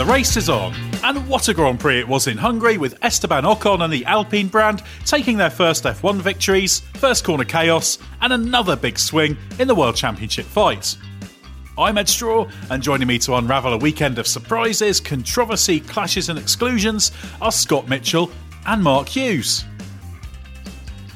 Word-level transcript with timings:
The 0.00 0.06
race 0.06 0.38
is 0.38 0.48
on, 0.48 0.72
and 1.04 1.28
what 1.28 1.48
a 1.48 1.52
Grand 1.52 1.78
Prix 1.78 2.00
it 2.00 2.08
was 2.08 2.26
in 2.26 2.38
Hungary 2.38 2.78
with 2.78 2.96
Esteban 3.02 3.44
Ocon 3.44 3.84
and 3.84 3.92
the 3.92 4.06
Alpine 4.06 4.48
brand 4.48 4.82
taking 5.04 5.36
their 5.36 5.50
first 5.50 5.84
F1 5.84 6.22
victories, 6.22 6.80
first 6.94 7.22
corner 7.22 7.44
chaos, 7.44 7.98
and 8.22 8.32
another 8.32 8.76
big 8.76 8.98
swing 8.98 9.36
in 9.58 9.68
the 9.68 9.74
World 9.74 9.96
Championship 9.96 10.46
fight. 10.46 10.96
I'm 11.76 11.98
Edd 11.98 12.08
Straw, 12.08 12.48
and 12.70 12.82
joining 12.82 13.08
me 13.08 13.18
to 13.18 13.34
unravel 13.34 13.74
a 13.74 13.76
weekend 13.76 14.18
of 14.18 14.26
surprises, 14.26 15.00
controversy, 15.00 15.80
clashes, 15.80 16.30
and 16.30 16.38
exclusions 16.38 17.12
are 17.42 17.52
Scott 17.52 17.86
Mitchell 17.86 18.30
and 18.64 18.82
Mark 18.82 19.06
Hughes. 19.06 19.66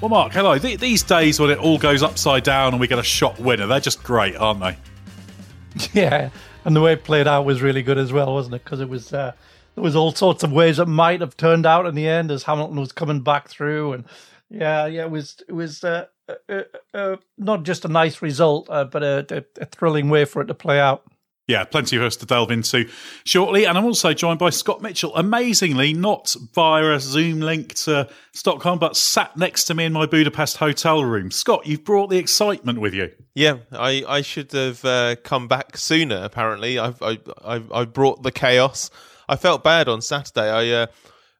Well, 0.03 0.11
Mark, 0.11 0.34
hello. 0.34 0.59
Th- 0.59 0.78
these 0.78 1.03
days 1.03 1.41
when 1.41 1.48
it 1.48 1.56
all 1.56 1.78
goes 1.78 2.03
upside 2.03 2.42
down 2.45 2.75
and 2.75 2.80
we 2.83 2.87
get 2.87 2.98
a 2.98 3.03
shot 3.03 3.41
winner, 3.41 3.66
they're 3.66 3.80
just 3.80 4.03
great, 4.03 4.37
aren't 4.37 4.61
they? 4.61 4.77
Yeah, 5.94 6.28
and 6.65 6.75
the 6.75 6.81
way 6.81 6.93
it 6.93 7.05
played 7.05 7.27
out 7.27 7.45
was 7.45 7.62
really 7.62 7.83
good 7.83 7.98
as 7.98 8.12
well, 8.12 8.33
wasn't 8.33 8.55
it? 8.57 8.65
Because 8.65 8.81
it 8.81 8.89
was 8.89 9.12
uh, 9.12 9.33
there 9.75 9.84
was 9.84 9.97
all 9.97 10.12
sorts 10.12 10.43
of 10.43 10.53
ways 10.53 10.79
it 10.79 10.89
might 10.89 11.21
have 11.21 11.37
turned 11.37 11.67
out 11.67 11.87
in 11.87 11.95
the 11.95 12.09
end 12.09 12.31
as 12.31 12.45
Hamilton 12.45 12.79
was 12.81 12.93
coming 12.93 13.21
back 13.21 13.48
through, 13.48 13.93
and 13.93 14.05
yeah, 14.51 14.87
yeah, 14.87 15.03
it 15.03 15.11
was 15.11 15.43
it 15.48 15.53
was 15.53 15.83
uh, 15.84 16.06
uh, 16.48 16.62
uh, 16.93 17.17
not 17.39 17.65
just 17.65 17.84
a 17.84 17.89
nice 17.89 18.23
result, 18.23 18.69
uh, 18.71 18.84
but 18.84 19.03
a, 19.03 19.27
a, 19.31 19.62
a 19.62 19.67
thrilling 19.67 20.09
way 20.09 20.25
for 20.25 20.43
it 20.43 20.47
to 20.47 20.55
play 20.55 20.81
out. 20.81 21.05
Yeah, 21.47 21.64
plenty 21.64 21.97
of 21.97 22.03
us 22.03 22.17
to 22.17 22.27
delve 22.27 22.50
into 22.50 22.89
shortly. 23.25 23.67
And 23.67 23.77
I'm 23.77 23.84
also 23.84 24.14
joined 24.14 24.39
by 24.39 24.48
Scott 24.48 24.81
Mitchell, 24.81 25.14
amazingly, 25.14 25.92
not 25.92 26.34
via 26.55 26.92
a 26.92 27.00
Zoom 27.00 27.41
link 27.41 27.75
to 27.75 28.09
Stockholm, 28.33 28.78
but 28.78 28.97
sat 28.97 29.37
next 29.37 29.65
to 29.65 29.75
me 29.75 29.84
in 29.84 29.92
my 29.92 30.06
Budapest 30.06 30.56
hotel 30.56 31.05
room. 31.05 31.31
Scott, 31.31 31.67
you've 31.67 31.84
brought 31.84 32.09
the 32.09 32.17
excitement 32.17 32.81
with 32.81 32.95
you. 32.95 33.11
Yeah, 33.34 33.59
I, 33.72 34.05
I 34.09 34.22
should 34.22 34.53
have 34.53 34.83
uh, 34.87 35.17
come 35.22 35.47
back 35.47 35.77
sooner, 35.77 36.17
apparently. 36.17 36.78
I, 36.78 36.95
I, 37.03 37.19
I, 37.45 37.62
I 37.72 37.84
brought 37.84 38.22
the 38.22 38.33
chaos. 38.33 38.91
I 39.28 39.37
felt 39.37 39.62
bad 39.62 39.89
on 39.89 40.00
Saturday. 40.00 40.50
I. 40.50 40.83
Uh, 40.83 40.87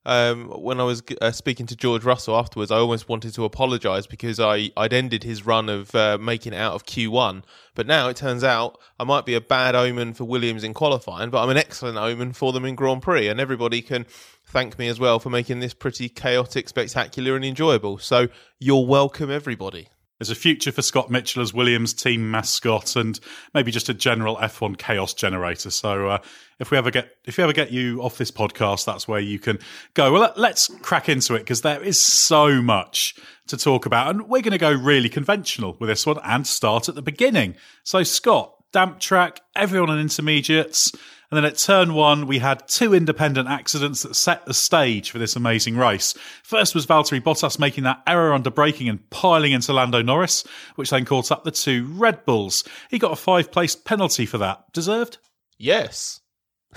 um, 0.07 0.49
when 0.49 0.81
I 0.81 0.85
was 0.85 1.03
uh, 1.21 1.31
speaking 1.31 1.67
to 1.67 1.77
George 1.77 2.05
Russell 2.05 2.37
afterwards, 2.37 2.71
I 2.71 2.77
almost 2.77 3.09
wanted 3.09 3.35
to 3.35 3.45
apologise 3.45 4.07
because 4.07 4.39
I, 4.39 4.71
I'd 4.77 4.93
ended 4.93 5.25
his 5.25 5.47
run 5.47 5.69
of 5.69 5.95
uh, 5.95 6.19
making 6.21 6.53
it 6.53 6.59
out 6.59 6.75
of 6.75 6.85
Q1. 6.85 7.43
But 7.75 7.87
now 7.87 8.09
it 8.09 8.17
turns 8.17 8.45
out 8.45 8.79
I 9.01 9.05
might 9.05 9.25
be 9.25 9.35
a 9.35 9.41
bad 9.41 9.75
omen 9.75 10.15
for 10.15 10.25
Williams 10.25 10.63
in 10.63 10.75
qualifying, 10.75 11.31
but 11.31 11.43
I'm 11.43 11.51
an 11.51 11.57
excellent 11.57 11.97
omen 11.97 12.33
for 12.35 12.53
them 12.53 12.65
in 12.65 12.75
Grand 12.75 13.03
Prix. 13.03 13.29
And 13.29 13.41
everybody 13.41 13.81
can 13.81 14.05
thank 14.45 14.79
me 14.79 14.89
as 14.89 15.01
well 15.01 15.19
for 15.19 15.31
making 15.31 15.61
this 15.61 15.75
pretty 15.75 16.09
chaotic, 16.09 16.69
spectacular, 16.69 17.35
and 17.35 17.45
enjoyable. 17.45 17.99
So 17.99 18.29
you're 18.59 18.87
welcome, 18.87 19.31
everybody. 19.31 19.89
There's 20.25 20.39
a 20.39 20.41
future 20.41 20.73
for 20.73 20.81
Scott 20.81 21.11
Mitchell 21.11 21.43
as 21.43 21.53
Williams' 21.53 21.93
team 21.93 22.31
mascot, 22.31 22.97
and 22.97 23.21
maybe 23.53 23.71
just 23.71 23.91
a 23.91 23.95
general 23.95 24.39
F1 24.39 24.79
chaos 24.79 25.13
generator. 25.13 25.69
So, 25.69 26.09
uh, 26.09 26.19
if 26.59 26.71
we 26.71 26.79
ever 26.79 26.91
get 26.91 27.15
if 27.27 27.37
we 27.37 27.45
ever 27.45 27.53
get 27.53 27.73
you 27.73 28.01
off 28.01 28.17
this 28.17 28.31
podcast, 28.31 28.87
that's 28.87 29.07
where 29.07 29.21
you 29.21 29.39
can 29.39 29.59
go. 29.93 30.11
Well, 30.11 30.33
let, 30.39 30.55
us 30.55 30.71
crack 30.81 31.11
into 31.11 31.35
it 31.35 31.41
because 31.41 31.61
there 31.61 31.83
is 31.83 32.01
so 32.01 32.63
much 32.63 33.17
to 33.49 33.59
talk 33.59 33.85
about, 33.85 34.09
and 34.15 34.23
we're 34.23 34.41
going 34.41 34.53
to 34.53 34.59
go 34.59 34.73
really 34.73 35.11
conventional 35.11 35.77
with 35.79 35.91
this 35.91 36.07
one 36.07 36.19
and 36.25 36.47
start 36.47 36.89
at 36.89 36.95
the 36.95 37.03
beginning. 37.03 37.55
So, 37.83 38.03
Scott, 38.03 38.55
damp 38.73 39.01
track, 39.01 39.43
everyone 39.55 39.91
on 39.91 40.01
intermediates. 40.01 40.91
And 41.31 41.37
then 41.37 41.45
at 41.45 41.57
turn 41.57 41.95
one, 41.95 42.27
we 42.27 42.39
had 42.39 42.69
two 42.69 42.95
independent 42.95 43.49
accidents 43.49 44.03
that 44.03 44.15
set 44.15 44.45
the 44.47 44.55
stage 44.55 45.11
for 45.11 45.19
this 45.19 45.37
amazing 45.37 45.77
race. 45.77 46.15
First 46.43 46.75
was 46.75 46.87
Valtteri 46.87 47.21
Bottas 47.21 47.59
making 47.59 47.85
that 47.85 48.03
error 48.07 48.33
under 48.33 48.51
braking 48.51 48.89
and 48.89 49.09
piling 49.11 49.53
into 49.53 49.73
Lando 49.73 50.03
Norris, 50.03 50.45
which 50.77 50.91
then 50.91 51.05
caught 51.05 51.33
up 51.33 51.45
the 51.45 51.51
two 51.51 51.87
Red 51.87 52.25
Bulls. 52.25 52.65
He 52.91 52.99
got 52.99 53.13
a 53.13 53.17
five 53.17 53.51
place 53.51 53.75
penalty 53.75 54.27
for 54.27 54.39
that. 54.39 54.73
Deserved? 54.73 55.19
Yes. 55.59 56.21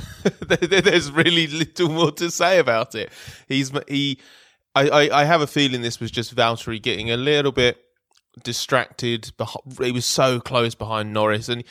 There's 0.49 1.11
really 1.11 1.47
little 1.47 1.89
more 1.89 2.11
to 2.13 2.31
say 2.31 2.59
about 2.59 2.95
it. 2.95 3.11
He's 3.47 3.71
he. 3.87 4.19
I, 4.75 4.89
I, 4.89 5.21
I 5.21 5.23
have 5.25 5.41
a 5.41 5.47
feeling 5.47 5.81
this 5.81 5.99
was 5.99 6.11
just 6.11 6.35
Valtteri 6.35 6.81
getting 6.81 7.09
a 7.09 7.17
little 7.17 7.51
bit 7.51 7.77
distracted. 8.43 9.31
He 9.81 9.91
was 9.91 10.05
so 10.05 10.39
close 10.39 10.75
behind 10.75 11.13
Norris, 11.13 11.49
and 11.49 11.63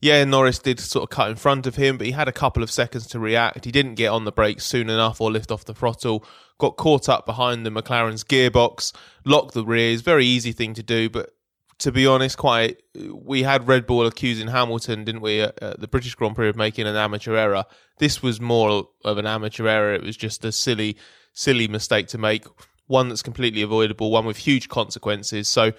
yeah, 0.00 0.24
Norris 0.24 0.58
did 0.58 0.78
sort 0.78 1.04
of 1.04 1.10
cut 1.10 1.30
in 1.30 1.36
front 1.36 1.66
of 1.66 1.76
him, 1.76 1.96
but 1.96 2.06
he 2.06 2.12
had 2.12 2.28
a 2.28 2.32
couple 2.32 2.62
of 2.62 2.70
seconds 2.70 3.06
to 3.08 3.18
react. 3.18 3.64
He 3.64 3.72
didn't 3.72 3.94
get 3.94 4.08
on 4.08 4.24
the 4.24 4.32
brakes 4.32 4.66
soon 4.66 4.90
enough 4.90 5.20
or 5.20 5.30
lift 5.30 5.50
off 5.50 5.64
the 5.64 5.74
throttle. 5.74 6.24
Got 6.58 6.76
caught 6.76 7.08
up 7.08 7.26
behind 7.26 7.64
the 7.64 7.70
McLaren's 7.70 8.24
gearbox, 8.24 8.94
locked 9.24 9.54
the 9.54 9.64
rears. 9.64 10.02
Very 10.02 10.26
easy 10.26 10.52
thing 10.52 10.74
to 10.74 10.82
do, 10.82 11.08
but 11.08 11.30
to 11.78 11.92
be 11.92 12.06
honest, 12.06 12.38
quite 12.38 12.82
we 13.12 13.42
had 13.42 13.68
Red 13.68 13.86
Bull 13.86 14.06
accusing 14.06 14.48
Hamilton, 14.48 15.04
didn't 15.04 15.20
we, 15.20 15.40
at, 15.40 15.62
at 15.62 15.80
the 15.80 15.88
British 15.88 16.14
Grand 16.14 16.34
Prix 16.34 16.48
of 16.48 16.56
making 16.56 16.86
an 16.86 16.96
amateur 16.96 17.34
error. 17.34 17.64
This 17.98 18.22
was 18.22 18.40
more 18.40 18.88
of 19.04 19.18
an 19.18 19.26
amateur 19.26 19.66
error. 19.66 19.94
It 19.94 20.02
was 20.02 20.16
just 20.16 20.44
a 20.44 20.52
silly, 20.52 20.96
silly 21.32 21.68
mistake 21.68 22.08
to 22.08 22.18
make. 22.18 22.44
One 22.86 23.08
that's 23.08 23.22
completely 23.22 23.62
avoidable. 23.62 24.10
One 24.10 24.26
with 24.26 24.36
huge 24.36 24.68
consequences. 24.68 25.48
So 25.48 25.72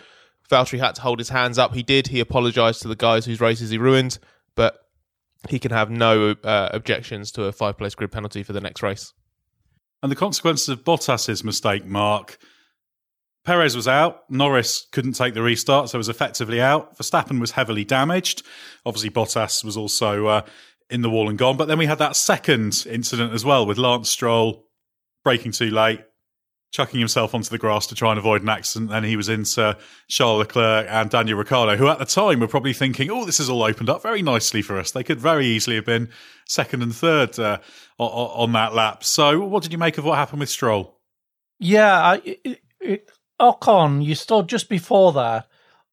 Valtteri 0.49 0.79
had 0.79 0.95
to 0.95 1.01
hold 1.01 1.19
his 1.19 1.29
hands 1.29 1.57
up. 1.57 1.73
He 1.73 1.83
did. 1.83 2.07
He 2.07 2.19
apologised 2.19 2.81
to 2.81 2.87
the 2.87 2.95
guys 2.95 3.25
whose 3.25 3.41
races 3.41 3.69
he 3.69 3.77
ruined, 3.77 4.17
but 4.55 4.79
he 5.49 5.59
can 5.59 5.71
have 5.71 5.89
no 5.89 6.35
uh, 6.43 6.69
objections 6.71 7.31
to 7.33 7.43
a 7.43 7.51
five 7.51 7.77
place 7.77 7.95
grid 7.95 8.11
penalty 8.11 8.43
for 8.43 8.53
the 8.53 8.61
next 8.61 8.81
race. 8.81 9.13
And 10.01 10.11
the 10.11 10.15
consequences 10.15 10.69
of 10.69 10.83
Bottas's 10.83 11.43
mistake, 11.43 11.85
Mark. 11.85 12.37
Perez 13.43 13.77
was 13.77 13.87
out. 13.87 14.29
Norris 14.29 14.87
couldn't 14.91 15.13
take 15.13 15.33
the 15.33 15.41
restart, 15.41 15.89
so 15.89 15.97
was 15.97 16.09
effectively 16.09 16.59
out. 16.59 16.97
Verstappen 16.97 17.39
was 17.39 17.51
heavily 17.51 17.85
damaged. 17.85 18.43
Obviously, 18.85 19.09
Bottas 19.09 19.63
was 19.63 19.77
also 19.77 20.27
uh, 20.27 20.41
in 20.89 21.01
the 21.01 21.09
wall 21.09 21.29
and 21.29 21.37
gone. 21.37 21.55
But 21.55 21.69
then 21.69 21.77
we 21.77 21.85
had 21.85 21.99
that 21.99 22.17
second 22.17 22.85
incident 22.89 23.33
as 23.33 23.45
well 23.45 23.65
with 23.65 23.77
Lance 23.77 24.09
Stroll 24.09 24.65
breaking 25.23 25.53
too 25.53 25.71
late, 25.71 26.01
chucking 26.72 27.00
himself 27.00 27.33
onto 27.33 27.50
the 27.50 27.57
grass 27.57 27.88
to 27.88 27.95
try 27.95 28.11
and 28.11 28.19
avoid 28.19 28.41
an 28.41 28.50
accident. 28.50 28.91
Then 28.91 29.03
he 29.03 29.16
was 29.16 29.29
into 29.29 29.78
Charles 30.07 30.39
Leclerc 30.39 30.88
and 30.89 31.09
Daniel 31.09 31.38
Ricciardo, 31.38 31.78
who 31.78 31.88
at 31.88 32.00
the 32.00 32.05
time 32.05 32.39
were 32.39 32.47
probably 32.47 32.73
thinking, 32.73 33.09
"Oh, 33.09 33.25
this 33.25 33.39
is 33.39 33.50
all 33.50 33.63
opened 33.63 33.89
up 33.89 34.03
very 34.03 34.22
nicely 34.22 34.61
for 34.61 34.77
us." 34.77 34.91
They 34.91 35.03
could 35.03 35.19
very 35.19 35.45
easily 35.47 35.75
have 35.75 35.85
been 35.85 36.09
second 36.45 36.83
and 36.83 36.95
third 36.95 37.39
uh, 37.39 37.59
on 37.97 38.51
that 38.53 38.73
lap. 38.73 39.03
So, 39.03 39.39
what 39.41 39.63
did 39.63 39.72
you 39.72 39.77
make 39.77 39.97
of 39.97 40.06
what 40.06 40.17
happened 40.17 40.41
with 40.41 40.50
Stroll? 40.50 41.00
Yeah, 41.59 42.01
I, 42.01 42.22
it, 42.23 42.61
it, 42.79 43.11
Ocon, 43.39 44.03
you 44.03 44.16
saw 44.16 44.41
just 44.41 44.69
before 44.69 45.11
that. 45.13 45.47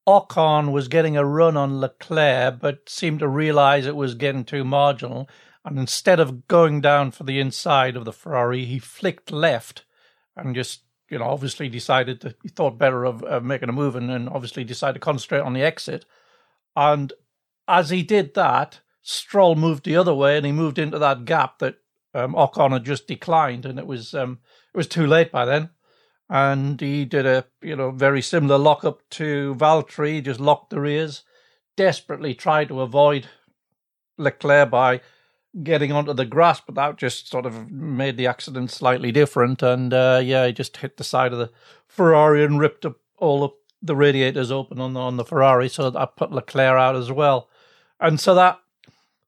Ocon 0.07 0.71
was 0.71 0.89
getting 0.89 1.17
a 1.17 1.25
run 1.25 1.57
on 1.57 1.81
Leclerc, 1.81 2.61
but 2.61 2.89
seemed 2.89 3.21
to 3.21 3.29
realize 3.29 3.87
it 3.87 3.97
was 3.97 4.15
getting 4.15 4.45
too 4.45 4.65
marginal. 4.65 5.29
And 5.65 5.79
instead 5.79 6.21
of 6.21 6.47
going 6.47 6.83
down 6.83 7.11
for 7.11 7.25
the 7.25 7.41
inside 7.41 7.97
of 7.97 8.05
the 8.05 8.13
Ferrari, 8.13 8.67
he 8.67 8.79
flicked 8.79 9.33
left 9.33 9.85
and 10.37 10.55
just 10.55 10.83
you 11.11 11.19
know 11.19 11.27
obviously 11.27 11.69
decided 11.69 12.21
that 12.21 12.37
he 12.43 12.49
thought 12.49 12.79
better 12.79 13.05
of, 13.05 13.23
of 13.25 13.45
making 13.45 13.69
a 13.69 13.73
move 13.73 13.97
and, 13.97 14.11
and 14.11 14.29
obviously 14.29 14.65
decided 14.65 14.95
to 14.95 15.01
concentrate 15.01 15.41
on 15.41 15.53
the 15.53 15.63
exit. 15.63 16.05
And 16.77 17.13
as 17.69 17.91
he 17.91 18.03
did 18.03 18.35
that, 18.35 18.81
Stroll 19.03 19.55
moved 19.55 19.85
the 19.85 19.97
other 19.97 20.15
way 20.15 20.37
and 20.37 20.47
he 20.47 20.53
moved 20.53 20.79
into 20.79 20.99
that 20.99 21.25
gap 21.25 21.59
that 21.59 21.77
um, 22.15 22.35
Ocon 22.35 22.73
had 22.73 22.85
just 22.85 23.07
declined, 23.07 23.67
and 23.67 23.79
it 23.79 23.87
was 23.87 24.15
um, 24.15 24.39
it 24.73 24.77
was 24.77 24.87
too 24.87 25.07
late 25.07 25.31
by 25.33 25.45
then. 25.45 25.71
And 26.31 26.81
he 26.81 27.05
did 27.05 27.27
a 27.27 27.45
you 27.61 27.77
know 27.77 27.91
very 27.91 28.23
similar 28.23 28.57
lockup 28.57 29.03
to 29.11 29.55
Valtteri, 29.57 30.25
just 30.25 30.41
locked 30.41 30.71
the 30.71 30.81
rears, 30.81 31.23
desperately 31.77 32.35
tried 32.35 32.69
to 32.69 32.81
avoid 32.81 33.29
Leclerc 34.17 34.71
by 34.71 35.01
getting 35.63 35.93
onto 35.93 36.13
the 36.13 36.25
grass, 36.25 36.61
but 36.61 36.75
that 36.75 36.97
just 36.97 37.29
sort 37.29 37.47
of 37.47 37.71
made 37.71 38.17
the 38.17 38.27
accident 38.27 38.71
slightly 38.71 39.13
different. 39.13 39.63
And 39.63 39.95
uh, 39.95 40.21
yeah, 40.23 40.47
he 40.47 40.53
just 40.53 40.77
hit 40.79 40.97
the 40.97 41.05
side 41.05 41.33
of 41.33 41.39
the 41.39 41.51
Ferrari 41.87 42.45
and 42.45 42.59
ripped 42.59 42.85
up 42.85 42.97
all 43.19 43.57
the 43.81 43.97
radiators 43.97 44.51
open 44.51 44.81
on 44.81 44.95
the, 44.95 45.01
on 45.01 45.17
the 45.17 45.25
Ferrari, 45.25 45.69
so 45.69 45.91
that 45.91 46.17
put 46.17 46.33
Leclerc 46.33 46.79
out 46.79 46.97
as 46.97 47.13
well. 47.13 47.49
And 48.01 48.19
so 48.19 48.35
that 48.35 48.59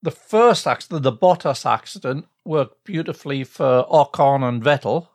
the 0.02 0.10
first 0.10 0.66
accident, 0.66 1.02
the 1.02 1.12
Bottas 1.12 1.66
accident, 1.66 2.26
worked 2.44 2.84
beautifully 2.84 3.44
for 3.44 3.86
Ocon 3.90 4.42
and 4.48 4.62
Vettel, 4.62 5.08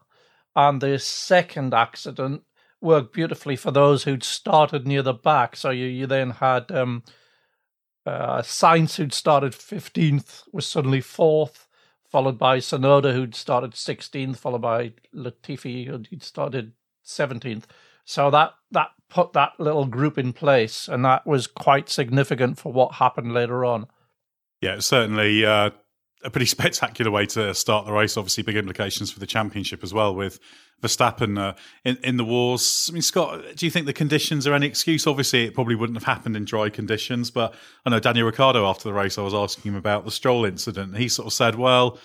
and 0.55 0.81
the 0.81 0.99
second 0.99 1.73
accident 1.73 2.43
worked 2.81 3.13
beautifully 3.13 3.55
for 3.55 3.71
those 3.71 4.03
who'd 4.03 4.23
started 4.23 4.87
near 4.87 5.01
the 5.01 5.13
back. 5.13 5.55
So 5.55 5.69
you, 5.69 5.85
you 5.85 6.07
then 6.07 6.31
had 6.31 6.71
um, 6.71 7.03
uh, 8.05 8.41
Sainz, 8.41 8.95
who'd 8.95 9.13
started 9.13 9.53
15th, 9.53 10.43
was 10.51 10.65
suddenly 10.65 11.01
fourth, 11.01 11.67
followed 12.03 12.37
by 12.37 12.57
Tsunoda, 12.57 13.13
who'd 13.13 13.35
started 13.35 13.71
16th, 13.71 14.37
followed 14.37 14.61
by 14.61 14.93
Latifi, 15.15 15.87
who'd 15.87 16.23
started 16.23 16.73
17th. 17.05 17.63
So 18.05 18.31
that 18.31 18.53
that 18.71 18.89
put 19.09 19.33
that 19.33 19.53
little 19.59 19.85
group 19.85 20.17
in 20.17 20.33
place, 20.33 20.87
and 20.87 21.05
that 21.05 21.25
was 21.27 21.47
quite 21.47 21.89
significant 21.89 22.57
for 22.57 22.73
what 22.73 22.95
happened 22.95 23.33
later 23.33 23.63
on. 23.63 23.87
Yeah, 24.61 24.79
certainly 24.79 25.45
uh, 25.45 25.71
a 26.23 26.29
pretty 26.29 26.45
spectacular 26.57 27.11
way 27.11 27.25
to 27.27 27.53
start 27.53 27.85
the 27.85 27.93
race. 27.93 28.17
Obviously, 28.17 28.43
big 28.43 28.55
implications 28.55 29.11
for 29.11 29.19
the 29.19 29.25
championship 29.25 29.83
as 29.83 29.93
well 29.93 30.13
with 30.13 30.39
Verstappen 30.81 31.39
uh, 31.39 31.53
in 31.85 31.97
in 32.03 32.17
the 32.17 32.25
wars. 32.25 32.87
I 32.89 32.93
mean, 32.93 33.01
Scott, 33.01 33.43
do 33.55 33.65
you 33.65 33.71
think 33.71 33.85
the 33.85 33.93
conditions 33.93 34.47
are 34.47 34.53
any 34.53 34.67
excuse? 34.67 35.05
Obviously, 35.07 35.45
it 35.45 35.53
probably 35.53 35.75
wouldn't 35.75 35.97
have 35.97 36.05
happened 36.05 36.35
in 36.35 36.45
dry 36.45 36.69
conditions, 36.69 37.31
but 37.31 37.53
I 37.85 37.89
know 37.89 37.99
Daniel 37.99 38.25
Ricciardo 38.25 38.65
after 38.65 38.83
the 38.83 38.93
race, 38.93 39.17
I 39.17 39.21
was 39.21 39.33
asking 39.33 39.71
him 39.71 39.77
about 39.77 40.05
the 40.05 40.11
Stroll 40.11 40.45
incident. 40.45 40.97
He 40.97 41.07
sort 41.07 41.27
of 41.27 41.33
said, 41.33 41.55
"Well, 41.55 41.99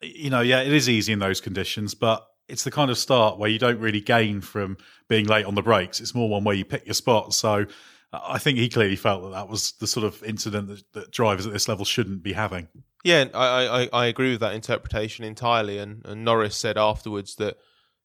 you 0.00 0.30
know, 0.30 0.40
yeah, 0.40 0.60
it 0.60 0.72
is 0.72 0.88
easy 0.88 1.12
in 1.12 1.18
those 1.18 1.40
conditions, 1.40 1.94
but." 1.94 2.26
It's 2.48 2.64
the 2.64 2.72
kind 2.72 2.90
of 2.90 2.98
start 2.98 3.38
where 3.38 3.48
you 3.48 3.58
don't 3.58 3.78
really 3.78 4.00
gain 4.00 4.40
from 4.40 4.76
being 5.08 5.26
late 5.26 5.46
on 5.46 5.54
the 5.54 5.62
brakes. 5.62 6.00
It's 6.00 6.14
more 6.14 6.28
one 6.28 6.42
where 6.42 6.56
you 6.56 6.64
pick 6.64 6.84
your 6.84 6.92
spot. 6.92 7.32
So 7.32 7.66
I 8.12 8.38
think 8.38 8.58
he 8.58 8.68
clearly 8.68 8.96
felt 8.96 9.22
that 9.22 9.30
that 9.30 9.48
was 9.48 9.72
the 9.72 9.86
sort 9.86 10.04
of 10.04 10.22
incident 10.22 10.68
that, 10.68 10.92
that 10.92 11.10
drivers 11.10 11.46
at 11.46 11.52
this 11.52 11.68
level 11.68 11.84
shouldn't 11.84 12.22
be 12.22 12.34
having. 12.34 12.68
Yeah, 13.02 13.24
I, 13.34 13.66
I, 13.66 13.88
I 13.92 14.06
agree 14.06 14.30
with 14.30 14.40
that 14.40 14.54
interpretation 14.54 15.24
entirely. 15.24 15.78
And, 15.78 16.04
and 16.04 16.24
Norris 16.24 16.56
said 16.56 16.78
afterwards 16.78 17.34
that 17.36 17.56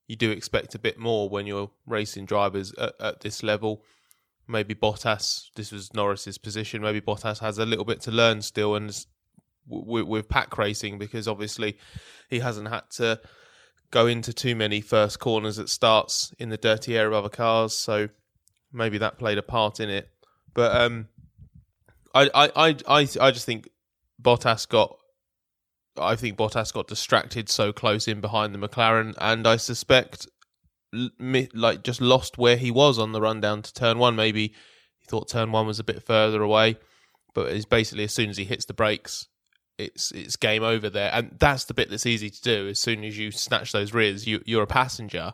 you 0.08 0.16
do 0.16 0.32
expect 0.32 0.74
a 0.74 0.80
bit 0.80 0.98
more 0.98 1.30
when 1.30 1.46
you're 1.46 1.70
racing 1.86 2.26
drivers 2.26 2.74
at, 2.74 2.94
at 3.00 3.20
this 3.22 3.44
level. 3.44 3.84
Maybe 4.48 4.74
Bottas, 4.74 5.50
this 5.56 5.72
was 5.72 5.94
Norris's 5.94 6.38
position. 6.38 6.82
Maybe 6.82 7.02
Bottas 7.02 7.40
has 7.40 7.58
a 7.58 7.66
little 7.66 7.86
bit 7.86 8.02
to 8.02 8.12
learn 8.12 8.42
still, 8.42 8.76
and 8.76 8.90
with, 9.68 10.06
with 10.06 10.30
pack 10.30 10.58
racing 10.58 10.98
because 10.98 11.28
obviously 11.28 11.78
he 12.30 12.40
hasn't 12.40 12.70
had 12.70 12.90
to 12.92 13.20
go 13.92 14.08
into 14.08 14.34
too 14.34 14.56
many 14.56 14.82
first 14.82 15.20
corners 15.20 15.60
at 15.60 15.70
starts 15.70 16.34
in 16.40 16.50
the 16.50 16.58
dirty 16.58 16.98
air 16.98 17.08
of 17.08 17.14
other 17.14 17.30
cars. 17.30 17.74
So 17.74 18.10
maybe 18.72 18.98
that 19.00 19.18
played 19.18 19.38
a 19.38 19.44
part 19.44 19.80
in 19.80 19.90
it. 19.90 20.10
But 20.54 20.76
um, 20.80 21.08
I, 22.16 22.30
I, 22.34 22.76
I, 22.88 23.08
I 23.20 23.32
just 23.32 23.46
think 23.46 23.70
Bottas 24.22 24.68
got. 24.68 24.98
I 26.00 26.16
think 26.16 26.38
Bottas 26.38 26.72
got 26.74 26.88
distracted 26.88 27.50
so 27.50 27.74
close 27.74 28.08
in 28.08 28.22
behind 28.22 28.54
the 28.54 28.60
McLaren, 28.60 29.16
and 29.20 29.48
I 29.48 29.58
suspect, 29.58 30.28
like, 31.54 31.84
just 31.84 32.02
lost 32.02 32.38
where 32.38 32.58
he 32.58 32.70
was 32.70 33.00
on 33.00 33.14
the 33.14 33.22
run 33.22 33.42
down 33.42 33.64
to 33.64 33.74
turn 33.74 33.98
one. 33.98 34.16
Maybe 34.16 34.50
he 35.00 35.06
thought 35.08 35.28
turn 35.28 35.52
one 35.52 35.66
was 35.66 35.80
a 35.80 35.84
bit 35.84 36.04
further 36.04 36.44
away, 36.44 36.78
but 37.34 37.48
it's 37.52 37.66
basically 37.66 38.04
as 38.04 38.14
soon 38.14 38.30
as 38.30 38.38
he 38.38 38.44
hits 38.44 38.66
the 38.66 38.76
brakes, 38.76 39.28
it's 39.78 40.12
it's 40.12 40.36
game 40.36 40.64
over 40.64 40.90
there, 40.90 41.12
and 41.14 41.36
that's 41.40 41.66
the 41.66 41.74
bit 41.74 41.90
that's 41.90 42.06
easy 42.06 42.30
to 42.30 42.42
do. 42.42 42.68
As 42.68 42.80
soon 42.80 43.04
as 43.04 43.18
you 43.18 43.32
snatch 43.32 43.72
those 43.72 43.94
rears, 43.94 44.28
you 44.28 44.42
you're 44.46 44.64
a 44.64 44.68
passenger. 44.68 45.34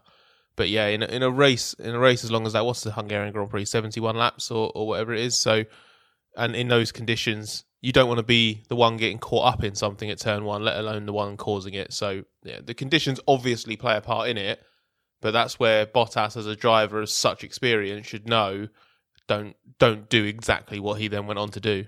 But 0.56 0.69
yeah, 0.69 0.88
in 0.88 1.01
a, 1.01 1.07
in 1.07 1.24
a 1.24 1.31
race, 1.31 1.74
in 1.74 1.95
a 1.95 2.00
race 2.00 2.24
as 2.24 2.31
long 2.31 2.45
as 2.45 2.53
that, 2.53 2.65
what's 2.65 2.81
the 2.81 2.91
Hungarian 2.91 3.33
Grand 3.33 3.50
Prix, 3.50 3.65
seventy 3.65 4.00
one 4.00 4.15
laps 4.15 4.51
or 4.51 4.71
or 4.75 4.88
whatever 4.88 5.13
it 5.13 5.21
is. 5.21 5.38
So, 5.38 5.65
and 6.38 6.56
in 6.56 6.68
those 6.68 6.91
conditions, 6.91 7.63
you 7.83 7.91
don't 7.91 8.07
want 8.07 8.18
to 8.18 8.24
be 8.24 8.63
the 8.69 8.77
one 8.77 8.95
getting 8.95 9.19
caught 9.19 9.53
up 9.53 9.63
in 9.63 9.75
something 9.75 10.09
at 10.09 10.18
turn 10.18 10.45
one, 10.45 10.63
let 10.63 10.80
alone 10.80 11.06
the 11.06 11.12
one 11.12 11.35
causing 11.35 11.74
it. 11.74 11.91
So 11.91 12.24
yeah, 12.44 12.62
the 12.63 12.74
conditions 12.74 13.19
obviously 13.27 13.75
play 13.75 13.97
a 13.97 14.01
part 14.01 14.30
in 14.30 14.38
it, 14.38 14.63
but 15.21 15.31
that's 15.31 15.59
where 15.59 15.85
Bottas, 15.85 16.38
as 16.38 16.47
a 16.47 16.56
driver 16.56 17.01
of 17.01 17.09
such 17.09 17.44
experience, 17.44 18.07
should 18.07 18.25
know 18.25 18.69
don't 19.27 19.56
don't 19.80 20.09
do 20.09 20.24
exactly 20.24 20.80
what 20.80 21.00
he 21.00 21.09
then 21.09 21.27
went 21.27 21.39
on 21.39 21.50
to 21.50 21.59
do. 21.59 21.85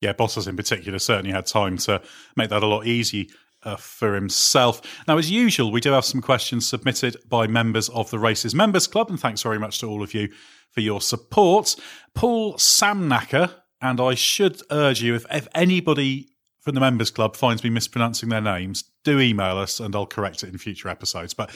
Yeah, 0.00 0.12
Bottas 0.12 0.46
in 0.46 0.56
particular 0.56 1.00
certainly 1.00 1.32
had 1.32 1.46
time 1.46 1.76
to 1.78 2.00
make 2.36 2.50
that 2.50 2.62
a 2.62 2.66
lot 2.66 2.86
easier. 2.86 3.24
uh, 3.64 3.76
for 3.76 4.14
himself. 4.14 4.82
Now, 5.06 5.18
as 5.18 5.30
usual, 5.30 5.70
we 5.70 5.80
do 5.80 5.92
have 5.92 6.04
some 6.04 6.20
questions 6.20 6.68
submitted 6.68 7.16
by 7.28 7.46
members 7.46 7.88
of 7.90 8.10
the 8.10 8.18
Races 8.18 8.54
Members 8.54 8.86
Club, 8.86 9.08
and 9.10 9.18
thanks 9.18 9.42
very 9.42 9.58
much 9.58 9.78
to 9.80 9.86
all 9.88 10.02
of 10.02 10.14
you 10.14 10.32
for 10.70 10.80
your 10.80 11.00
support. 11.00 11.76
Paul 12.14 12.54
Samnacker, 12.54 13.54
and 13.82 14.00
I 14.00 14.14
should 14.14 14.62
urge 14.70 15.02
you 15.02 15.14
if, 15.14 15.26
if 15.30 15.48
anybody 15.54 16.28
from 16.60 16.74
the 16.76 16.80
Members 16.80 17.10
Club 17.10 17.34
finds 17.36 17.64
me 17.64 17.70
mispronouncing 17.70 18.28
their 18.28 18.40
names, 18.40 18.84
do 19.02 19.18
email 19.18 19.58
us 19.58 19.80
and 19.80 19.94
I'll 19.96 20.06
correct 20.06 20.44
it 20.44 20.48
in 20.48 20.58
future 20.58 20.88
episodes. 20.88 21.34
But 21.34 21.50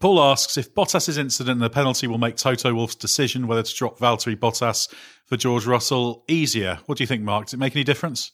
Paul 0.00 0.20
asks 0.22 0.56
if 0.56 0.74
Bottas's 0.74 1.18
incident 1.18 1.56
and 1.56 1.62
the 1.62 1.68
penalty 1.68 2.06
will 2.06 2.16
make 2.16 2.36
Toto 2.36 2.74
Wolff's 2.74 2.94
decision 2.94 3.46
whether 3.46 3.62
to 3.62 3.74
drop 3.74 3.98
Valtteri 3.98 4.34
Bottas 4.34 4.92
for 5.26 5.36
George 5.36 5.66
Russell 5.66 6.24
easier. 6.26 6.78
What 6.86 6.96
do 6.96 7.04
you 7.04 7.06
think, 7.06 7.22
Mark? 7.22 7.46
Does 7.46 7.54
it 7.54 7.58
make 7.58 7.76
any 7.76 7.84
difference? 7.84 8.32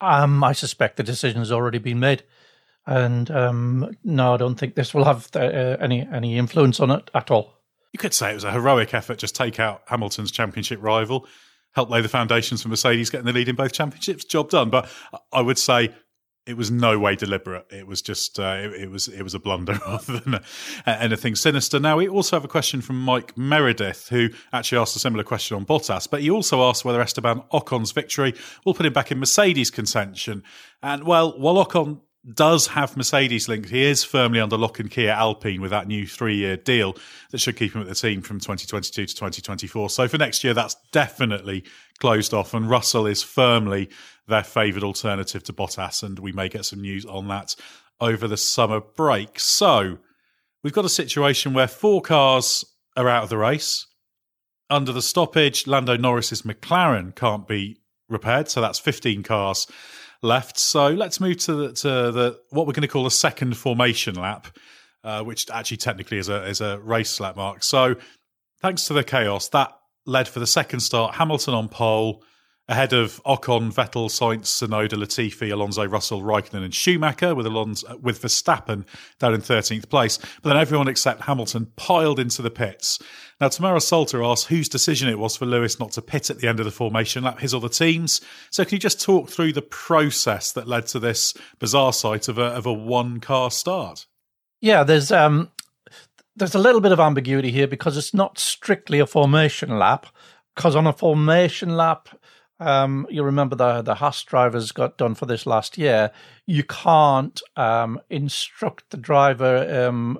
Um, 0.00 0.42
I 0.42 0.52
suspect 0.52 0.96
the 0.96 1.02
decision 1.04 1.38
has 1.38 1.52
already 1.52 1.78
been 1.78 2.00
made, 2.00 2.24
and 2.86 3.30
um, 3.30 3.96
no, 4.04 4.34
I 4.34 4.36
don't 4.36 4.56
think 4.56 4.74
this 4.74 4.92
will 4.92 5.04
have 5.04 5.30
uh, 5.34 5.38
any 5.80 6.06
any 6.12 6.36
influence 6.36 6.80
on 6.80 6.90
it 6.90 7.10
at 7.14 7.30
all. 7.30 7.54
You 7.94 7.98
could 7.98 8.12
say 8.12 8.32
it 8.32 8.34
was 8.34 8.44
a 8.44 8.52
heroic 8.52 8.92
effort, 8.92 9.16
just 9.16 9.34
take 9.34 9.58
out 9.58 9.84
Hamilton's 9.86 10.30
championship 10.30 10.82
rival, 10.82 11.26
help 11.76 11.90
lay 11.90 12.00
the 12.00 12.08
foundations 12.08 12.62
for 12.62 12.68
Mercedes 12.68 13.10
getting 13.10 13.26
the 13.26 13.32
lead 13.32 13.50
in 13.50 13.54
both 13.54 13.72
championships. 13.72 14.24
Job 14.24 14.48
done. 14.48 14.70
But 14.70 14.90
I 15.30 15.42
would 15.42 15.58
say 15.58 15.94
it 16.46 16.56
was 16.56 16.70
no 16.70 16.98
way 16.98 17.16
deliberate. 17.16 17.66
It 17.70 17.86
was 17.86 18.00
just 18.00 18.38
uh, 18.38 18.56
it, 18.60 18.84
it, 18.84 18.90
was 18.90 19.08
it 19.08 19.22
was 19.22 19.34
a 19.34 19.38
blunder 19.38 19.78
rather 19.86 20.20
than 20.20 20.40
anything 20.86 21.34
sinister. 21.34 21.78
Now 21.78 21.98
we 21.98 22.08
also 22.08 22.34
have 22.34 22.44
a 22.44 22.48
question 22.48 22.80
from 22.80 22.98
Mike 22.98 23.36
Meredith, 23.36 24.08
who 24.08 24.30
actually 24.54 24.78
asked 24.78 24.96
a 24.96 25.00
similar 25.00 25.22
question 25.22 25.56
on 25.56 25.66
Bottas, 25.66 26.08
but 26.10 26.22
he 26.22 26.30
also 26.30 26.62
asked 26.62 26.84
whether 26.84 27.00
Esteban 27.02 27.42
Ocon's 27.52 27.92
victory 27.92 28.34
will 28.64 28.74
put 28.74 28.86
him 28.86 28.94
back 28.94 29.12
in 29.12 29.18
Mercedes 29.18 29.70
contention. 29.70 30.44
And 30.82 31.04
well, 31.04 31.38
while 31.38 31.62
Ocon 31.62 32.00
does 32.34 32.68
have 32.68 32.96
Mercedes 32.96 33.48
linked. 33.48 33.68
He 33.68 33.84
is 33.84 34.02
firmly 34.02 34.40
under 34.40 34.56
lock 34.56 34.80
and 34.80 34.90
key 34.90 35.08
at 35.08 35.18
Alpine 35.18 35.60
with 35.60 35.70
that 35.70 35.86
new 35.86 36.06
three 36.06 36.36
year 36.36 36.56
deal 36.56 36.96
that 37.30 37.38
should 37.38 37.56
keep 37.56 37.74
him 37.74 37.82
at 37.82 37.88
the 37.88 37.94
team 37.94 38.20
from 38.22 38.40
2022 38.40 39.06
to 39.06 39.14
2024. 39.14 39.90
So 39.90 40.08
for 40.08 40.18
next 40.18 40.42
year, 40.42 40.54
that's 40.54 40.76
definitely 40.92 41.64
closed 41.98 42.34
off. 42.34 42.54
And 42.54 42.68
Russell 42.68 43.06
is 43.06 43.22
firmly 43.22 43.88
their 44.26 44.42
favoured 44.42 44.82
alternative 44.82 45.44
to 45.44 45.52
Bottas. 45.52 46.02
And 46.02 46.18
we 46.18 46.32
may 46.32 46.48
get 46.48 46.64
some 46.64 46.80
news 46.80 47.04
on 47.04 47.28
that 47.28 47.54
over 48.00 48.26
the 48.26 48.36
summer 48.36 48.80
break. 48.80 49.38
So 49.38 49.98
we've 50.64 50.72
got 50.72 50.84
a 50.84 50.90
situation 50.90 51.54
where 51.54 51.68
four 51.68 52.02
cars 52.02 52.64
are 52.96 53.08
out 53.08 53.22
of 53.22 53.28
the 53.28 53.38
race. 53.38 53.86
Under 54.68 54.92
the 54.92 55.02
stoppage, 55.02 55.68
Lando 55.68 55.96
Norris's 55.96 56.42
McLaren 56.42 57.14
can't 57.14 57.46
be 57.46 57.78
repaired. 58.08 58.48
So 58.48 58.60
that's 58.60 58.80
15 58.80 59.22
cars 59.22 59.68
left. 60.22 60.58
So 60.58 60.88
let's 60.88 61.20
move 61.20 61.38
to 61.38 61.54
the, 61.54 61.72
to 61.72 61.88
the 62.12 62.40
what 62.50 62.66
we're 62.66 62.72
going 62.72 62.82
to 62.82 62.88
call 62.88 63.06
a 63.06 63.10
second 63.10 63.56
formation 63.56 64.14
lap, 64.14 64.46
uh, 65.04 65.22
which 65.22 65.50
actually 65.50 65.78
technically 65.78 66.18
is 66.18 66.28
a 66.28 66.44
is 66.46 66.60
a 66.60 66.78
race 66.80 67.20
lap 67.20 67.36
mark. 67.36 67.62
So 67.62 67.96
thanks 68.60 68.84
to 68.86 68.94
the 68.94 69.04
chaos 69.04 69.48
that 69.48 69.72
led 70.06 70.28
for 70.28 70.40
the 70.40 70.46
second 70.46 70.80
start, 70.80 71.14
Hamilton 71.16 71.54
on 71.54 71.68
pole 71.68 72.22
ahead 72.68 72.92
of 72.92 73.22
Ocon, 73.24 73.72
Vettel, 73.72 74.10
Sainz, 74.10 74.46
Tsunoda, 74.46 74.94
Latifi, 74.94 75.52
Alonso, 75.52 75.84
Russell, 75.84 76.22
Raikkonen, 76.22 76.64
and 76.64 76.74
Schumacher, 76.74 77.34
with 77.34 77.46
Alonso 77.46 77.96
with 77.98 78.20
Verstappen 78.20 78.84
down 79.18 79.34
in 79.34 79.40
thirteenth 79.40 79.88
place. 79.88 80.18
But 80.42 80.50
then 80.50 80.56
everyone 80.56 80.88
except 80.88 81.22
Hamilton 81.22 81.72
piled 81.76 82.18
into 82.18 82.42
the 82.42 82.50
pits. 82.50 82.98
Now, 83.40 83.48
Tamara 83.48 83.80
Salter 83.80 84.24
asked 84.24 84.46
whose 84.46 84.68
decision 84.68 85.08
it 85.08 85.18
was 85.18 85.36
for 85.36 85.46
Lewis 85.46 85.78
not 85.78 85.92
to 85.92 86.02
pit 86.02 86.30
at 86.30 86.38
the 86.38 86.48
end 86.48 86.58
of 86.58 86.64
the 86.64 86.72
formation 86.72 87.22
lap, 87.22 87.38
his 87.38 87.52
or 87.52 87.60
the 87.60 87.68
team's. 87.68 88.20
So, 88.50 88.64
can 88.64 88.76
you 88.76 88.80
just 88.80 89.00
talk 89.00 89.28
through 89.28 89.52
the 89.52 89.62
process 89.62 90.52
that 90.52 90.66
led 90.66 90.86
to 90.88 90.98
this 90.98 91.34
bizarre 91.58 91.92
sight 91.92 92.28
of 92.28 92.38
a 92.38 92.46
of 92.46 92.66
a 92.66 92.72
one 92.72 93.20
car 93.20 93.50
start? 93.50 94.06
Yeah, 94.60 94.82
there's 94.82 95.12
um, 95.12 95.50
there's 96.34 96.54
a 96.54 96.58
little 96.58 96.80
bit 96.80 96.92
of 96.92 96.98
ambiguity 96.98 97.52
here 97.52 97.68
because 97.68 97.96
it's 97.96 98.14
not 98.14 98.38
strictly 98.38 98.98
a 98.98 99.06
formation 99.06 99.78
lap. 99.78 100.06
Because 100.54 100.74
on 100.74 100.86
a 100.86 100.92
formation 100.94 101.76
lap, 101.76 102.08
um, 102.58 103.06
you 103.10 103.22
remember 103.22 103.56
the 103.56 103.82
the 103.82 103.96
Haas 103.96 104.22
drivers 104.22 104.72
got 104.72 104.96
done 104.96 105.14
for 105.14 105.26
this 105.26 105.46
last 105.46 105.76
year. 105.76 106.10
You 106.46 106.64
can't 106.64 107.40
um, 107.56 108.00
instruct 108.08 108.90
the 108.90 108.96
driver 108.96 109.86
um, 109.86 110.18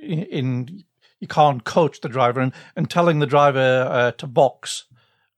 in, 0.00 0.22
in, 0.24 0.84
you 1.20 1.28
can't 1.28 1.64
coach 1.64 2.00
the 2.00 2.08
driver, 2.08 2.40
and, 2.40 2.52
and 2.76 2.88
telling 2.88 3.18
the 3.18 3.26
driver 3.26 3.88
uh, 3.90 4.12
to 4.12 4.26
box 4.26 4.84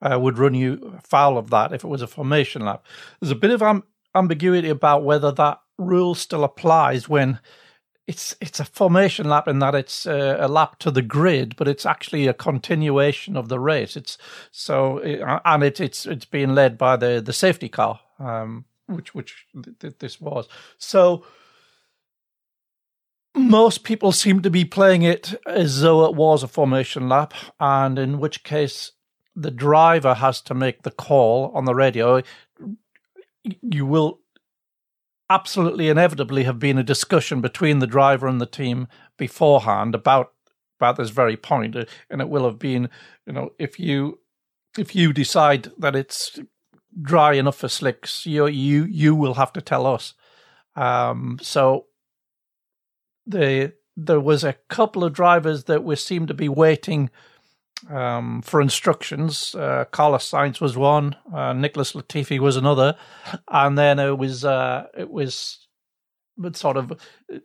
uh, 0.03 0.19
would 0.21 0.39
run 0.39 0.55
you 0.55 0.99
foul 1.03 1.37
of 1.37 1.51
that 1.51 1.73
if 1.73 1.85
it 1.85 1.89
was 1.89 2.03
a 2.03 2.07
formation 2.07 2.65
lap. 2.65 2.85
There's 3.21 3.33
a 3.33 3.37
bit 3.37 3.51
of 3.51 3.63
am- 3.63 3.85
ambiguity 4.15 4.69
about 4.69 5.05
whether 5.05 5.33
that 5.33 5.61
rule 5.79 6.15
still 6.15 6.45
applies 6.45 7.09
when 7.09 7.41
it's 8.11 8.35
it's 8.41 8.59
a 8.59 8.65
formation 8.65 9.29
lap 9.29 9.47
in 9.47 9.61
that 9.61 9.77
it's 9.77 10.05
a, 10.05 10.39
a, 10.41 10.49
lap 10.49 10.81
to 10.81 10.91
the 10.91 11.01
grid, 11.01 11.55
but 11.55 11.69
it's 11.69 11.87
actually 11.87 12.27
a 12.27 12.35
continuation 12.35 13.37
of 13.37 13.49
the 13.49 13.61
race. 13.61 13.97
It's 13.97 14.19
so 14.51 14.99
and 14.99 15.63
it's 15.63 15.79
it's 15.79 16.07
it's 16.07 16.25
being 16.25 16.53
led 16.53 16.77
by 16.77 16.97
the 16.97 17.23
the 17.25 17.33
safety 17.33 17.69
car, 17.69 18.01
um, 18.19 18.65
which 18.87 19.15
which 19.15 19.47
th- 19.81 19.99
this 20.01 20.21
was. 20.21 20.49
So 20.77 21.25
most 23.37 23.85
people 23.85 24.11
seem 24.11 24.43
to 24.43 24.51
be 24.51 24.65
playing 24.65 25.03
it 25.03 25.35
as 25.47 25.81
though 25.81 26.05
it 26.07 26.17
was 26.17 26.43
a 26.43 26.49
formation 26.49 27.09
lap, 27.09 27.33
and 27.61 27.97
in 27.97 28.19
which 28.19 28.43
case 28.43 28.91
the 29.37 29.53
driver 29.53 30.15
has 30.15 30.41
to 30.41 30.55
make 30.55 30.83
the 30.83 30.91
call 30.91 31.53
on 31.55 31.65
the 31.65 31.77
radio. 31.77 32.23
You 33.63 33.87
will 33.87 34.20
absolutely 35.31 35.89
inevitably 35.89 36.45
have 36.45 36.59
been 36.59 36.77
a 36.77 36.83
discussion 36.83 37.41
between 37.41 37.79
the 37.79 37.87
driver 37.87 38.27
and 38.27 38.41
the 38.41 38.47
team 38.47 38.89
beforehand 39.17 39.95
about 39.95 40.33
about 40.79 40.97
this 40.97 41.11
very 41.11 41.37
point, 41.37 41.77
and 42.09 42.21
it 42.23 42.29
will 42.31 42.45
have 42.45 42.59
been, 42.59 42.89
you 43.27 43.33
know, 43.33 43.51
if 43.59 43.79
you 43.79 44.19
if 44.79 44.95
you 44.95 45.13
decide 45.13 45.69
that 45.79 45.95
it's 45.95 46.39
dry 47.03 47.35
enough 47.35 47.57
for 47.57 47.69
slicks, 47.69 48.27
you 48.27 48.47
you 48.47 48.85
you 48.85 49.15
will 49.15 49.35
have 49.35 49.53
to 49.53 49.61
tell 49.61 49.87
us. 49.87 50.15
Um, 50.77 51.39
so 51.43 51.87
the 53.27 53.75
there 53.97 54.21
was 54.21 54.43
a 54.43 54.57
couple 54.69 55.05
of 55.05 55.13
drivers 55.13 55.65
that 55.65 55.85
were 55.85 55.97
seemed 55.97 56.29
to 56.29 56.35
be 56.35 56.49
waiting 56.49 57.11
um, 57.89 58.43
for 58.43 58.61
instructions. 58.61 59.55
Uh, 59.55 59.85
Carlos 59.91 60.31
Sainz 60.31 60.61
was 60.61 60.77
one, 60.77 61.17
uh, 61.33 61.53
Nicholas 61.53 61.93
Latifi 61.93 62.39
was 62.39 62.57
another, 62.57 62.97
and 63.49 63.79
then 63.79 63.99
it 63.99 64.19
was 64.19 64.45
uh, 64.45 64.87
it 64.97 65.11
was 65.11 65.67
sort 66.55 66.77
of 66.77 66.93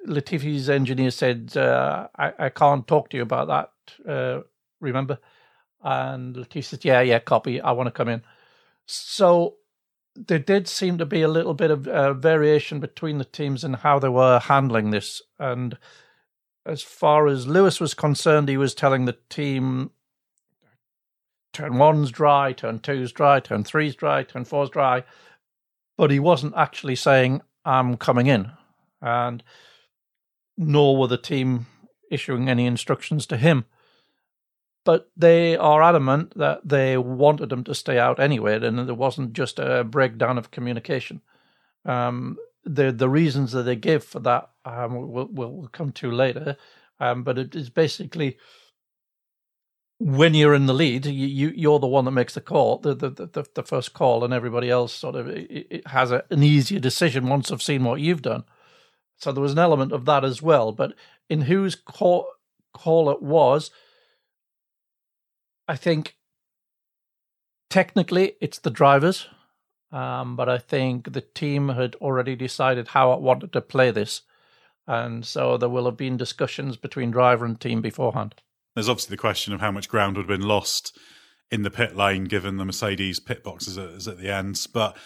Latifi's 0.08 0.70
engineer 0.70 1.12
said, 1.12 1.56
uh, 1.58 2.08
I, 2.18 2.34
I 2.39 2.50
can't 2.50 2.88
talk 2.88 3.10
to 3.10 3.18
you 3.18 3.24
about 3.24 3.48
that. 3.48 4.10
Uh, 4.10 4.42
remember? 4.80 5.20
And 5.84 6.36
Latifi 6.36 6.63
said, 6.63 6.86
Yeah, 6.86 7.01
yeah, 7.01 7.20
copy. 7.20 7.62
I 7.62 7.72
want 7.72 7.88
to 7.88 7.92
come 7.92 8.10
in. 8.10 8.24
So 8.86 9.56
there 10.15 10.39
did 10.39 10.68
seem 10.68 10.98
to 10.98 11.06
be 11.06 11.22
a 11.22 11.27
little 11.27 11.54
bit 11.54 11.72
of 11.72 11.88
uh, 11.88 12.13
variation 12.13 12.80
between 12.80 13.18
the 13.18 13.25
teams 13.25 13.63
in 13.63 13.74
how 13.74 14.00
they 14.00 14.10
were 14.10 14.39
handling 14.39 14.92
this. 14.92 15.22
And 15.39 15.77
as 16.65 16.82
far 16.82 17.27
as 17.27 17.48
Lewis 17.48 17.80
was 17.80 17.94
concerned, 17.94 18.48
he 18.48 18.58
was 18.58 18.74
telling 18.74 19.06
the 19.06 19.18
team 19.30 19.92
turn 21.55 21.77
one's 21.77 22.12
dry, 22.12 22.53
turn 22.53 22.79
two's 22.79 23.12
dry, 23.12 23.39
turn 23.39 23.63
three's 23.63 23.95
dry, 23.95 24.24
turn 24.24 24.45
four's 24.45 24.69
dry. 24.69 25.03
But 25.97 26.12
he 26.12 26.19
wasn't 26.19 26.55
actually 26.55 26.95
saying, 26.95 27.41
I'm 27.63 27.97
coming 27.97 28.27
in. 28.27 28.51
And 29.01 29.43
nor 30.57 30.97
were 30.97 31.07
the 31.07 31.17
team 31.17 31.67
issuing 32.12 32.50
any 32.50 32.65
instructions 32.65 33.25
to 33.27 33.38
him 33.38 33.65
but 34.85 35.09
they 35.17 35.57
are 35.57 35.83
adamant 35.83 36.38
that 36.38 36.62
they 36.63 36.95
wanted 36.95 37.51
him 37.51 37.63
to 37.63 37.75
stay 37.75 38.00
out 38.00 38.19
anyway, 38.19 38.63
and 38.63 38.88
there 38.88 38.95
wasn't 38.95 39.33
just 39.33 39.59
a 39.59 39.83
breakdown 39.83 40.38
of 40.38 40.51
communication. 40.51 41.21
Um, 41.83 42.38
the 42.63 42.91
the 42.91 43.09
reasons 43.09 43.51
that 43.51 43.63
they 43.63 43.75
give 43.75 44.03
for 44.03 44.19
that 44.21 44.50
um, 44.63 45.12
we'll, 45.12 45.27
we'll 45.31 45.69
come 45.71 45.91
to 45.93 46.12
later, 46.12 46.55
um, 47.00 47.24
but 47.24 47.38
it 47.38 47.55
is 47.55 47.69
basically 47.69 48.38
when 50.00 50.34
you're 50.34 50.54
in 50.54 50.66
the 50.66 50.74
lead, 50.74 51.06
you, 51.06 51.54
you 51.56 51.74
are 51.74 51.80
the 51.80 51.88
one 51.88 52.06
that 52.06 52.12
makes 52.12 52.34
the 52.34 52.42
call, 52.42 52.80
the 52.80 52.94
the, 52.94 53.10
the, 53.10 53.46
the 53.54 53.64
first 53.64 53.94
call, 53.94 54.24
and 54.24 54.34
everybody 54.34 54.70
else 54.70 54.94
sort 54.94 55.16
of 55.16 55.28
it, 55.30 55.68
it 55.70 55.88
has 55.88 56.12
a, 56.12 56.24
an 56.30 56.44
easier 56.44 56.80
decision 56.80 57.30
once 57.30 57.50
they've 57.50 57.62
seen 57.62 57.84
what 57.84 58.02
you've 58.02 58.22
done. 58.22 58.44
So 59.18 59.32
there 59.32 59.42
was 59.42 59.54
an 59.54 59.60
element 59.60 59.94
of 59.94 60.06
that 60.06 60.25
as 60.25 60.42
well. 60.42 60.72
But 60.72 60.94
in 61.30 61.42
whose 61.42 61.75
call 61.75 62.28
call 62.74 63.10
it 63.10 63.22
was, 63.22 63.72
I 65.68 65.78
think 65.78 66.18
technically 67.70 68.34
it's 68.42 68.60
the 68.60 68.70
drivers, 68.70 69.28
um, 69.92 70.36
but 70.36 70.50
I 70.50 70.58
think 70.58 71.14
the 71.14 71.22
team 71.22 71.70
had 71.70 71.96
already 71.96 72.36
decided 72.36 72.90
how 72.90 73.14
it 73.14 73.22
wanted 73.22 73.54
to 73.54 73.62
play 73.62 73.92
this. 73.92 74.24
And 74.88 75.25
so 75.25 75.58
there 75.58 75.70
will 75.70 75.86
have 75.86 75.98
been 75.98 76.18
discussions 76.18 76.78
between 76.78 77.12
driver 77.12 77.46
and 77.46 77.60
team 77.60 77.82
beforehand. 77.82 78.36
There's 78.75 78.89
obviously 78.89 79.13
the 79.13 79.22
question 79.22 79.53
of 79.53 79.62
how 79.62 79.72
much 79.72 79.89
ground 79.89 80.17
would 80.17 80.29
have 80.29 80.39
been 80.39 80.48
lost 80.48 80.98
in 81.50 81.63
the 81.63 81.72
pit 81.72 81.96
lane 81.96 82.25
given 82.25 82.58
the 82.58 82.65
Mercedes 82.65 83.20
pit 83.20 83.44
boxes 83.44 84.08
at 84.08 84.17
the 84.17 84.34
end, 84.34 84.65
but 84.74 84.98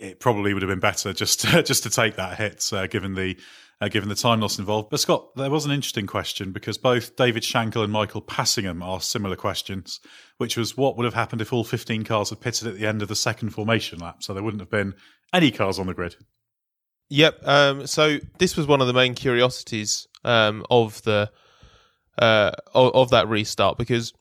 it 0.00 0.20
probably 0.20 0.54
would 0.54 0.62
have 0.62 0.68
been 0.68 0.80
better 0.80 1.12
just 1.12 1.40
to, 1.40 1.62
just 1.64 1.82
to 1.82 1.90
take 1.90 2.16
that 2.16 2.38
hit 2.38 2.68
uh, 2.72 2.86
given 2.86 3.14
the 3.14 3.36
uh, 3.80 3.88
given 3.88 4.08
the 4.08 4.14
time 4.14 4.40
loss 4.40 4.58
involved. 4.58 4.88
But 4.88 5.00
Scott, 5.00 5.34
there 5.36 5.50
was 5.50 5.64
an 5.64 5.72
interesting 5.72 6.06
question 6.06 6.52
because 6.52 6.78
both 6.78 7.16
David 7.16 7.42
Shankle 7.42 7.82
and 7.82 7.92
Michael 7.92 8.20
Passingham 8.20 8.82
asked 8.82 9.10
similar 9.10 9.36
questions, 9.36 10.00
which 10.38 10.56
was 10.56 10.76
what 10.76 10.96
would 10.96 11.04
have 11.04 11.14
happened 11.14 11.42
if 11.42 11.52
all 11.52 11.64
15 11.64 12.04
cars 12.04 12.30
had 12.30 12.40
pitted 12.40 12.68
at 12.68 12.76
the 12.76 12.86
end 12.86 13.02
of 13.02 13.08
the 13.08 13.16
second 13.16 13.50
formation 13.50 13.98
lap, 13.98 14.22
so 14.22 14.32
there 14.32 14.42
wouldn't 14.42 14.60
have 14.60 14.70
been 14.70 14.94
any 15.32 15.50
cars 15.50 15.78
on 15.78 15.86
the 15.86 15.94
grid. 15.94 16.14
Yep. 17.10 17.46
Um, 17.46 17.86
so 17.86 18.18
this 18.38 18.56
was 18.56 18.66
one 18.66 18.80
of 18.80 18.86
the 18.86 18.92
main 18.92 19.14
curiosities 19.14 20.06
um, 20.24 20.64
of 20.70 21.02
the 21.02 21.30
uh, 22.18 22.52
of, 22.74 22.94
of, 22.94 23.10
that 23.10 23.28
restart 23.28 23.76
because 23.76 24.12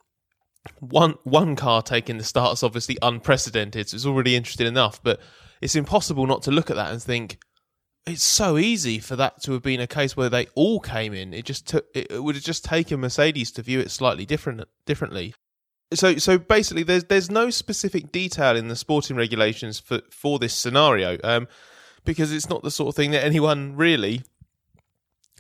one 0.80 1.16
one 1.24 1.56
car 1.56 1.82
taking 1.82 2.18
the 2.18 2.24
start 2.24 2.54
is 2.54 2.64
obviously 2.64 2.98
unprecedented. 3.02 3.90
So 3.90 3.96
it's 3.96 4.06
already 4.06 4.36
interesting 4.36 4.68
enough, 4.68 5.02
but 5.04 5.20
it's 5.62 5.76
impossible 5.76 6.26
not 6.26 6.44
to 6.44 6.52
look 6.52 6.70
at 6.70 6.76
that 6.76 6.92
and 6.92 7.02
think 7.02 7.38
it's 8.06 8.24
so 8.24 8.58
easy 8.58 9.00
for 9.00 9.16
that 9.16 9.42
to 9.44 9.54
have 9.54 9.62
been 9.62 9.80
a 9.80 9.88
case 9.88 10.18
where 10.18 10.30
they 10.30 10.48
all 10.56 10.80
came 10.80 11.14
in. 11.14 11.34
It 11.34 11.46
just 11.46 11.68
took 11.68 11.86
it 11.94 12.22
would 12.22 12.36
have 12.36 12.44
just 12.44 12.66
taken 12.66 13.00
Mercedes 13.00 13.52
to 13.52 13.62
view 13.62 13.80
it 13.80 13.92
slightly 13.92 14.26
different 14.26 14.64
differently. 14.86 15.34
So 15.94 16.18
so 16.18 16.38
basically, 16.38 16.84
there's 16.84 17.06
there's 17.06 17.30
no 17.32 17.50
specific 17.50 18.12
detail 18.12 18.58
in 18.58 18.68
the 18.68 18.76
sporting 18.76 19.16
regulations 19.16 19.80
for 19.80 20.02
for 20.10 20.40
this 20.40 20.54
scenario, 20.54 21.18
um, 21.24 21.48
because 22.04 22.34
it's 22.34 22.50
not 22.50 22.64
the 22.64 22.72
sort 22.72 22.90
of 22.90 22.96
thing 22.96 23.12
that 23.12 23.24
anyone 23.24 23.76
really 23.76 24.24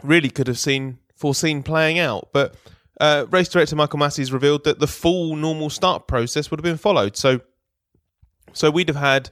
really 0.01 0.29
could 0.29 0.47
have 0.47 0.59
seen 0.59 0.99
foreseen 1.23 1.63
playing 1.63 1.99
out. 1.99 2.27
But 2.33 2.53
uh, 2.99 3.27
race 3.31 3.47
director 3.47 3.77
Michael 3.77 3.97
Masi's 3.97 4.33
revealed 4.33 4.65
that 4.65 4.79
the 4.79 4.87
full 4.87 5.37
normal 5.37 5.69
start 5.69 6.05
process 6.05 6.51
would 6.51 6.59
have 6.59 6.65
been 6.65 6.77
followed. 6.77 7.15
So 7.15 7.39
so 8.51 8.69
we'd 8.69 8.89
have 8.89 8.97
had 8.97 9.29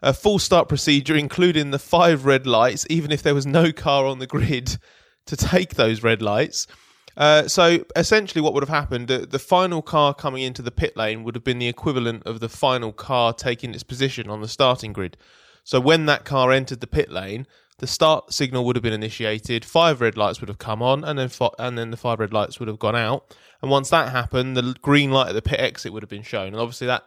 a 0.00 0.14
full 0.14 0.38
start 0.38 0.68
procedure, 0.70 1.14
including 1.14 1.70
the 1.70 1.78
five 1.78 2.24
red 2.24 2.46
lights, 2.46 2.86
even 2.88 3.12
if 3.12 3.22
there 3.22 3.34
was 3.34 3.44
no 3.44 3.72
car 3.72 4.06
on 4.06 4.20
the 4.20 4.26
grid 4.26 4.78
to 5.26 5.36
take 5.36 5.74
those 5.74 6.02
red 6.02 6.22
lights. 6.22 6.66
Uh, 7.14 7.46
so 7.46 7.84
essentially, 7.94 8.40
what 8.40 8.54
would 8.54 8.62
have 8.62 8.80
happened? 8.82 9.08
The, 9.08 9.38
final 9.38 9.82
car 9.82 10.14
coming 10.14 10.42
into 10.42 10.62
the 10.62 10.70
pit 10.70 10.96
lane 10.96 11.24
would 11.24 11.34
have 11.34 11.44
been 11.44 11.58
the 11.58 11.68
equivalent 11.68 12.22
of 12.24 12.40
the 12.40 12.48
final 12.48 12.90
car 12.90 13.34
taking 13.34 13.74
its 13.74 13.84
position 13.84 14.30
on 14.30 14.40
the 14.40 14.48
starting 14.48 14.94
grid. 14.94 15.18
So 15.62 15.78
when 15.78 16.06
that 16.06 16.24
car 16.24 16.52
entered 16.52 16.80
the 16.80 16.86
pit 16.86 17.10
lane, 17.10 17.46
the 17.78 17.86
start 17.86 18.32
signal 18.32 18.64
would 18.64 18.76
have 18.76 18.82
been 18.82 18.92
initiated. 18.92 19.64
Five 19.64 20.00
red 20.00 20.16
lights 20.16 20.40
would 20.40 20.48
have 20.48 20.58
come 20.58 20.82
on, 20.82 21.04
and 21.04 21.18
then 21.18 21.30
and 21.58 21.76
then 21.76 21.90
the 21.90 21.96
five 21.96 22.20
red 22.20 22.32
lights 22.32 22.58
would 22.58 22.68
have 22.68 22.78
gone 22.78 22.96
out. 22.96 23.36
And 23.60 23.70
once 23.70 23.90
that 23.90 24.12
happened, 24.12 24.56
the 24.56 24.74
green 24.80 25.10
light 25.10 25.28
at 25.28 25.34
the 25.34 25.42
pit 25.42 25.60
exit 25.60 25.92
would 25.92 26.02
have 26.02 26.10
been 26.10 26.22
shown. 26.22 26.48
And 26.48 26.56
obviously, 26.56 26.86
that 26.86 27.04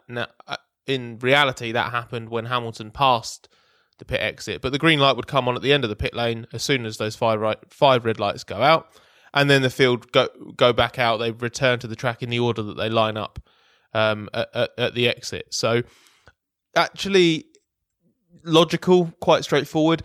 uh, 0.48 0.58
in 0.86 1.20
reality, 1.20 1.72
that 1.72 1.92
happened 1.92 2.30
when 2.30 2.46
Hamilton 2.46 2.92
passed 2.92 3.48
the 4.00 4.06
pit 4.06 4.20
exit. 4.22 4.62
But 4.62 4.72
the 4.72 4.80
green 4.80 5.00
light 5.00 5.16
would 5.16 5.28
come 5.28 5.48
on 5.48 5.56
at 5.56 5.62
the 5.62 5.74
end 5.74 5.84
of 5.84 5.90
the 5.90 5.96
pit 5.96 6.14
lane 6.14 6.48
as 6.54 6.64
soon 6.64 6.86
as 6.86 6.98
those 6.98 7.16
five 7.16 7.40
right, 7.40 7.58
five 7.70 8.06
red 8.06 8.20
lights 8.20 8.44
go 8.44 8.62
out, 8.62 8.88
and 9.34 9.50
then 9.50 9.62
the 9.62 9.70
field 9.70 10.12
go 10.12 10.28
go 10.56 10.74
back 10.74 11.00
out. 11.00 11.18
They 11.18 11.32
return 11.32 11.80
to 11.80 11.88
the 11.88 11.96
track 11.96 12.22
in 12.22 12.30
the 12.30 12.40
order 12.40 12.64
that 12.64 12.78
they 12.78 12.90
line 12.90 13.18
up 13.18 13.40
um, 13.94 14.30
at, 14.34 14.50
at, 14.54 14.70
at 14.78 14.96
the 14.96 15.08
exit. 15.08 15.48
So 15.52 15.84
actually, 16.76 17.46
logical, 18.44 19.14
quite 19.20 19.44
straightforward. 19.44 20.04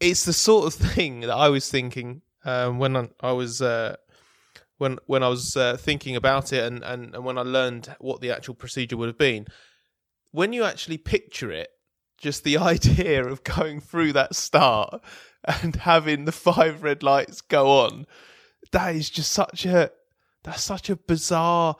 It's 0.00 0.24
the 0.24 0.32
sort 0.32 0.66
of 0.66 0.74
thing 0.74 1.20
that 1.20 1.30
I 1.30 1.48
was 1.48 1.68
thinking 1.70 2.22
um, 2.44 2.78
when 2.78 2.96
I, 2.96 3.08
I 3.20 3.32
was. 3.32 3.62
Uh, 3.62 3.96
when 4.78 4.98
when 5.06 5.22
I 5.22 5.28
was 5.28 5.56
uh, 5.56 5.76
thinking 5.76 6.16
about 6.16 6.52
it 6.52 6.64
and, 6.64 6.82
and, 6.82 7.14
and 7.14 7.24
when 7.24 7.38
I 7.38 7.42
learned 7.42 7.94
what 8.00 8.20
the 8.20 8.32
actual 8.32 8.54
procedure 8.54 8.96
would 8.96 9.06
have 9.06 9.16
been, 9.16 9.46
when 10.32 10.52
you 10.52 10.64
actually 10.64 10.98
picture 10.98 11.52
it, 11.52 11.68
just 12.18 12.42
the 12.42 12.58
idea 12.72 13.24
of 13.24 13.44
going 13.44 13.80
through 13.80 14.14
that 14.14 14.34
start 14.34 15.00
and 15.44 15.76
having 15.76 16.24
the 16.24 16.32
five 16.32 16.82
red 16.82 17.02
lights 17.02 17.40
go 17.40 17.70
on, 17.70 18.06
that 18.72 18.94
is 18.94 19.10
just 19.10 19.30
such 19.30 19.64
a 19.64 19.90
that's 20.42 20.64
such 20.64 20.90
a 20.90 20.96
bizarre 20.96 21.76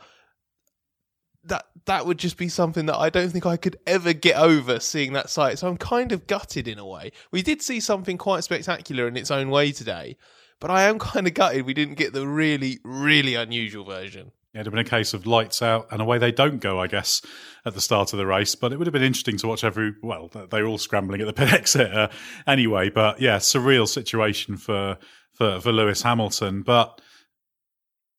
that 1.47 1.67
that 1.87 2.07
would 2.07 2.19
just 2.19 2.37
be 2.37 2.49
something 2.49 2.87
that 2.87 2.97
I 2.97 3.11
don't 3.11 3.31
think 3.31 3.47
I 3.47 3.57
could 3.57 3.77
ever 3.87 4.13
get 4.13 4.37
over 4.37 4.81
seeing 4.81 5.13
that 5.13 5.29
sight. 5.29 5.59
So 5.59 5.69
I'm 5.69 5.77
kind 5.77 6.13
of 6.13 6.27
gutted 6.27 6.67
in 6.67 6.79
a 6.79 6.87
way. 6.87 7.13
We 7.31 7.43
did 7.43 7.61
see 7.63 7.81
something 7.81 8.17
quite 8.17 8.45
spectacular 8.45 9.07
in 9.07 9.17
its 9.17 9.31
own 9.31 9.51
way 9.51 9.73
today, 9.73 10.17
but 10.61 10.71
I 10.71 10.85
am 10.85 10.99
kind 11.11 11.27
of 11.27 11.35
gutted 11.35 11.67
we 11.67 11.75
didn't 11.75 11.95
get 11.95 12.13
the 12.13 12.27
really, 12.27 12.81
really 12.85 13.35
unusual 13.35 13.85
version. 13.85 14.33
Yeah, 14.55 14.61
it'd 14.61 14.73
have 14.73 14.85
been 14.85 14.87
a 14.87 14.99
case 14.99 15.15
of 15.15 15.27
lights 15.27 15.63
out 15.63 15.89
and 15.91 16.01
away 16.01 16.19
they 16.19 16.31
don't 16.31 16.61
go, 16.61 16.79
I 16.81 16.87
guess, 16.87 17.21
at 17.67 17.75
the 17.75 17.81
start 17.81 18.13
of 18.13 18.19
the 18.19 18.27
race. 18.27 18.55
But 18.55 18.73
it 18.73 18.79
would 18.79 18.87
have 18.87 18.93
been 18.93 19.03
interesting 19.03 19.37
to 19.39 19.49
watch 19.49 19.65
every. 19.65 19.95
Well, 20.01 20.31
they're 20.51 20.67
all 20.67 20.79
scrambling 20.79 21.21
at 21.21 21.27
the 21.27 21.33
pit 21.33 21.53
exit 21.53 21.93
uh, 21.93 22.09
anyway. 22.47 22.89
But 22.89 23.21
yeah, 23.21 23.39
surreal 23.39 23.89
situation 23.89 24.57
for 24.57 24.97
for 25.33 25.61
for 25.61 25.73
Lewis 25.73 26.03
Hamilton. 26.03 26.63
But 26.63 27.01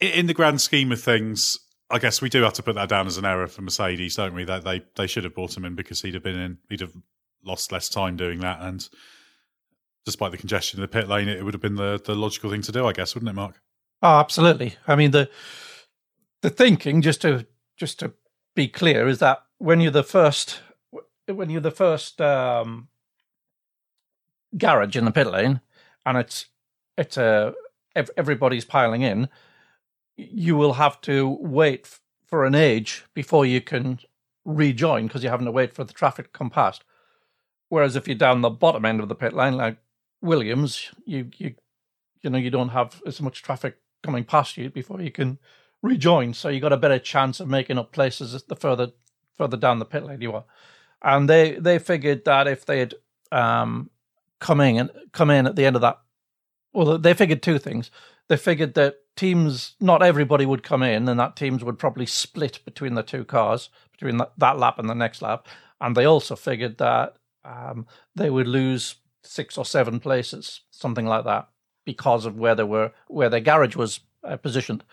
in 0.02 0.28
the 0.28 0.34
grand 0.34 0.60
scheme 0.60 0.92
of 0.92 1.02
things, 1.02 1.58
I 1.90 2.00
guess 2.00 2.22
we 2.22 2.30
do 2.30 2.42
have 2.44 2.54
to 2.54 2.64
put 2.64 2.76
that 2.76 2.90
down 2.90 3.06
as 3.08 3.18
an 3.18 3.26
error 3.26 3.48
for 3.48 3.62
Mercedes, 3.62 4.16
don't 4.16 4.34
we? 4.34 4.44
That 4.44 4.64
they 4.64 4.84
they 4.96 5.08
should 5.08 5.24
have 5.24 5.36
brought 5.36 5.56
him 5.56 5.66
in 5.66 5.76
because 5.76 6.02
he'd 6.02 6.16
have 6.16 6.24
been 6.24 6.40
in. 6.40 6.58
He'd 6.70 6.82
have 6.82 6.94
lost 7.44 7.72
less 7.72 7.90
time 7.90 8.18
doing 8.18 8.40
that 8.40 8.60
and 8.62 8.90
despite 10.06 10.32
the 10.32 10.38
congestion 10.38 10.80
in 10.80 10.82
the 10.82 10.88
pit 10.88 11.10
lane, 11.10 11.28
it 11.28 11.44
would 11.44 11.54
have 11.54 11.62
been 11.62 11.76
the, 11.76 12.00
the 12.06 12.16
logical 12.16 12.52
thing 12.52 12.62
to 12.62 12.72
do, 12.72 12.86
I 12.86 12.94
guess, 12.94 13.16
wouldn't 13.16 13.30
it, 13.30 13.34
Mark? 13.34 13.60
Oh, 14.02 14.20
absolutely. 14.20 14.76
I 14.88 14.96
mean 14.96 15.12
the 15.12 15.30
the 16.42 16.50
thinking, 16.50 17.02
just 17.02 17.22
to 17.22 17.48
just 17.76 18.00
to 18.00 18.14
be 18.56 18.68
clear, 18.68 19.08
is 19.08 19.20
that 19.20 19.44
when 19.58 19.82
you're 19.82 19.92
the 19.92 20.04
first 20.04 20.60
when 21.28 21.50
you're 21.50 21.62
the 21.62 21.72
first 21.72 22.22
um, 22.22 22.88
garage 24.56 24.96
in 24.96 25.06
the 25.06 25.12
pit 25.12 25.28
lane, 25.28 25.62
and 26.06 26.18
it's 26.18 26.48
it's 26.98 27.18
a 27.18 27.56
uh, 27.96 28.06
everybody's 28.16 28.66
piling 28.66 29.02
in, 29.02 29.30
you 30.18 30.56
will 30.56 30.74
have 30.74 31.02
to 31.02 31.38
wait 31.42 32.00
for 32.26 32.46
an 32.46 32.56
age 32.56 33.06
before 33.14 33.46
you 33.46 33.62
can 33.62 34.00
rejoin 34.44 35.08
because 35.08 35.24
you're 35.24 35.32
having 35.32 35.46
to 35.46 35.52
wait 35.52 35.74
for 35.74 35.84
the 35.84 35.94
traffic 35.94 36.32
to 36.32 36.38
come 36.38 36.50
past. 36.50 36.84
Whereas 37.70 37.96
if 37.96 38.08
you're 38.08 38.16
down 38.16 38.42
the 38.42 38.50
bottom 38.50 38.86
end 38.86 39.02
of 39.02 39.10
the 39.10 39.16
pit 39.16 39.34
lane, 39.34 39.58
like 39.58 39.78
Williams, 40.22 40.92
you 41.06 41.30
you 41.38 41.56
you 42.22 42.30
know 42.30 42.38
you 42.38 42.50
don't 42.50 42.70
have 42.70 43.02
as 43.06 43.22
much 43.22 43.42
traffic 43.42 43.78
coming 44.04 44.24
past 44.24 44.58
you 44.58 44.70
before 44.70 45.02
you 45.02 45.12
can 45.12 45.40
rejoin. 45.82 46.34
So 46.34 46.50
you 46.50 46.60
got 46.60 46.74
a 46.74 46.78
better 46.78 47.00
chance 47.00 47.40
of 47.40 47.48
making 47.48 47.78
up 47.78 47.92
places 47.92 48.42
the 48.44 48.56
further 48.56 48.92
further 49.36 49.58
down 49.58 49.80
the 49.80 49.86
pit 49.86 50.04
lane 50.04 50.22
you 50.22 50.34
are. 50.34 50.46
And 51.02 51.30
they 51.30 51.54
they 51.54 51.80
figured 51.80 52.26
that 52.26 52.48
if 52.48 52.66
they'd 52.66 52.94
um, 53.32 53.90
come 54.40 54.62
in 54.62 54.78
and 54.78 54.90
come 55.12 55.30
in 55.30 55.48
at 55.48 55.56
the 55.56 55.66
end 55.66 55.76
of 55.76 55.82
that, 55.82 56.00
well, 56.74 56.98
they 56.98 57.14
figured 57.14 57.42
two 57.42 57.60
things. 57.60 57.92
They 58.28 58.38
figured 58.38 58.74
that 58.76 58.96
teams, 59.16 59.76
not 59.80 60.04
everybody 60.04 60.46
would 60.46 60.64
come 60.64 60.84
in, 60.84 61.08
and 61.08 61.20
that 61.20 61.36
teams 61.36 61.64
would 61.64 61.80
probably 61.80 62.06
split 62.06 62.60
between 62.66 62.96
the 62.96 63.04
two 63.04 63.24
cars 63.24 63.70
between 63.92 64.18
that, 64.18 64.32
that 64.38 64.58
lap 64.58 64.78
and 64.80 64.90
the 64.90 64.96
next 64.96 65.22
lap. 65.22 65.48
And 65.82 65.96
they 65.96 66.06
also 66.06 66.36
figured 66.36 66.78
that 66.78 67.16
um, 67.44 67.86
they 68.16 68.30
would 68.30 68.48
lose 68.48 68.96
six 69.24 69.58
or 69.58 69.66
seven 69.66 70.00
places, 70.00 70.62
something 70.72 71.06
like 71.06 71.26
that, 71.26 71.50
because 71.86 72.26
of 72.26 72.38
where 72.38 72.56
they 72.56 72.64
were, 72.64 72.92
where 73.08 73.30
their 73.30 73.40
garage 73.40 73.76
was 73.76 74.02
uh, 74.24 74.38
positioned. 74.38 74.84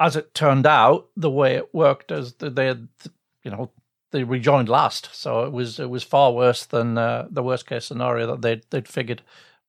As 0.00 0.16
it 0.16 0.34
turned 0.34 0.66
out, 0.66 1.08
the 1.16 1.30
way 1.30 1.54
it 1.54 1.74
worked 1.74 2.10
is 2.10 2.34
that 2.34 2.56
they, 2.56 2.68
you 2.68 3.50
know, 3.50 3.70
they 4.10 4.24
rejoined 4.24 4.68
last, 4.68 5.14
so 5.14 5.44
it 5.44 5.52
was 5.52 5.80
it 5.80 5.88
was 5.88 6.02
far 6.02 6.32
worse 6.32 6.66
than 6.66 6.98
uh, 6.98 7.26
the 7.30 7.42
worst 7.42 7.66
case 7.66 7.86
scenario 7.86 8.26
that 8.26 8.42
they'd 8.42 8.62
they'd 8.68 8.86
figured 8.86 9.22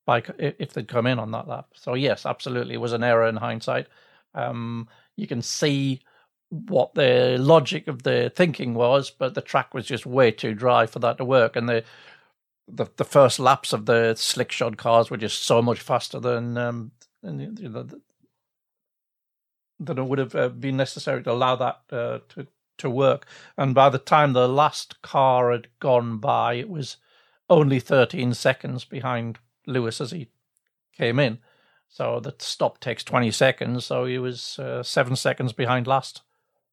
by 0.06 0.24
if 0.38 0.74
they'd 0.74 0.88
come 0.88 1.08
in 1.08 1.20
on 1.20 1.32
that 1.32 1.48
lap. 1.48 1.68
So 1.74 1.94
yes, 1.94 2.26
absolutely, 2.26 2.76
it 2.76 2.82
was 2.82 2.94
an 2.94 3.04
error 3.04 3.28
in 3.28 3.36
hindsight. 3.38 3.88
Um, 4.36 4.88
you 5.16 5.28
can 5.28 5.42
see 5.42 6.02
what 6.50 6.94
the 6.94 7.38
logic 7.40 7.88
of 7.88 8.04
the 8.04 8.32
thinking 8.36 8.74
was, 8.74 9.10
but 9.10 9.34
the 9.34 9.42
track 9.42 9.74
was 9.74 9.86
just 9.86 10.06
way 10.06 10.32
too 10.32 10.54
dry 10.54 10.86
for 10.86 11.00
that 11.00 11.18
to 11.18 11.26
work, 11.26 11.56
and 11.56 11.68
the 11.70 11.84
the, 12.68 12.86
the 12.96 13.06
first 13.06 13.40
laps 13.40 13.74
of 13.74 13.86
the 13.86 14.16
slick 14.16 14.52
shod 14.52 14.78
cars 14.78 15.10
were 15.10 15.18
just 15.18 15.44
so 15.44 15.62
much 15.62 15.82
faster 15.82 16.20
than 16.20 16.58
um, 16.58 16.92
than, 17.22 17.40
you 17.60 17.70
know, 17.70 17.88
than 19.80 19.98
it 19.98 20.06
would 20.06 20.20
have 20.20 20.36
uh, 20.36 20.50
been 20.50 20.78
necessary 20.78 21.24
to 21.24 21.32
allow 21.32 21.56
that 21.56 21.82
uh, 21.92 22.20
to 22.30 22.48
to 22.78 22.90
work. 22.90 23.28
And 23.58 23.76
by 23.76 23.90
the 23.90 24.00
time 24.00 24.34
the 24.34 24.48
last 24.48 25.02
car 25.02 25.52
had 25.52 25.68
gone 25.80 26.18
by, 26.18 26.56
it 26.56 26.70
was 26.70 26.98
only 27.50 27.80
13 27.80 28.34
seconds 28.34 28.84
behind 28.86 29.38
Lewis 29.66 30.02
as 30.02 30.12
he 30.12 30.28
came 30.96 31.20
in. 31.20 31.40
So 31.90 32.20
the 32.20 32.34
stop 32.40 32.80
takes 32.80 33.04
20 33.04 33.32
seconds. 33.32 33.86
So 33.86 34.06
he 34.06 34.18
was 34.18 34.58
uh, 34.60 34.84
seven 34.84 35.16
seconds 35.16 35.54
behind 35.54 35.88
last. 35.88 36.22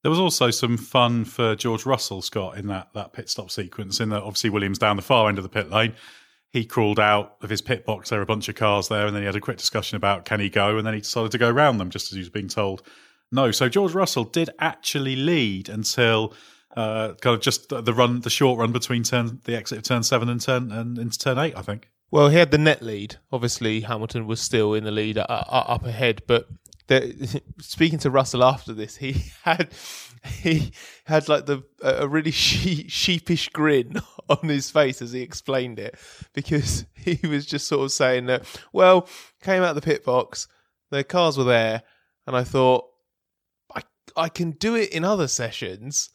There 0.03 0.11
was 0.11 0.19
also 0.19 0.51
some 0.51 0.79
fun 0.79 1.27
for 1.27 1.55
George 1.55 1.85
Russell, 1.85 2.23
Scott, 2.23 2.57
in 2.57 2.69
that, 2.69 2.89
that 2.95 3.13
pit 3.13 3.29
stop 3.29 3.51
sequence. 3.51 4.01
In 4.01 4.09
that, 4.11 4.23
obviously, 4.23 4.49
Williams 4.49 4.79
down 4.79 4.97
the 4.97 5.03
far 5.03 5.29
end 5.29 5.39
of 5.39 5.45
the 5.45 5.51
pit 5.51 5.71
lane. 5.71 5.95
He 6.49 6.65
crawled 6.65 6.99
out 6.99 7.37
of 7.43 7.51
his 7.51 7.61
pit 7.61 7.85
box. 7.85 8.09
There 8.09 8.19
were 8.19 8.25
a 8.25 8.27
bunch 8.27 8.49
of 8.49 8.55
cars 8.55 8.89
there, 8.89 9.07
and 9.07 9.15
then 9.15 9.23
he 9.23 9.27
had 9.27 9.37
a 9.37 9.41
quick 9.41 9.59
discussion 9.59 9.97
about 9.97 10.25
can 10.25 10.41
he 10.41 10.49
go, 10.49 10.79
and 10.79 10.87
then 10.87 10.95
he 10.95 11.01
decided 11.01 11.33
to 11.33 11.39
go 11.39 11.51
around 11.51 11.79
them 11.79 11.91
just 11.91 12.11
as 12.11 12.17
he 12.17 12.21
was 12.21 12.31
being 12.31 12.49
told 12.49 12.83
no. 13.33 13.51
So 13.51 13.69
George 13.69 13.93
Russell 13.93 14.25
did 14.25 14.51
actually 14.59 15.17
lead 15.17 15.69
until 15.69 16.35
uh, 16.77 17.15
kind 17.21 17.35
of 17.35 17.41
just 17.41 17.69
the 17.69 17.95
run, 17.95 18.21
the 18.21 18.31
short 18.31 18.59
run 18.59 18.73
between 18.73 19.03
turn 19.03 19.41
the 19.45 19.57
exit 19.57 19.79
of 19.79 19.85
turn 19.85 20.03
seven 20.03 20.29
and 20.29 20.41
turn 20.41 20.73
and 20.73 20.99
into 20.99 21.19
turn 21.19 21.39
eight, 21.39 21.57
I 21.57 21.63
think. 21.63 21.89
Well, 22.11 22.29
he 22.29 22.37
had 22.37 22.51
the 22.51 22.59
net 22.59 22.83
lead. 22.83 23.17
Obviously, 23.31 23.83
Hamilton 23.83 24.27
was 24.27 24.41
still 24.41 24.75
in 24.75 24.85
the 24.85 24.91
lead 24.91 25.19
uh, 25.19 25.27
uh, 25.29 25.65
up 25.69 25.85
ahead. 25.85 26.23
But 26.27 26.49
the, 26.89 27.41
speaking 27.61 28.01
to 28.01 28.11
Russell 28.11 28.45
after 28.45 28.73
this, 28.73 28.97
he 28.97 29.25
had 29.45 29.71
he 30.25 30.73
had 31.05 31.29
like 31.29 31.47
the 31.47 31.63
a 31.83 32.07
really 32.07 32.33
she, 32.33 32.89
sheepish 32.89 33.49
grin 33.51 34.01
on 34.29 34.49
his 34.49 34.71
face 34.71 35.01
as 35.01 35.13
he 35.13 35.23
explained 35.23 35.79
it 35.79 35.99
because 36.35 36.85
he 36.95 37.19
was 37.27 37.47
just 37.47 37.69
sort 37.69 37.85
of 37.85 37.93
saying 37.93 38.27
that. 38.27 38.45
Well, 38.73 39.09
came 39.43 39.63
out 39.63 39.71
of 39.71 39.75
the 39.77 39.83
pit 39.83 40.05
box, 40.05 40.49
the 40.91 41.05
cars 41.05 41.39
were 41.39 41.45
there, 41.45 41.83
and 42.27 42.37
I 42.37 42.45
thought 42.45 42.87
I 43.75 43.83
I 44.17 44.29
can 44.29 44.51
do 44.51 44.75
it 44.75 44.91
in 44.91 45.05
other 45.05 45.29
sessions, 45.29 46.11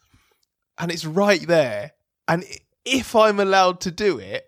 and 0.78 0.92
it's 0.92 1.06
right 1.06 1.46
there. 1.48 1.94
And 2.28 2.44
if 2.84 3.16
I'm 3.16 3.40
allowed 3.40 3.80
to 3.82 3.92
do 3.92 4.20
it, 4.20 4.46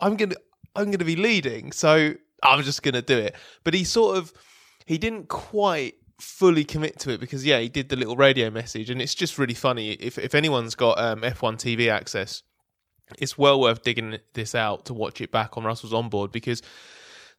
I'm 0.00 0.16
gonna 0.16 0.36
I'm 0.74 0.86
going 0.86 0.98
to 0.98 1.04
be 1.04 1.16
leading, 1.16 1.72
so 1.72 2.14
I'm 2.42 2.62
just 2.62 2.82
going 2.82 2.94
to 2.94 3.02
do 3.02 3.18
it. 3.18 3.34
But 3.64 3.74
he 3.74 3.84
sort 3.84 4.16
of 4.16 4.32
he 4.86 4.98
didn't 4.98 5.28
quite 5.28 5.94
fully 6.20 6.64
commit 6.64 6.98
to 7.00 7.10
it 7.10 7.20
because 7.20 7.44
yeah, 7.44 7.60
he 7.60 7.68
did 7.68 7.88
the 7.88 7.96
little 7.96 8.16
radio 8.16 8.50
message, 8.50 8.90
and 8.90 9.00
it's 9.00 9.14
just 9.14 9.38
really 9.38 9.54
funny. 9.54 9.92
If 9.92 10.18
if 10.18 10.34
anyone's 10.34 10.74
got 10.74 10.98
um, 10.98 11.22
F1 11.22 11.56
TV 11.56 11.90
access, 11.90 12.42
it's 13.18 13.38
well 13.38 13.60
worth 13.60 13.82
digging 13.82 14.18
this 14.34 14.54
out 14.54 14.86
to 14.86 14.94
watch 14.94 15.20
it 15.20 15.30
back 15.30 15.56
on 15.56 15.64
Russell's 15.64 15.94
onboard 15.94 16.32
because 16.32 16.62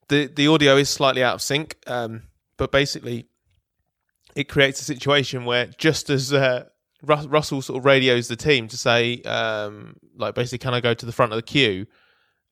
the 0.07 0.27
the 0.27 0.47
audio 0.47 0.77
is 0.77 0.89
slightly 0.89 1.23
out 1.23 1.35
of 1.35 1.41
sync. 1.41 1.77
Um, 1.87 2.23
but 2.57 2.71
basically, 2.71 3.27
it 4.35 4.49
creates 4.49 4.81
a 4.81 4.85
situation 4.85 5.45
where 5.45 5.67
just 5.77 6.09
as 6.09 6.33
uh, 6.33 6.65
Russell 7.01 7.61
sort 7.61 7.77
of 7.79 7.85
radios 7.85 8.27
the 8.27 8.35
team 8.35 8.67
to 8.67 8.77
say, 8.77 9.21
um, 9.21 9.95
like 10.15 10.35
basically, 10.35 10.57
can 10.57 10.73
I 10.73 10.81
go 10.81 10.93
to 10.93 11.05
the 11.05 11.11
front 11.11 11.31
of 11.31 11.37
the 11.37 11.43
queue? 11.43 11.87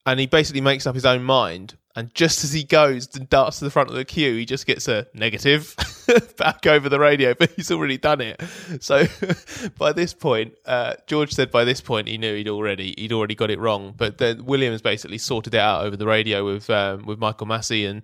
And 0.08 0.22
he 0.22 0.26
basically 0.26 0.62
makes 0.62 0.88
up 0.88 0.96
his 0.96 1.06
own 1.06 1.22
mind. 1.22 1.76
And 1.93 2.13
just 2.15 2.43
as 2.43 2.54
he 2.54 2.63
goes 2.63 3.13
and 3.15 3.30
darts 3.30 3.60
to 3.60 3.65
the 3.65 3.72
front 3.72 3.89
of 3.89 3.96
the 3.96 4.06
queue, 4.06 4.36
he 4.36 4.46
just 4.46 4.65
gets 4.65 4.88
a 4.88 5.08
negative 5.13 5.76
back 6.38 6.65
over 6.65 6.88
the 6.88 7.00
radio, 7.00 7.34
but 7.34 7.52
he's 7.52 7.72
already 7.72 7.98
done 7.98 8.22
it. 8.22 8.41
So 8.80 9.06
by 9.78 9.91
this 9.91 10.13
point, 10.13 10.54
uh, 10.65 10.93
George 11.08 11.34
said 11.34 11.52
by 11.52 11.65
this 11.65 11.82
point 11.82 12.08
he 12.08 12.17
knew 12.17 12.36
he'd 12.36 12.48
already 12.48 12.93
he'd 12.98 13.12
already 13.12 13.36
got 13.36 13.52
it 13.52 13.60
wrong. 13.60 13.96
But 13.98 14.17
then 14.17 14.46
Williams 14.46 14.82
basically 14.82 15.17
sorted 15.17 15.56
it 15.56 15.60
out 15.60 15.86
over 15.86 15.98
the 15.98 16.06
radio 16.06 16.46
with 16.46 16.70
um, 16.70 17.06
with 17.06 17.20
Michael 17.20 17.48
Masi 17.48 17.89
and 17.89 18.04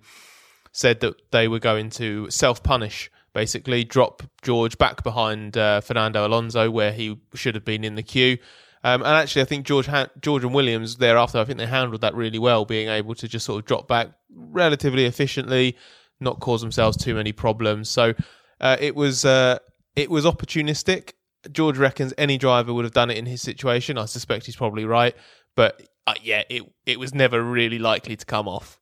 said 0.72 1.00
that 1.00 1.14
they 1.30 1.48
were 1.48 1.60
going 1.60 1.88
to 1.90 2.28
self 2.30 2.62
punish, 2.62 3.10
basically 3.32 3.82
drop 3.82 4.24
George 4.42 4.76
back 4.76 5.04
behind 5.04 5.56
uh, 5.56 5.80
Fernando 5.80 6.26
Alonso 6.26 6.70
where 6.70 6.92
he 6.92 7.16
should 7.34 7.54
have 7.54 7.64
been 7.64 7.84
in 7.84 7.94
the 7.94 8.02
queue 8.02 8.36
um, 8.84 9.00
and 9.00 9.12
actually, 9.12 9.40
I 9.40 9.46
think 9.46 9.64
George 9.64 9.86
ha- 9.86 10.10
George 10.20 10.44
and 10.44 10.52
Williams 10.52 10.96
thereafter, 10.96 11.38
I 11.38 11.44
think 11.44 11.58
they 11.58 11.66
handled 11.66 12.02
that 12.02 12.14
really 12.14 12.38
well, 12.38 12.66
being 12.66 12.88
able 12.88 13.14
to 13.14 13.26
just 13.26 13.46
sort 13.46 13.58
of 13.58 13.66
drop 13.66 13.88
back 13.88 14.08
relatively 14.30 15.06
efficiently, 15.06 15.76
not 16.20 16.38
cause 16.38 16.60
themselves 16.60 16.98
too 16.98 17.14
many 17.14 17.32
problems. 17.32 17.88
So 17.88 18.12
uh, 18.60 18.76
it 18.78 18.94
was 18.94 19.24
uh, 19.24 19.58
it 19.96 20.10
was 20.10 20.26
opportunistic. 20.26 21.12
George 21.50 21.78
reckons 21.78 22.12
any 22.18 22.36
driver 22.36 22.74
would 22.74 22.84
have 22.84 22.92
done 22.92 23.10
it 23.10 23.16
in 23.16 23.24
his 23.24 23.40
situation. 23.40 23.96
I 23.96 24.04
suspect 24.04 24.44
he's 24.44 24.56
probably 24.56 24.84
right, 24.84 25.16
but 25.56 25.82
uh, 26.06 26.14
yeah, 26.22 26.42
it 26.50 26.62
it 26.84 27.00
was 27.00 27.14
never 27.14 27.42
really 27.42 27.78
likely 27.78 28.16
to 28.16 28.26
come 28.26 28.46
off. 28.46 28.78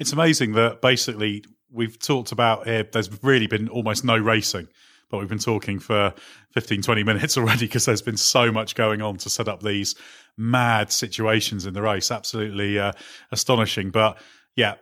It's 0.00 0.12
amazing 0.12 0.52
that 0.54 0.82
basically 0.82 1.44
we've 1.70 2.00
talked 2.00 2.32
about 2.32 2.66
here. 2.66 2.82
There's 2.82 3.22
really 3.22 3.46
been 3.46 3.68
almost 3.68 4.04
no 4.04 4.16
racing 4.16 4.66
but 5.14 5.20
we've 5.20 5.28
been 5.28 5.38
talking 5.38 5.78
for 5.78 6.12
15, 6.54 6.82
20 6.82 7.04
minutes 7.04 7.38
already 7.38 7.66
because 7.66 7.84
there's 7.84 8.02
been 8.02 8.16
so 8.16 8.50
much 8.50 8.74
going 8.74 9.00
on 9.00 9.16
to 9.18 9.30
set 9.30 9.46
up 9.46 9.62
these 9.62 9.94
mad 10.36 10.90
situations 10.90 11.66
in 11.66 11.74
the 11.74 11.82
race. 11.82 12.10
Absolutely 12.10 12.80
uh, 12.80 12.92
astonishing. 13.30 13.90
But 13.90 14.18
yeah, 14.56 14.74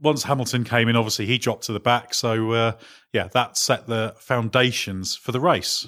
once 0.00 0.24
Hamilton 0.24 0.64
came 0.64 0.88
in, 0.88 0.96
obviously 0.96 1.26
he 1.26 1.38
dropped 1.38 1.64
to 1.64 1.72
the 1.72 1.78
back. 1.78 2.12
So 2.12 2.50
uh, 2.52 2.72
yeah, 3.12 3.28
that 3.28 3.56
set 3.56 3.86
the 3.86 4.16
foundations 4.18 5.14
for 5.14 5.30
the 5.30 5.38
race. 5.38 5.86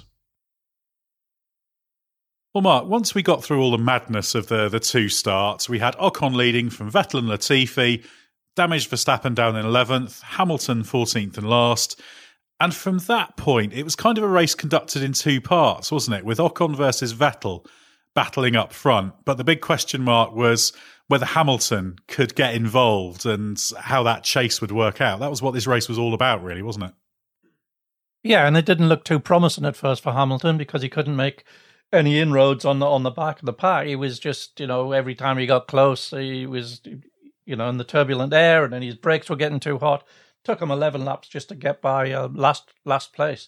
Well, 2.53 2.61
Mark, 2.61 2.85
once 2.85 3.13
we 3.13 3.21
got 3.21 3.43
through 3.43 3.61
all 3.61 3.71
the 3.71 3.77
madness 3.77 4.35
of 4.35 4.47
the, 4.47 4.69
the 4.69 4.79
two 4.79 5.09
starts, 5.09 5.67
we 5.67 5.79
had 5.79 5.95
Ocon 5.95 6.35
leading 6.35 6.69
from 6.69 6.91
Vettel 6.91 7.19
and 7.19 7.27
Latifi, 7.27 8.05
damaged 8.55 8.89
Verstappen 8.89 9.35
down 9.35 9.57
in 9.57 9.65
11th, 9.65 10.21
Hamilton 10.21 10.83
14th 10.83 11.37
and 11.37 11.49
last, 11.49 12.01
and 12.61 12.75
from 12.75 12.99
that 12.99 13.37
point, 13.37 13.73
it 13.73 13.83
was 13.83 13.95
kind 13.95 14.19
of 14.19 14.23
a 14.23 14.27
race 14.27 14.53
conducted 14.53 15.01
in 15.01 15.13
two 15.13 15.41
parts, 15.41 15.91
wasn't 15.91 16.17
it? 16.17 16.23
With 16.23 16.37
Ocon 16.37 16.75
versus 16.75 17.11
Vettel 17.11 17.65
battling 18.13 18.55
up 18.55 18.71
front. 18.71 19.13
But 19.25 19.37
the 19.37 19.43
big 19.43 19.61
question 19.61 20.03
mark 20.03 20.33
was 20.35 20.71
whether 21.07 21.25
Hamilton 21.25 21.95
could 22.07 22.35
get 22.35 22.53
involved 22.53 23.25
and 23.25 23.59
how 23.79 24.03
that 24.03 24.23
chase 24.23 24.61
would 24.61 24.71
work 24.71 25.01
out. 25.01 25.19
That 25.19 25.31
was 25.31 25.41
what 25.41 25.55
this 25.55 25.65
race 25.65 25.89
was 25.89 25.97
all 25.97 26.13
about, 26.13 26.43
really, 26.43 26.61
wasn't 26.61 26.85
it? 26.85 26.93
Yeah, 28.23 28.45
and 28.45 28.55
it 28.55 28.65
didn't 28.65 28.89
look 28.89 29.03
too 29.03 29.19
promising 29.19 29.65
at 29.65 29.75
first 29.75 30.03
for 30.03 30.13
Hamilton 30.13 30.57
because 30.57 30.83
he 30.83 30.89
couldn't 30.89 31.15
make 31.15 31.43
any 31.91 32.19
inroads 32.19 32.63
on 32.63 32.77
the 32.77 32.85
on 32.85 33.01
the 33.01 33.09
back 33.09 33.39
of 33.39 33.45
the 33.45 33.53
pack. 33.53 33.87
He 33.87 33.95
was 33.95 34.19
just, 34.19 34.59
you 34.59 34.67
know, 34.67 34.91
every 34.91 35.15
time 35.15 35.39
he 35.39 35.47
got 35.47 35.67
close, 35.67 36.11
he 36.11 36.45
was, 36.45 36.81
you 37.45 37.55
know, 37.55 37.69
in 37.69 37.77
the 37.77 37.83
turbulent 37.83 38.33
air, 38.33 38.63
and 38.63 38.71
then 38.71 38.83
his 38.83 38.95
brakes 38.95 39.29
were 39.29 39.35
getting 39.35 39.59
too 39.59 39.79
hot. 39.79 40.05
Took 40.43 40.61
him 40.61 40.71
eleven 40.71 41.05
laps 41.05 41.27
just 41.27 41.49
to 41.49 41.55
get 41.55 41.81
by 41.81 42.11
uh, 42.11 42.29
last 42.33 42.71
last 42.85 43.13
place. 43.13 43.47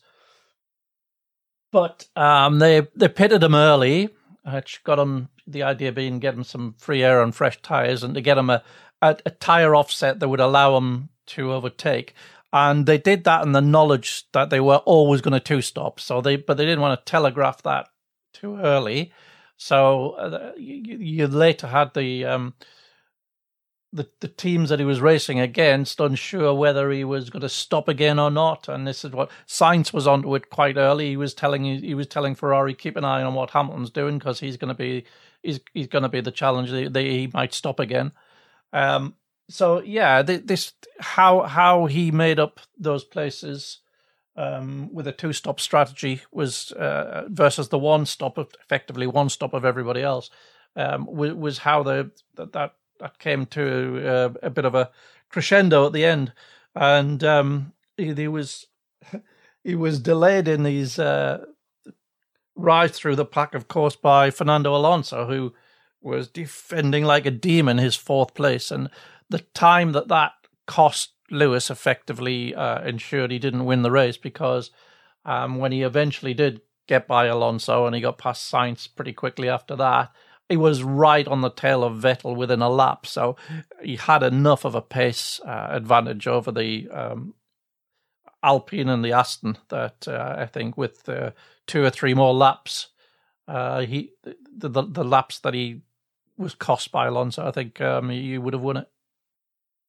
But 1.71 2.08
um, 2.15 2.60
they 2.60 2.88
they 2.95 3.08
pitted 3.08 3.43
him 3.43 3.56
early, 3.56 4.10
which 4.45 4.84
got 4.84 4.99
him 4.99 5.29
the 5.47 5.63
idea 5.63 5.91
being 5.91 6.19
get 6.19 6.36
him 6.36 6.43
some 6.43 6.75
free 6.77 7.03
air 7.03 7.21
and 7.21 7.34
fresh 7.34 7.62
tires, 7.62 8.03
and 8.03 8.13
to 8.13 8.21
get 8.21 8.38
him 8.38 8.49
a, 8.49 8.63
a, 9.01 9.17
a 9.25 9.29
tire 9.32 9.75
offset 9.75 10.19
that 10.19 10.29
would 10.29 10.39
allow 10.39 10.77
him 10.77 11.10
to 11.27 11.51
overtake. 11.51 12.13
And 12.51 12.86
they 12.86 12.99
did 12.99 13.23
that 13.23 13.43
in 13.43 13.51
the 13.51 13.62
knowledge 13.62 14.25
that 14.32 14.51
they 14.51 14.60
were 14.60 14.77
always 14.77 15.21
going 15.21 15.34
to 15.34 15.39
two 15.39 15.62
stop. 15.62 15.99
So 15.99 16.21
they, 16.21 16.36
but 16.36 16.56
they 16.56 16.65
didn't 16.65 16.82
want 16.82 16.99
to 16.99 17.10
telegraph 17.10 17.63
that 17.63 17.88
too 18.32 18.58
early. 18.58 19.12
So 19.58 20.12
uh, 20.12 20.51
you, 20.56 20.97
you, 20.97 21.27
later 21.27 21.67
had 21.67 21.95
the 21.95 22.25
um, 22.25 22.53
the 23.93 24.10
the 24.19 24.27
teams 24.27 24.69
that 24.69 24.79
he 24.79 24.86
was 24.86 24.99
racing 24.99 25.39
against 25.39 25.99
unsure 25.99 26.53
whether 26.53 26.89
he 26.89 27.03
was 27.03 27.29
going 27.29 27.41
to 27.41 27.49
stop 27.49 27.88
again 27.88 28.19
or 28.19 28.32
not. 28.32 28.67
And 28.67 28.88
this 28.88 29.06
is 29.06 29.12
what 29.12 29.29
Sainz 29.47 29.93
was 29.93 30.08
onto 30.08 30.34
it 30.36 30.49
quite 30.49 30.77
early. 30.77 31.10
He 31.10 31.17
was 31.17 31.34
telling 31.34 31.63
he 31.63 31.93
was 31.93 32.08
telling 32.08 32.36
Ferrari 32.36 32.73
keep 32.73 32.97
an 32.97 33.06
eye 33.06 33.21
on 33.21 33.36
what 33.36 33.51
Hamilton's 33.51 33.91
doing 33.91 34.17
because 34.17 34.39
he's 34.39 34.58
going 34.58 34.69
to 34.69 34.73
be 34.73 35.06
he's 35.43 35.60
he's 35.73 35.88
going 35.88 36.03
to 36.03 36.10
be 36.10 36.21
the 36.21 36.32
challenge. 36.32 36.69
He 36.95 37.29
might 37.34 37.53
stop 37.53 37.79
again. 37.79 38.12
Um, 38.73 39.13
so 39.49 39.82
yeah, 39.82 40.23
this 40.23 40.73
how 40.99 41.43
how 41.43 41.86
he 41.86 42.12
made 42.12 42.39
up 42.39 42.60
those 42.77 43.03
places 43.03 43.79
um, 44.36 44.89
with 44.91 45.08
a 45.08 45.12
two 45.12 45.34
stop 45.34 45.60
strategy 45.60 46.21
was 46.32 46.71
uh, 46.71 47.25
versus 47.27 47.69
the 47.69 47.77
one 47.77 48.06
stop, 48.06 48.38
effectively 48.38 49.06
one 49.06 49.29
stop 49.29 49.53
of 49.53 49.65
everybody 49.65 50.01
else, 50.01 50.29
um, 50.75 51.06
was, 51.06 51.34
was 51.34 51.58
how 51.60 51.84
the 51.84 52.12
that 52.36 52.53
that 52.53 52.73
that 53.03 53.19
came 53.19 53.45
to 53.45 54.07
uh, 54.07 54.33
a 54.41 54.49
bit 54.49 54.63
of 54.63 54.73
a 54.73 54.89
crescendo 55.29 55.85
at 55.85 55.91
the 55.91 56.05
end, 56.05 56.31
and 56.73 57.21
um, 57.21 57.73
he, 57.97 58.13
he, 58.13 58.29
was 58.29 58.67
he 59.63 59.75
was 59.75 59.99
delayed 59.99 60.47
in 60.47 60.63
his 60.63 60.97
uh, 60.97 61.45
through 62.87 63.17
the 63.17 63.25
pack, 63.25 63.53
of 63.53 63.67
course, 63.67 63.97
by 63.97 64.31
Fernando 64.31 64.73
Alonso, 64.73 65.27
who 65.27 65.53
was 66.01 66.29
defending 66.29 67.03
like 67.03 67.25
a 67.25 67.31
demon 67.31 67.77
his 67.77 67.97
fourth 67.97 68.33
place, 68.33 68.71
and 68.71 68.89
the 69.29 69.39
time 69.53 69.91
that 69.91 70.07
that 70.07 70.31
cost 70.65 71.11
Lewis 71.29 71.69
effectively 71.69 72.55
uh, 72.55 72.81
ensured 72.83 73.31
he 73.31 73.39
didn't 73.39 73.65
win 73.65 73.81
the 73.81 73.91
race 73.91 74.17
because 74.17 74.71
um, 75.25 75.57
when 75.57 75.73
he 75.73 75.81
eventually 75.81 76.33
did 76.33 76.61
get 76.87 77.05
by 77.05 77.25
Alonso 77.25 77.85
and 77.85 77.95
he 77.95 78.01
got 78.01 78.17
past 78.17 78.49
Sainz 78.49 78.87
pretty 78.93 79.11
quickly 79.11 79.49
after 79.49 79.75
that, 79.75 80.11
he 80.53 80.57
was 80.57 80.83
right 80.83 81.27
on 81.27 81.41
the 81.41 81.49
tail 81.49 81.83
of 81.83 81.97
Vettel 81.97 82.35
within 82.35 82.61
a 82.61 82.69
lap. 82.69 83.07
So 83.07 83.35
he 83.81 83.95
had 83.95 84.21
enough 84.21 84.65
of 84.65 84.75
a 84.75 84.83
pace 84.83 85.39
uh, 85.43 85.69
advantage 85.71 86.27
over 86.27 86.51
the 86.51 86.87
um, 86.91 87.33
Alpine 88.43 88.87
and 88.87 89.03
the 89.03 89.13
Aston 89.13 89.57
that 89.69 90.07
uh, 90.07 90.35
I 90.37 90.45
think 90.45 90.77
with 90.77 91.09
uh, 91.09 91.31
two 91.65 91.83
or 91.83 91.89
three 91.89 92.13
more 92.13 92.35
laps, 92.35 92.89
uh, 93.47 93.81
he 93.81 94.11
the, 94.21 94.69
the, 94.69 94.83
the 94.83 95.03
laps 95.03 95.39
that 95.39 95.55
he 95.55 95.81
was 96.37 96.53
cost 96.53 96.91
by 96.91 97.07
Alonso, 97.07 97.47
I 97.47 97.51
think 97.51 97.81
um, 97.81 98.09
would 98.43 98.53
have 98.53 98.61
won 98.61 98.77
it. 98.77 98.87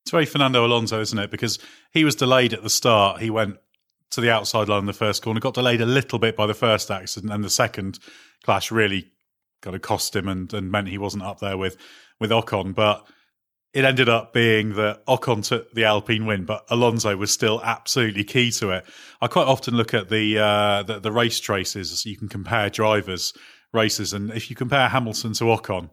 It's 0.05 0.13
very 0.13 0.25
Fernando 0.25 0.65
Alonso, 0.65 0.99
isn't 0.99 1.19
it? 1.19 1.31
Because 1.31 1.59
he 1.91 2.05
was 2.05 2.15
delayed 2.15 2.55
at 2.55 2.63
the 2.63 2.71
start. 2.71 3.21
He 3.21 3.29
went 3.29 3.59
to 4.13 4.23
the 4.23 4.31
outside 4.31 4.71
line 4.71 4.81
in 4.81 4.87
the 4.87 4.95
first 4.95 5.23
corner, 5.23 5.41
got 5.41 5.53
delayed 5.53 5.83
a 5.83 5.87
little 5.87 6.19
bit 6.19 6.39
by 6.39 6.47
the 6.47 6.55
first 6.55 6.91
accident, 6.91 7.31
and 7.31 7.45
the 7.45 7.51
second 7.51 7.99
clash 8.43 8.71
really 8.71 9.11
got 9.65 9.73
to 9.73 9.79
cost 9.79 10.15
him 10.15 10.29
and, 10.29 10.53
and 10.53 10.71
meant 10.71 10.89
he 10.89 10.99
wasn't 10.99 11.25
up 11.25 11.41
there 11.41 11.57
with 11.57 11.77
with 12.21 12.31
Ocon. 12.31 12.75
But 12.75 13.07
it 13.73 13.85
ended 13.85 14.09
up 14.09 14.33
being 14.33 14.75
that 14.75 15.05
Ocon 15.07 15.47
took 15.47 15.73
the 15.73 15.85
Alpine 15.85 16.27
win, 16.27 16.45
but 16.45 16.65
Alonso 16.71 17.17
was 17.17 17.33
still 17.33 17.61
absolutely 17.65 18.23
key 18.23 18.53
to 18.53 18.71
it. 18.71 18.85
I 19.21 19.27
quite 19.27 19.49
often 19.49 19.75
look 19.75 19.95
at 19.95 20.09
the 20.09 20.39
uh, 20.39 20.83
the, 20.85 21.01
the 21.01 21.13
race 21.13 21.41
traces. 21.41 22.05
You 22.07 22.17
can 22.17 22.29
compare 22.29 22.71
drivers 22.71 23.33
races, 23.73 24.13
and 24.13 24.31
if 24.31 24.51
you 24.51 24.57
compare 24.57 24.89
Hamilton 24.89 25.33
to 25.35 25.45
Ocon, 25.45 25.91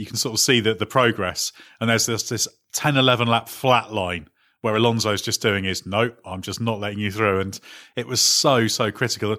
you 0.00 0.06
can 0.06 0.16
sort 0.16 0.32
of 0.32 0.40
see 0.40 0.60
that 0.60 0.78
the 0.78 0.86
progress. 0.86 1.52
And 1.78 1.90
there's 1.90 2.06
this, 2.06 2.28
this 2.30 2.48
10, 2.72 2.96
11 2.96 3.28
lap 3.28 3.50
flat 3.50 3.92
line 3.92 4.30
where 4.62 4.74
Alonso's 4.74 5.22
just 5.22 5.42
doing 5.42 5.66
is, 5.66 5.86
nope, 5.86 6.18
I'm 6.24 6.40
just 6.42 6.60
not 6.60 6.80
letting 6.80 6.98
you 6.98 7.10
through. 7.10 7.40
And 7.40 7.60
it 7.96 8.06
was 8.06 8.20
so, 8.20 8.66
so 8.66 8.90
critical. 8.90 9.36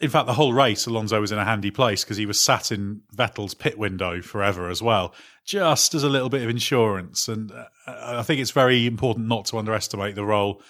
In 0.00 0.10
fact, 0.10 0.26
the 0.26 0.34
whole 0.34 0.52
race, 0.52 0.86
Alonso 0.86 1.20
was 1.20 1.32
in 1.32 1.38
a 1.38 1.44
handy 1.44 1.72
place 1.72 2.04
because 2.04 2.16
he 2.16 2.26
was 2.26 2.40
sat 2.40 2.70
in 2.70 3.02
Vettel's 3.14 3.54
pit 3.54 3.76
window 3.78 4.22
forever 4.22 4.68
as 4.68 4.80
well, 4.80 5.12
just 5.44 5.92
as 5.94 6.04
a 6.04 6.08
little 6.08 6.28
bit 6.28 6.42
of 6.42 6.48
insurance. 6.48 7.26
And 7.26 7.50
uh, 7.50 7.64
I 7.86 8.22
think 8.22 8.40
it's 8.40 8.52
very 8.52 8.86
important 8.86 9.26
not 9.26 9.46
to 9.46 9.58
underestimate 9.58 10.14
the 10.14 10.24
role 10.24 10.62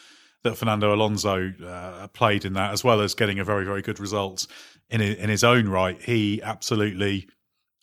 that 0.45 0.57
Fernando 0.57 0.95
Alonso 0.95 1.53
uh, 1.65 2.07
played 2.09 2.45
in 2.45 2.55
that, 2.55 2.73
as 2.73 2.83
well 2.83 3.01
as 3.03 3.15
getting 3.15 3.39
a 3.39 3.45
very, 3.45 3.65
very 3.65 3.83
good 3.83 4.01
result 4.01 4.47
in 4.89 5.01
in 5.01 5.29
his 5.29 5.45
own 5.45 5.69
right. 5.69 6.01
He 6.01 6.43
absolutely 6.43 7.29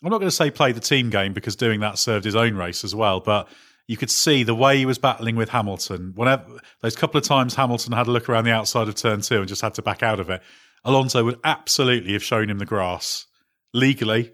I'm 0.04 0.12
not 0.12 0.20
going 0.20 0.30
to 0.30 0.36
say 0.36 0.52
play 0.52 0.72
the 0.72 0.80
team 0.80 1.10
game 1.10 1.34
because 1.34 1.56
doing 1.56 1.80
that 1.80 1.98
served 1.98 2.26
his 2.26 2.36
own 2.36 2.56
race 2.56 2.84
as 2.84 2.94
well, 2.94 3.20
but 3.20 3.48
you 3.88 3.98
could 3.98 4.12
see 4.12 4.44
the 4.44 4.54
way 4.54 4.78
he 4.78 4.86
was 4.86 4.98
battling 4.98 5.36
with 5.36 5.50
Hamilton. 5.50 6.14
Whenever 6.16 6.46
those 6.82 6.96
couple 6.96 7.18
of 7.18 7.24
times 7.24 7.56
Hamilton 7.56 7.94
had 7.94 8.08
a 8.08 8.12
look 8.12 8.30
around 8.30 8.46
the 8.46 8.52
outside 8.52 8.88
of 8.88 8.96
turn 8.96 9.22
two 9.22 9.40
and 9.40 9.48
just 9.48 9.62
had 9.62 9.74
to 9.76 9.82
back 9.82 10.04
out 10.04 10.20
of 10.20 10.30
it, 10.30 10.42
Alonso 10.86 11.24
would 11.24 11.40
absolutely 11.44 12.14
have 12.14 12.24
shown 12.24 12.50
him 12.50 12.60
the 12.60 12.66
grass 12.66 13.26
legally, 13.74 14.32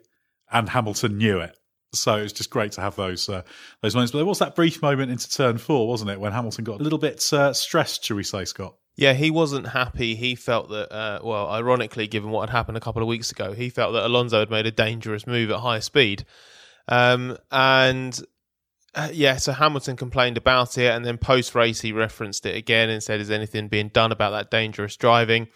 and 0.51 0.69
Hamilton 0.69 1.17
knew 1.17 1.39
it. 1.39 1.57
So 1.93 2.17
it 2.17 2.23
was 2.23 2.33
just 2.33 2.49
great 2.49 2.73
to 2.73 2.81
have 2.81 2.95
those 2.95 3.27
uh, 3.27 3.41
those 3.81 3.95
moments. 3.95 4.11
But 4.11 4.19
there 4.19 4.25
was 4.25 4.39
that 4.39 4.55
brief 4.55 4.81
moment 4.81 5.11
into 5.11 5.29
turn 5.29 5.57
four, 5.57 5.87
wasn't 5.87 6.11
it, 6.11 6.19
when 6.19 6.31
Hamilton 6.31 6.63
got 6.63 6.79
a 6.79 6.83
little 6.83 6.99
bit 6.99 7.33
uh, 7.33 7.53
stressed, 7.53 8.05
shall 8.05 8.17
we 8.17 8.23
say, 8.23 8.45
Scott? 8.45 8.75
Yeah, 8.95 9.13
he 9.13 9.31
wasn't 9.31 9.67
happy. 9.67 10.15
He 10.15 10.35
felt 10.35 10.69
that, 10.69 10.93
uh, 10.93 11.19
well, 11.23 11.49
ironically, 11.49 12.07
given 12.07 12.29
what 12.29 12.49
had 12.49 12.55
happened 12.55 12.77
a 12.77 12.81
couple 12.81 13.01
of 13.01 13.07
weeks 13.07 13.31
ago, 13.31 13.53
he 13.53 13.69
felt 13.69 13.93
that 13.93 14.05
Alonso 14.05 14.39
had 14.39 14.51
made 14.51 14.65
a 14.65 14.71
dangerous 14.71 15.25
move 15.25 15.49
at 15.49 15.59
high 15.59 15.79
speed. 15.79 16.25
Um, 16.87 17.37
and 17.51 18.21
uh, 18.93 19.09
yeah, 19.13 19.37
so 19.37 19.53
Hamilton 19.53 19.95
complained 19.95 20.37
about 20.37 20.77
it, 20.77 20.93
and 20.93 21.05
then 21.05 21.17
post 21.17 21.55
race 21.55 21.81
he 21.81 21.93
referenced 21.93 22.45
it 22.45 22.55
again 22.55 22.89
and 22.89 23.01
said, 23.01 23.21
"Is 23.21 23.31
anything 23.31 23.69
being 23.69 23.89
done 23.89 24.11
about 24.11 24.31
that 24.31 24.51
dangerous 24.51 24.97
driving?" 24.97 25.47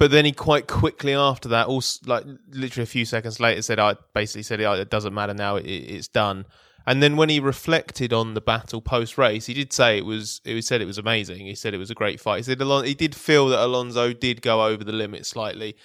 But 0.00 0.10
then 0.10 0.24
he 0.24 0.32
quite 0.32 0.66
quickly 0.66 1.12
after 1.12 1.50
that, 1.50 1.66
also 1.66 2.00
like 2.06 2.24
literally 2.48 2.84
a 2.84 2.86
few 2.86 3.04
seconds 3.04 3.38
later, 3.38 3.60
said, 3.60 3.78
"I 3.78 3.96
basically 4.14 4.44
said 4.44 4.58
it 4.58 4.88
doesn't 4.88 5.12
matter 5.12 5.34
now; 5.34 5.56
it, 5.56 5.66
it's 5.66 6.08
done." 6.08 6.46
And 6.86 7.02
then 7.02 7.18
when 7.18 7.28
he 7.28 7.38
reflected 7.38 8.10
on 8.14 8.32
the 8.32 8.40
battle 8.40 8.80
post 8.80 9.18
race, 9.18 9.44
he 9.44 9.52
did 9.52 9.74
say 9.74 9.98
it 9.98 10.06
was. 10.06 10.40
He 10.42 10.62
said 10.62 10.80
it 10.80 10.86
was 10.86 10.96
amazing. 10.96 11.44
He 11.44 11.54
said 11.54 11.74
it 11.74 11.78
was 11.78 11.90
a 11.90 11.94
great 11.94 12.18
fight. 12.18 12.38
He 12.38 12.42
said 12.44 12.62
Alon- 12.62 12.86
he 12.86 12.94
did 12.94 13.14
feel 13.14 13.48
that 13.48 13.62
Alonso 13.62 14.14
did 14.14 14.40
go 14.40 14.64
over 14.64 14.82
the 14.82 14.92
limit 14.92 15.26
slightly, 15.26 15.76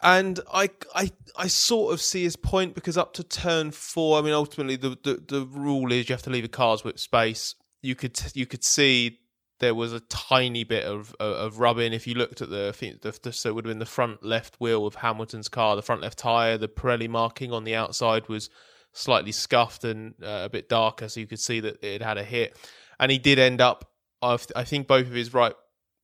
and 0.00 0.38
I, 0.54 0.70
I, 0.94 1.10
I 1.36 1.48
sort 1.48 1.92
of 1.92 2.00
see 2.00 2.22
his 2.22 2.36
point 2.36 2.76
because 2.76 2.96
up 2.96 3.14
to 3.14 3.24
turn 3.24 3.72
four, 3.72 4.20
I 4.20 4.22
mean, 4.22 4.32
ultimately 4.32 4.76
the, 4.76 4.96
the, 5.02 5.20
the 5.26 5.44
rule 5.44 5.90
is 5.90 6.08
you 6.08 6.12
have 6.12 6.22
to 6.22 6.30
leave 6.30 6.44
a 6.44 6.48
car's 6.48 6.84
whip 6.84 7.00
space. 7.00 7.56
You 7.82 7.96
could 7.96 8.16
you 8.34 8.46
could 8.46 8.62
see 8.62 9.18
there 9.60 9.74
was 9.74 9.92
a 9.92 10.00
tiny 10.00 10.64
bit 10.64 10.84
of 10.84 11.14
of 11.18 11.58
rubbing. 11.58 11.92
If 11.92 12.06
you 12.06 12.14
looked 12.14 12.40
at 12.40 12.50
the, 12.50 12.74
the, 13.02 13.18
the 13.22 13.32
so 13.32 13.48
it 13.48 13.54
would 13.54 13.64
have 13.64 13.70
been 13.70 13.78
the 13.78 13.86
front 13.86 14.22
left 14.22 14.56
wheel 14.60 14.86
of 14.86 14.96
Hamilton's 14.96 15.48
car, 15.48 15.76
the 15.76 15.82
front 15.82 16.02
left 16.02 16.18
tire, 16.18 16.58
the 16.58 16.68
Pirelli 16.68 17.08
marking 17.08 17.52
on 17.52 17.64
the 17.64 17.74
outside 17.74 18.28
was 18.28 18.50
slightly 18.92 19.32
scuffed 19.32 19.84
and 19.84 20.14
uh, 20.22 20.42
a 20.44 20.48
bit 20.48 20.68
darker, 20.68 21.08
so 21.08 21.20
you 21.20 21.26
could 21.26 21.40
see 21.40 21.60
that 21.60 21.82
it 21.84 22.02
had 22.02 22.18
a 22.18 22.24
hit. 22.24 22.56
And 22.98 23.10
he 23.10 23.18
did 23.18 23.38
end 23.38 23.60
up. 23.60 23.90
I 24.20 24.36
think 24.36 24.88
both 24.88 25.06
of 25.06 25.12
his 25.12 25.32
right 25.32 25.54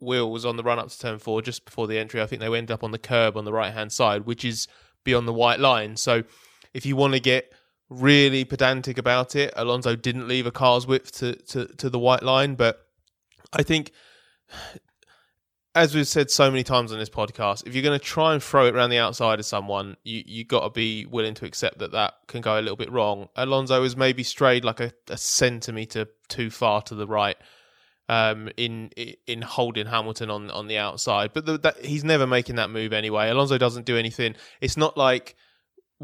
wheel 0.00 0.30
was 0.30 0.46
on 0.46 0.56
the 0.56 0.62
run 0.62 0.78
up 0.78 0.88
to 0.88 0.98
turn 0.98 1.18
four 1.18 1.42
just 1.42 1.64
before 1.64 1.88
the 1.88 1.98
entry. 1.98 2.22
I 2.22 2.26
think 2.26 2.40
they 2.40 2.48
went 2.48 2.70
up 2.70 2.84
on 2.84 2.92
the 2.92 2.98
curb 2.98 3.36
on 3.36 3.44
the 3.44 3.52
right 3.52 3.72
hand 3.72 3.92
side, 3.92 4.24
which 4.24 4.44
is 4.44 4.68
beyond 5.02 5.26
the 5.26 5.32
white 5.32 5.58
line. 5.58 5.96
So 5.96 6.22
if 6.72 6.86
you 6.86 6.94
want 6.94 7.14
to 7.14 7.20
get 7.20 7.52
really 7.88 8.44
pedantic 8.44 8.98
about 8.98 9.34
it, 9.34 9.52
Alonso 9.56 9.96
didn't 9.96 10.28
leave 10.28 10.46
a 10.46 10.52
car's 10.52 10.86
width 10.86 11.12
to, 11.18 11.34
to, 11.34 11.66
to 11.66 11.90
the 11.90 11.98
white 11.98 12.22
line, 12.22 12.54
but 12.54 12.83
I 13.54 13.62
think 13.62 13.92
as 15.74 15.94
we've 15.94 16.06
said 16.06 16.30
so 16.30 16.50
many 16.50 16.62
times 16.62 16.92
on 16.92 16.98
this 16.98 17.10
podcast, 17.10 17.66
if 17.66 17.74
you're 17.74 17.82
going 17.82 17.98
to 17.98 18.04
try 18.04 18.32
and 18.32 18.42
throw 18.42 18.66
it 18.66 18.74
around 18.74 18.90
the 18.90 18.98
outside 18.98 19.40
of 19.40 19.46
someone, 19.46 19.96
you 20.04 20.22
you 20.24 20.44
got 20.44 20.60
to 20.60 20.70
be 20.70 21.04
willing 21.06 21.34
to 21.34 21.46
accept 21.46 21.78
that 21.78 21.92
that 21.92 22.14
can 22.28 22.40
go 22.40 22.58
a 22.58 22.62
little 22.62 22.76
bit 22.76 22.92
wrong. 22.92 23.28
Alonso 23.36 23.82
has 23.82 23.96
maybe 23.96 24.22
strayed 24.22 24.64
like 24.64 24.80
a, 24.80 24.92
a 25.08 25.16
centimeter 25.16 26.06
too 26.28 26.50
far 26.50 26.82
to 26.82 26.94
the 26.94 27.06
right 27.06 27.36
um, 28.08 28.48
in 28.56 28.90
in 29.26 29.42
holding 29.42 29.86
Hamilton 29.86 30.30
on 30.30 30.50
on 30.50 30.68
the 30.68 30.78
outside, 30.78 31.32
but 31.32 31.44
the, 31.44 31.58
that, 31.58 31.84
he's 31.84 32.04
never 32.04 32.26
making 32.26 32.56
that 32.56 32.70
move 32.70 32.92
anyway. 32.92 33.28
Alonso 33.30 33.58
doesn't 33.58 33.86
do 33.86 33.96
anything. 33.96 34.36
It's 34.60 34.76
not 34.76 34.96
like 34.96 35.34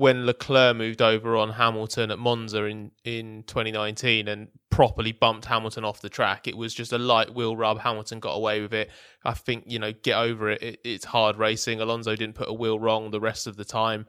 when 0.01 0.25
Leclerc 0.25 0.75
moved 0.77 1.03
over 1.03 1.37
on 1.37 1.51
Hamilton 1.51 2.11
at 2.11 2.19
Monza 2.19 2.65
in, 2.65 2.91
in 3.05 3.43
2019 3.43 4.29
and 4.29 4.49
properly 4.71 5.13
bumped 5.13 5.45
Hamilton 5.45 5.85
off 5.85 6.01
the 6.01 6.09
track. 6.09 6.49
It 6.49 6.57
was 6.57 6.73
just 6.73 6.95
a 6.95 6.99
light 6.99 7.35
wheel 7.35 7.55
rub. 7.55 7.79
Hamilton 7.81 8.19
got 8.19 8.33
away 8.33 8.63
with 8.63 8.73
it. 8.73 8.89
I 9.27 9.35
think, 9.35 9.65
you 9.67 9.79
know, 9.79 9.93
get 9.93 10.17
over 10.17 10.49
it. 10.49 10.63
it 10.63 10.81
it's 10.85 11.05
hard 11.05 11.37
racing. 11.37 11.83
Alonso 11.83 12.17
didn't 12.17 12.35
put 12.35 12.49
a 12.49 12.53
wheel 12.55 12.81
wrong 12.81 13.11
the 13.11 13.21
rest 13.21 13.47
of 13.47 13.59
the 13.59 13.65
time. 13.67 14.07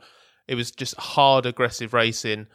It 0.48 0.56
was 0.56 0.72
just 0.72 0.96
hard, 0.96 1.46
aggressive 1.46 1.94
racing. 1.94 2.48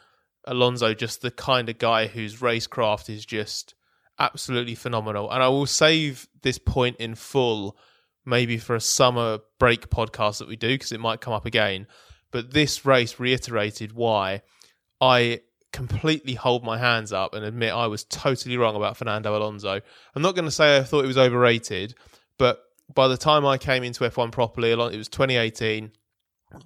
Alonso, 0.46 0.94
just 0.94 1.20
the 1.20 1.30
kind 1.30 1.68
of 1.68 1.76
guy 1.76 2.06
whose 2.06 2.40
racecraft 2.40 3.10
is 3.10 3.26
just 3.26 3.74
absolutely 4.18 4.74
phenomenal. 4.74 5.30
And 5.30 5.42
I 5.42 5.48
will 5.48 5.66
save 5.66 6.26
this 6.40 6.56
point 6.56 6.96
in 6.96 7.14
full, 7.14 7.76
maybe 8.24 8.56
for 8.56 8.74
a 8.74 8.80
summer 8.80 9.40
break 9.58 9.90
podcast 9.90 10.38
that 10.38 10.48
we 10.48 10.56
do, 10.56 10.68
because 10.68 10.92
it 10.92 11.00
might 11.00 11.20
come 11.20 11.34
up 11.34 11.44
again 11.44 11.86
but 12.36 12.52
this 12.52 12.84
race 12.84 13.18
reiterated 13.18 13.92
why 13.92 14.42
I 15.00 15.40
completely 15.72 16.34
hold 16.34 16.64
my 16.64 16.76
hands 16.76 17.10
up 17.10 17.32
and 17.32 17.42
admit 17.42 17.72
I 17.72 17.86
was 17.86 18.04
totally 18.04 18.58
wrong 18.58 18.76
about 18.76 18.98
Fernando 18.98 19.34
Alonso. 19.34 19.80
I'm 20.14 20.20
not 20.20 20.34
going 20.34 20.44
to 20.44 20.50
say 20.50 20.76
I 20.76 20.82
thought 20.82 21.02
it 21.02 21.06
was 21.06 21.16
overrated, 21.16 21.94
but 22.38 22.62
by 22.94 23.08
the 23.08 23.16
time 23.16 23.46
I 23.46 23.56
came 23.56 23.82
into 23.82 24.04
F1 24.04 24.32
properly, 24.32 24.70
it 24.70 24.76
was 24.76 25.08
2018. 25.08 25.92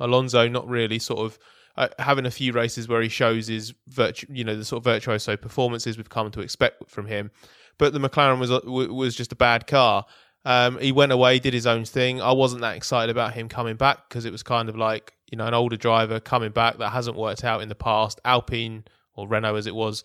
Alonso 0.00 0.48
not 0.48 0.66
really 0.68 0.98
sort 0.98 1.20
of 1.20 1.38
uh, 1.76 1.87
having 2.00 2.26
a 2.26 2.33
few 2.33 2.52
races 2.52 2.88
where 2.88 3.00
he 3.00 3.09
shows 3.09 3.46
his 3.46 3.72
virtu- 3.87 4.26
you 4.28 4.42
know, 4.42 4.56
the 4.56 4.64
sort 4.64 4.80
of 4.80 4.85
virtuoso 4.85 5.37
performances 5.37 5.96
we've 5.96 6.11
come 6.11 6.33
to 6.33 6.40
expect 6.40 6.90
from 6.90 7.06
him. 7.06 7.30
But 7.78 7.92
the 7.92 8.00
McLaren 8.00 8.40
was 8.40 8.50
was 8.50 9.14
just 9.14 9.30
a 9.30 9.37
bad 9.37 9.68
car. 9.68 10.04
Um, 10.44 10.78
he 10.78 10.90
went 10.90 11.12
away, 11.12 11.38
did 11.38 11.54
his 11.54 11.66
own 11.66 11.85
thing. 11.85 12.20
I 12.20 12.33
wasn't 12.33 12.62
that 12.62 12.76
excited 12.76 13.11
about 13.11 13.35
him 13.35 13.48
coming 13.48 13.76
back 13.76 14.09
because 14.09 14.24
it 14.24 14.33
was 14.33 14.42
kind 14.42 14.68
of 14.68 14.76
like 14.76 15.14
you 15.30 15.38
know 15.38 15.46
an 15.46 15.54
older 15.54 15.76
driver 15.76 16.20
coming 16.20 16.50
back 16.50 16.78
that 16.78 16.90
hasn't 16.90 17.16
worked 17.16 17.44
out 17.44 17.62
in 17.62 17.68
the 17.68 17.74
past. 17.74 18.20
Alpine 18.24 18.84
or 19.14 19.28
Renault 19.28 19.56
as 19.56 19.66
it 19.66 19.74
was, 19.74 20.02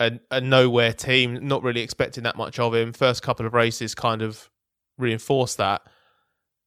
a, 0.00 0.12
a 0.30 0.40
nowhere 0.40 0.92
team. 0.92 1.46
Not 1.46 1.62
really 1.62 1.82
expecting 1.82 2.24
that 2.24 2.36
much 2.36 2.58
of 2.58 2.74
him. 2.74 2.92
First 2.92 3.22
couple 3.22 3.46
of 3.46 3.54
races 3.54 3.94
kind 3.94 4.22
of 4.22 4.48
reinforced 4.98 5.58
that. 5.58 5.82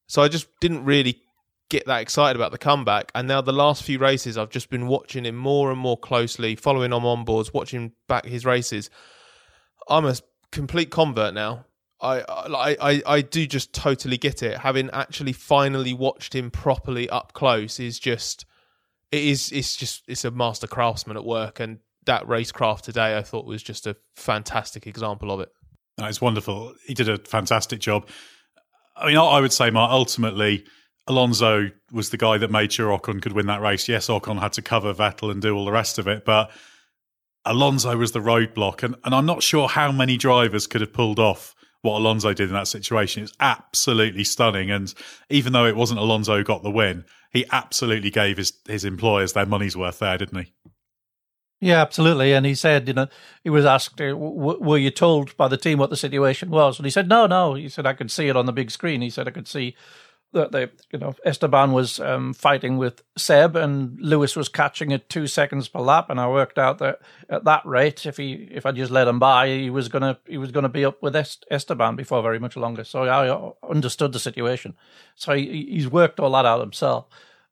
So 0.07 0.21
I 0.21 0.27
just 0.27 0.47
didn't 0.61 0.85
really 0.85 1.21
get 1.69 1.85
that 1.85 2.01
excited 2.01 2.35
about 2.37 2.51
the 2.51 2.57
comeback. 2.57 3.11
And 3.13 3.27
now 3.27 3.41
the 3.41 3.51
last 3.51 3.83
few 3.83 3.99
races, 3.99 4.37
I've 4.37 4.49
just 4.49 4.69
been 4.69 4.87
watching 4.87 5.25
him 5.25 5.35
more 5.35 5.69
and 5.69 5.79
more 5.79 5.97
closely, 5.97 6.55
following 6.55 6.93
him 6.93 7.05
on 7.05 7.25
boards, 7.25 7.53
watching 7.53 7.91
back 8.07 8.25
his 8.25 8.45
races. 8.45 8.89
I'm 9.89 10.05
a 10.05 10.15
complete 10.51 10.89
convert 10.89 11.33
now. 11.33 11.65
I, 11.99 12.75
I 12.79 13.01
I 13.05 13.21
do 13.21 13.47
just 13.47 13.73
totally 13.73 14.17
get 14.17 14.43
it. 14.43 14.59
Having 14.59 14.91
actually 14.91 15.33
finally 15.33 15.93
watched 15.93 16.35
him 16.35 16.51
properly 16.51 17.09
up 17.09 17.33
close 17.33 17.79
is 17.79 17.97
just 17.97 18.45
it 19.11 19.23
is 19.23 19.51
it's 19.51 19.75
just 19.75 20.03
it's 20.07 20.23
a 20.25 20.31
master 20.31 20.67
craftsman 20.67 21.17
at 21.17 21.25
work, 21.25 21.59
and 21.59 21.79
that 22.05 22.23
racecraft 22.25 22.81
today 22.81 23.17
I 23.17 23.23
thought 23.23 23.45
was 23.45 23.63
just 23.63 23.87
a 23.87 23.95
fantastic 24.15 24.85
example 24.85 25.31
of 25.31 25.39
it. 25.39 25.49
It's 25.99 26.21
wonderful. 26.21 26.73
He 26.85 26.93
did 26.93 27.09
a 27.09 27.17
fantastic 27.17 27.79
job. 27.79 28.07
I 28.95 29.07
mean, 29.07 29.17
I 29.17 29.39
would 29.39 29.53
say, 29.53 29.69
Mark, 29.69 29.91
ultimately, 29.91 30.65
Alonso 31.07 31.69
was 31.91 32.09
the 32.09 32.17
guy 32.17 32.37
that 32.37 32.51
made 32.51 32.71
sure 32.71 32.95
Ocon 32.97 33.21
could 33.21 33.33
win 33.33 33.47
that 33.47 33.61
race. 33.61 33.87
Yes, 33.87 34.07
Ocon 34.07 34.39
had 34.39 34.53
to 34.53 34.61
cover 34.61 34.93
Vettel 34.93 35.31
and 35.31 35.41
do 35.41 35.55
all 35.55 35.65
the 35.65 35.71
rest 35.71 35.97
of 35.97 36.07
it, 36.07 36.25
but 36.25 36.51
Alonso 37.45 37.95
was 37.97 38.11
the 38.11 38.19
roadblock. 38.19 38.83
And, 38.83 38.95
and 39.03 39.15
I'm 39.15 39.25
not 39.25 39.41
sure 39.41 39.67
how 39.67 39.91
many 39.91 40.17
drivers 40.17 40.67
could 40.67 40.81
have 40.81 40.93
pulled 40.93 41.19
off 41.19 41.55
what 41.81 41.97
Alonso 41.97 42.33
did 42.33 42.49
in 42.49 42.53
that 42.53 42.67
situation. 42.67 43.23
It's 43.23 43.33
absolutely 43.39 44.23
stunning. 44.23 44.71
And 44.71 44.93
even 45.29 45.53
though 45.53 45.65
it 45.65 45.75
wasn't 45.75 45.99
Alonso 45.99 46.37
who 46.37 46.43
got 46.43 46.63
the 46.63 46.71
win, 46.71 47.05
he 47.31 47.45
absolutely 47.51 48.09
gave 48.09 48.37
his, 48.37 48.53
his 48.67 48.85
employers 48.85 49.33
their 49.33 49.45
money's 49.45 49.77
worth 49.77 49.99
there, 49.99 50.17
didn't 50.17 50.45
he? 50.45 50.53
Yeah, 51.59 51.81
absolutely. 51.81 52.33
And 52.33 52.45
he 52.45 52.53
said, 52.53 52.87
you 52.87 52.93
know, 52.93 53.07
he 53.43 53.49
was 53.49 53.65
asked, 53.65 53.99
uh, 53.99 54.15
were 54.15 54.77
you 54.77 54.91
told 54.91 55.35
by 55.37 55.47
the 55.47 55.57
team 55.57 55.79
what 55.79 55.89
the 55.89 55.97
situation 55.97 56.51
was? 56.51 56.77
And 56.77 56.85
he 56.85 56.91
said, 56.91 57.09
no, 57.09 57.25
no. 57.25 57.55
He 57.55 57.67
said, 57.67 57.87
I 57.87 57.93
could 57.93 58.11
see 58.11 58.27
it 58.27 58.35
on 58.35 58.45
the 58.45 58.53
big 58.53 58.69
screen. 58.69 59.01
He 59.01 59.09
said, 59.09 59.27
I 59.27 59.31
could 59.31 59.47
see 59.47 59.75
that 60.33 60.51
they, 60.51 60.67
you 60.91 60.99
know, 60.99 61.15
Esteban 61.25 61.71
was 61.71 61.99
um, 61.99 62.33
fighting 62.33 62.77
with 62.77 63.01
Seb 63.17 63.55
and 63.55 63.99
Lewis 64.01 64.35
was 64.35 64.49
catching 64.49 64.91
at 64.91 65.09
two 65.09 65.25
seconds 65.25 65.67
per 65.67 65.79
lap, 65.79 66.09
and 66.09 66.19
I 66.19 66.27
worked 66.27 66.57
out 66.57 66.79
that 66.79 66.99
at 67.29 67.45
that 67.45 67.65
rate, 67.65 68.05
if 68.05 68.17
he 68.17 68.33
if 68.51 68.65
I 68.65 68.71
just 68.71 68.91
let 68.91 69.07
him 69.07 69.19
by, 69.19 69.47
he 69.47 69.69
was 69.69 69.87
gonna 69.87 70.19
he 70.27 70.37
was 70.37 70.51
gonna 70.51 70.69
be 70.69 70.85
up 70.85 71.01
with 71.01 71.15
Esteban 71.15 71.95
before 71.95 72.21
very 72.21 72.39
much 72.39 72.57
longer. 72.57 72.83
So 72.83 73.03
I 73.03 73.69
understood 73.69 74.11
the 74.11 74.19
situation. 74.19 74.75
So 75.15 75.33
he, 75.33 75.67
he's 75.69 75.89
worked 75.89 76.19
all 76.19 76.31
that 76.31 76.45
out 76.45 76.59
himself. 76.59 77.07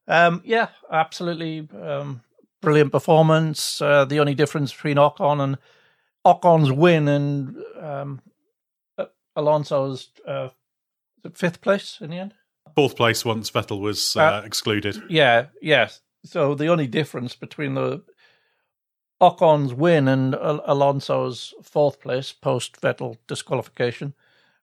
Um, 0.08 0.42
yeah, 0.46 0.68
absolutely 0.92 1.68
um, 1.82 2.22
brilliant 2.62 2.92
performance. 2.92 3.82
Uh, 3.82 4.06
the 4.06 4.20
only 4.20 4.36
difference 4.36 4.74
between 4.74 4.98
Ocon 4.98 5.42
and 5.42 5.58
Ocon's 6.26 6.72
win 6.72 7.08
and 7.08 7.58
um, 7.80 8.22
Alonso's 9.36 10.10
uh, 10.28 10.50
fifth 11.34 11.62
place 11.62 11.98
in 12.02 12.10
the 12.10 12.18
end 12.18 12.34
fourth 12.74 12.96
place 12.96 13.24
once 13.24 13.52
Vettel 13.52 13.80
was 13.80 14.16
uh, 14.16 14.22
uh, 14.22 14.42
excluded. 14.46 15.02
Yeah, 15.10 15.48
yes. 15.62 16.02
So 16.24 16.56
the 16.56 16.68
only 16.68 16.88
difference 16.88 17.36
between 17.36 17.76
the 17.76 18.04
Ocon's 19.22 19.74
win 19.74 20.08
and 20.08 20.36
Alonso's 20.36 21.54
fourth 21.64 22.02
place 22.02 22.32
post 22.32 22.82
Vettel 22.82 23.18
disqualification 23.28 24.14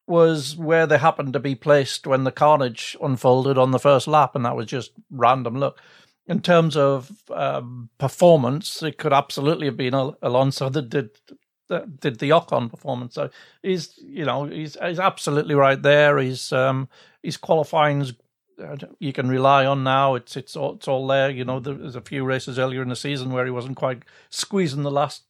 was 0.06 0.56
where 0.56 0.86
they 0.86 0.98
happened 0.98 1.32
to 1.32 1.38
be 1.40 1.54
placed 1.54 2.06
when 2.06 2.24
the 2.24 2.32
carnage 2.32 2.96
unfolded 3.00 3.56
on 3.56 3.70
the 3.70 3.78
first 3.78 4.06
lap, 4.08 4.34
and 4.34 4.44
that 4.44 4.56
was 4.56 4.66
just 4.66 4.92
random 5.10 5.56
luck. 5.56 5.78
In 6.26 6.40
terms 6.40 6.76
of 6.76 7.10
um, 7.30 7.88
performance, 7.98 8.82
it 8.82 8.98
could 8.98 9.12
absolutely 9.12 9.66
have 9.66 9.76
been 9.76 9.94
Alonso 9.94 10.68
that 10.68 10.88
did 10.88 11.10
that 11.68 12.00
did 12.00 12.18
the 12.18 12.30
Ocon 12.30 12.70
performance. 12.70 13.14
So 13.14 13.30
he's 13.62 13.98
you 13.98 14.24
know 14.24 14.44
he's 14.44 14.76
he's 14.84 15.00
absolutely 15.00 15.54
right 15.54 15.80
there. 15.80 16.18
He's 16.18 16.52
um, 16.52 16.88
his 17.22 17.36
qualifying's 17.36 18.12
uh, 18.62 18.76
you 18.98 19.12
can 19.12 19.28
rely 19.28 19.64
on 19.64 19.82
now. 19.82 20.14
It's 20.14 20.36
it's 20.36 20.56
all, 20.56 20.74
it's 20.74 20.88
all 20.88 21.06
there. 21.06 21.30
You 21.30 21.44
know, 21.44 21.60
there's 21.60 21.96
a 21.96 22.00
few 22.00 22.24
races 22.24 22.58
earlier 22.58 22.82
in 22.82 22.88
the 22.88 22.96
season 22.96 23.32
where 23.32 23.44
he 23.44 23.50
wasn't 23.50 23.76
quite 23.76 24.02
squeezing 24.30 24.82
the 24.82 24.90
last 24.90 25.22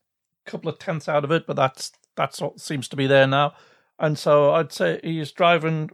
couple 0.45 0.69
of 0.69 0.79
tenths 0.79 1.09
out 1.09 1.25
of 1.25 1.31
it, 1.31 1.47
but 1.47 1.57
that's 1.57 1.93
that's 2.17 2.41
what 2.41 2.61
seems 2.61 2.89
to 2.89 2.97
be 2.97 3.07
there 3.07 3.27
now. 3.27 3.55
And 3.99 4.19
so 4.19 4.53
I'd 4.53 4.73
say 4.73 5.01
he's 5.03 5.33
driving 5.33 5.91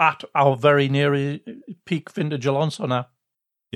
at 0.00 0.24
our 0.34 0.56
very 0.56 0.88
near 0.88 1.40
peak 1.84 2.10
vintage 2.10 2.46
Alonso 2.46 2.86
now. 2.86 3.08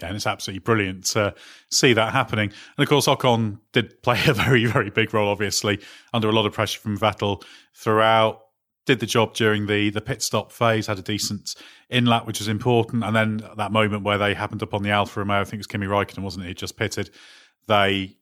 Yeah, 0.01 0.07
and 0.07 0.17
it's 0.17 0.27
absolutely 0.27 0.61
brilliant 0.61 1.05
to 1.07 1.35
see 1.71 1.93
that 1.93 2.13
happening. 2.13 2.51
And 2.77 2.83
of 2.83 2.89
course, 2.89 3.07
Ocon 3.07 3.59
did 3.73 4.03
play 4.03 4.19
a 4.27 4.33
very, 4.33 4.65
very 4.65 4.91
big 4.91 5.13
role, 5.13 5.29
obviously, 5.29 5.81
under 6.15 6.29
a 6.29 6.33
lot 6.33 6.47
of 6.47 6.53
pressure 6.53 6.81
from 6.81 6.97
Vettel 6.97 7.45
throughout 7.75 8.42
did 8.85 9.01
the 9.01 9.07
job 9.07 9.35
during 9.35 9.67
the 9.67 9.91
the 9.91 10.01
pit 10.01 10.23
stop 10.23 10.53
phase, 10.53 10.87
had 10.87 10.99
a 10.99 11.03
decent 11.03 11.55
in 11.89 12.07
lap, 12.07 12.27
which 12.27 12.41
was 12.41 12.49
important, 12.49 13.05
and 13.05 13.15
then 13.15 13.43
that 13.57 13.73
moment 13.73 14.03
where 14.03 14.19
they 14.19 14.35
happened 14.35 14.63
upon 14.63 14.83
the 14.83 14.91
Alfa 14.91 15.21
Romeo, 15.21 15.41
I 15.41 15.45
think 15.45 15.55
it 15.55 15.59
was 15.59 15.67
Kimi 15.67 15.87
Raikkonen, 15.87 16.23
wasn't 16.23 16.45
it? 16.45 16.49
He 16.49 16.55
just 16.55 16.77
pitted. 16.77 17.11
They 17.69 18.17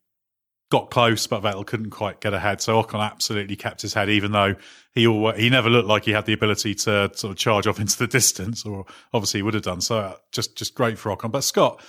got 0.70 0.90
close, 0.90 1.26
but 1.26 1.42
Vettel 1.42 1.66
couldn't 1.66 1.90
quite 1.90 2.20
get 2.20 2.32
ahead. 2.32 2.60
So 2.60 2.80
Ocon 2.80 3.04
absolutely 3.04 3.56
kept 3.56 3.82
his 3.82 3.92
head, 3.92 4.08
even 4.08 4.32
though 4.32 4.54
he 4.92 5.06
always, 5.06 5.38
he 5.38 5.50
never 5.50 5.68
looked 5.68 5.88
like 5.88 6.04
he 6.04 6.12
had 6.12 6.26
the 6.26 6.32
ability 6.32 6.74
to 6.76 7.10
sort 7.14 7.32
of 7.32 7.36
charge 7.36 7.66
off 7.66 7.80
into 7.80 7.98
the 7.98 8.06
distance, 8.06 8.64
or 8.64 8.86
obviously 9.12 9.38
he 9.38 9.42
would 9.42 9.54
have 9.54 9.62
done. 9.62 9.80
So 9.80 9.98
uh, 9.98 10.16
just 10.32 10.56
just 10.56 10.74
great 10.74 10.98
for 10.98 11.14
Ocon. 11.14 11.32
But 11.32 11.44
Scott, 11.44 11.82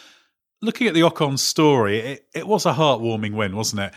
looking 0.62 0.88
at 0.88 0.94
the 0.94 1.02
Ocon 1.02 1.38
story, 1.38 2.00
it, 2.00 2.28
it 2.34 2.48
was 2.48 2.66
a 2.66 2.74
heartwarming 2.74 3.34
win, 3.34 3.56
wasn't 3.56 3.82
it? 3.82 3.94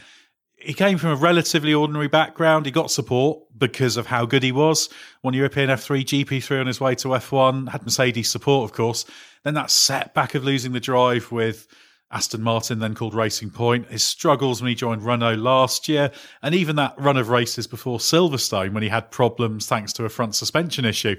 He 0.64 0.74
came 0.74 0.98
from 0.98 1.11
a 1.11 1.16
relatively 1.16 1.74
ordinary 1.74 2.09
background. 2.09 2.66
He 2.66 2.72
got 2.72 2.90
support 2.90 3.40
because 3.57 3.96
of 3.96 4.07
how 4.07 4.27
good 4.27 4.42
he 4.42 4.53
was. 4.53 4.88
Won 5.22 5.35
European 5.35 5.68
F3, 5.68 6.05
GP3 6.05 6.61
on 6.61 6.66
his 6.66 6.81
way 6.81 6.94
to 6.96 7.09
F1. 7.09 7.68
Had 7.68 7.83
Mercedes 7.83 8.31
support, 8.31 8.70
of 8.70 8.74
course. 8.74 9.05
Then 9.44 9.55
that 9.55 9.70
setback 9.70 10.35
of 10.35 10.44
losing 10.44 10.72
the 10.72 10.81
drive 10.81 11.31
with 11.31 11.66
Aston 12.11 12.42
Martin, 12.42 12.79
then 12.79 12.94
called 12.94 13.14
Racing 13.14 13.50
Point. 13.50 13.90
His 13.90 14.05
struggles 14.05 14.62
when 14.62 14.68
he 14.70 14.74
joined 14.74 15.05
Renault 15.05 15.37
last 15.37 15.88
year, 15.88 16.11
and 16.42 16.55
even 16.55 16.77
that 16.77 16.94
run 16.98 17.16
of 17.16 17.29
races 17.29 17.66
before 17.66 17.98
Silverstone 17.98 18.72
when 18.72 18.83
he 18.83 18.88
had 18.88 19.11
problems 19.11 19.66
thanks 19.66 19.92
to 19.94 20.05
a 20.05 20.09
front 20.09 20.35
suspension 20.35 20.85
issue. 20.85 21.16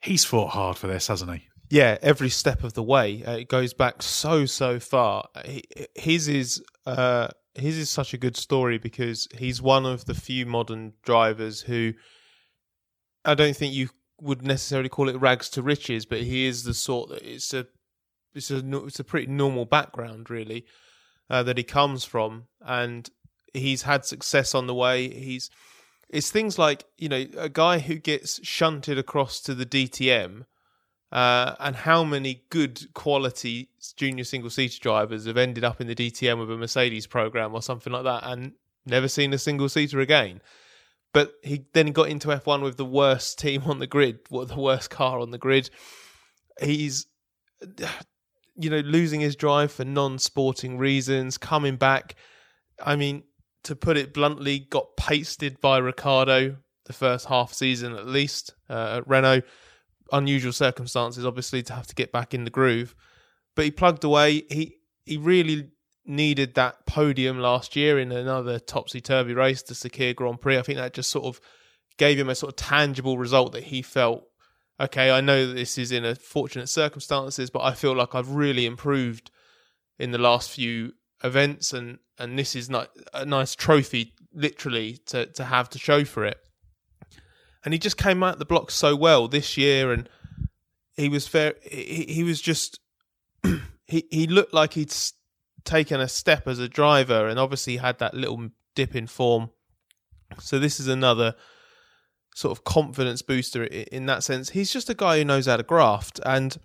He's 0.00 0.24
fought 0.24 0.50
hard 0.50 0.76
for 0.76 0.86
this, 0.86 1.08
hasn't 1.08 1.32
he? 1.32 1.42
Yeah, 1.68 1.98
every 2.00 2.30
step 2.30 2.62
of 2.62 2.74
the 2.74 2.82
way. 2.82 3.24
Uh, 3.24 3.38
it 3.38 3.48
goes 3.48 3.74
back 3.74 4.02
so 4.02 4.46
so 4.46 4.78
far. 4.78 5.28
He, 5.44 5.64
his 5.94 6.28
is. 6.28 6.62
Uh 6.86 7.28
his 7.56 7.78
is 7.78 7.90
such 7.90 8.14
a 8.14 8.18
good 8.18 8.36
story 8.36 8.78
because 8.78 9.28
he's 9.36 9.62
one 9.62 9.86
of 9.86 10.04
the 10.04 10.14
few 10.14 10.46
modern 10.46 10.92
drivers 11.02 11.62
who 11.62 11.94
I 13.24 13.34
don't 13.34 13.56
think 13.56 13.74
you 13.74 13.90
would 14.20 14.42
necessarily 14.42 14.88
call 14.88 15.08
it 15.08 15.20
rags 15.20 15.48
to 15.50 15.62
riches, 15.62 16.06
but 16.06 16.20
he 16.20 16.46
is 16.46 16.64
the 16.64 16.74
sort 16.74 17.10
that 17.10 17.22
it's 17.22 17.52
a 17.52 17.66
it's 18.34 18.50
a 18.50 18.62
it's 18.84 19.00
a 19.00 19.04
pretty 19.04 19.26
normal 19.26 19.64
background 19.64 20.30
really 20.30 20.64
uh, 21.28 21.42
that 21.42 21.58
he 21.58 21.64
comes 21.64 22.04
from, 22.04 22.44
and 22.60 23.10
he's 23.52 23.82
had 23.82 24.04
success 24.04 24.54
on 24.54 24.66
the 24.66 24.74
way. 24.74 25.08
He's 25.08 25.50
it's 26.08 26.30
things 26.30 26.58
like 26.58 26.84
you 26.98 27.08
know 27.08 27.26
a 27.36 27.48
guy 27.48 27.80
who 27.80 27.96
gets 27.96 28.44
shunted 28.46 28.98
across 28.98 29.40
to 29.42 29.54
the 29.54 29.66
DTM 29.66 30.44
Uh, 31.12 31.54
and 31.60 31.76
how 31.76 32.02
many 32.02 32.42
good 32.50 32.92
quality 32.94 33.68
junior 33.96 34.24
single 34.24 34.50
seater 34.50 34.80
drivers 34.80 35.26
have 35.26 35.36
ended 35.36 35.62
up 35.62 35.80
in 35.80 35.86
the 35.86 35.94
DTM 35.94 36.38
with 36.38 36.50
a 36.50 36.56
Mercedes 36.56 37.06
program 37.06 37.54
or 37.54 37.62
something 37.62 37.92
like 37.92 38.04
that 38.04 38.22
and 38.24 38.52
never 38.84 39.06
seen 39.06 39.32
a 39.32 39.38
single 39.38 39.68
seater 39.68 40.00
again? 40.00 40.40
But 41.12 41.34
he 41.42 41.64
then 41.72 41.92
got 41.92 42.08
into 42.08 42.28
F1 42.28 42.62
with 42.62 42.76
the 42.76 42.84
worst 42.84 43.38
team 43.38 43.62
on 43.62 43.78
the 43.78 43.86
grid, 43.86 44.18
what 44.28 44.48
the 44.48 44.60
worst 44.60 44.90
car 44.90 45.20
on 45.20 45.30
the 45.30 45.38
grid. 45.38 45.70
He's, 46.60 47.06
you 48.56 48.68
know, 48.70 48.80
losing 48.80 49.20
his 49.20 49.36
drive 49.36 49.72
for 49.72 49.84
non-sporting 49.84 50.76
reasons, 50.76 51.38
coming 51.38 51.76
back. 51.76 52.16
I 52.84 52.96
mean, 52.96 53.22
to 53.62 53.76
put 53.76 53.96
it 53.96 54.12
bluntly, 54.12 54.58
got 54.58 54.96
pasted 54.96 55.60
by 55.60 55.78
Ricciardo 55.78 56.56
the 56.86 56.92
first 56.92 57.26
half 57.26 57.52
season 57.52 57.94
at 57.94 58.06
least 58.06 58.54
uh, 58.70 58.98
at 58.98 59.08
Renault 59.08 59.42
unusual 60.12 60.52
circumstances, 60.52 61.24
obviously, 61.24 61.62
to 61.64 61.72
have 61.72 61.86
to 61.86 61.94
get 61.94 62.12
back 62.12 62.34
in 62.34 62.44
the 62.44 62.50
groove. 62.50 62.94
But 63.54 63.64
he 63.64 63.70
plugged 63.70 64.04
away. 64.04 64.44
He 64.50 64.76
he 65.04 65.16
really 65.16 65.70
needed 66.04 66.54
that 66.54 66.86
podium 66.86 67.38
last 67.38 67.74
year 67.74 67.98
in 67.98 68.12
another 68.12 68.58
topsy 68.58 69.00
turvy 69.00 69.34
race, 69.34 69.62
the 69.62 69.74
Sakhir 69.74 70.14
Grand 70.14 70.40
Prix. 70.40 70.58
I 70.58 70.62
think 70.62 70.78
that 70.78 70.94
just 70.94 71.10
sort 71.10 71.24
of 71.24 71.40
gave 71.98 72.18
him 72.18 72.28
a 72.28 72.34
sort 72.34 72.52
of 72.52 72.56
tangible 72.56 73.18
result 73.18 73.52
that 73.52 73.64
he 73.64 73.82
felt. 73.82 74.24
Okay, 74.78 75.10
I 75.10 75.20
know 75.20 75.52
this 75.52 75.78
is 75.78 75.90
in 75.90 76.04
a 76.04 76.14
fortunate 76.14 76.68
circumstances, 76.68 77.50
but 77.50 77.62
I 77.62 77.72
feel 77.72 77.94
like 77.94 78.14
I've 78.14 78.30
really 78.30 78.66
improved 78.66 79.30
in 79.98 80.10
the 80.10 80.18
last 80.18 80.50
few 80.50 80.92
events, 81.24 81.72
and 81.72 81.98
and 82.18 82.38
this 82.38 82.54
is 82.54 82.68
not 82.68 82.90
a 83.14 83.24
nice 83.24 83.54
trophy, 83.54 84.12
literally, 84.32 84.98
to 85.06 85.26
to 85.26 85.44
have 85.44 85.70
to 85.70 85.78
show 85.78 86.04
for 86.04 86.24
it 86.24 86.38
and 87.66 87.72
he 87.72 87.80
just 87.80 87.96
came 87.96 88.22
out 88.22 88.38
the 88.38 88.44
block 88.44 88.70
so 88.70 88.94
well 88.94 89.26
this 89.26 89.56
year, 89.56 89.92
and 89.92 90.08
he 90.96 91.08
was 91.08 91.26
fair. 91.26 91.54
He, 91.62 92.06
he 92.08 92.22
was 92.22 92.40
just 92.40 92.78
he 93.86 94.06
he 94.08 94.28
looked 94.28 94.54
like 94.54 94.74
he'd 94.74 94.94
taken 95.64 96.00
a 96.00 96.06
step 96.06 96.46
as 96.46 96.60
a 96.60 96.68
driver, 96.68 97.26
and 97.26 97.40
obviously 97.40 97.78
had 97.78 97.98
that 97.98 98.14
little 98.14 98.50
dip 98.76 98.94
in 98.94 99.08
form. 99.08 99.50
So 100.38 100.60
this 100.60 100.78
is 100.78 100.86
another 100.86 101.34
sort 102.36 102.56
of 102.56 102.62
confidence 102.62 103.22
booster 103.22 103.64
in 103.64 104.06
that 104.06 104.22
sense. 104.22 104.50
He's 104.50 104.72
just 104.72 104.88
a 104.88 104.94
guy 104.94 105.18
who 105.18 105.24
knows 105.24 105.46
how 105.46 105.56
to 105.56 105.64
graft, 105.64 106.20
and 106.24 106.56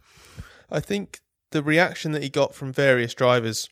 I 0.69 0.81
think 0.81 1.21
the 1.49 1.63
reaction 1.63 2.11
that 2.11 2.21
he 2.21 2.29
got 2.29 2.53
from 2.53 2.71
various 2.71 3.15
drivers, 3.15 3.67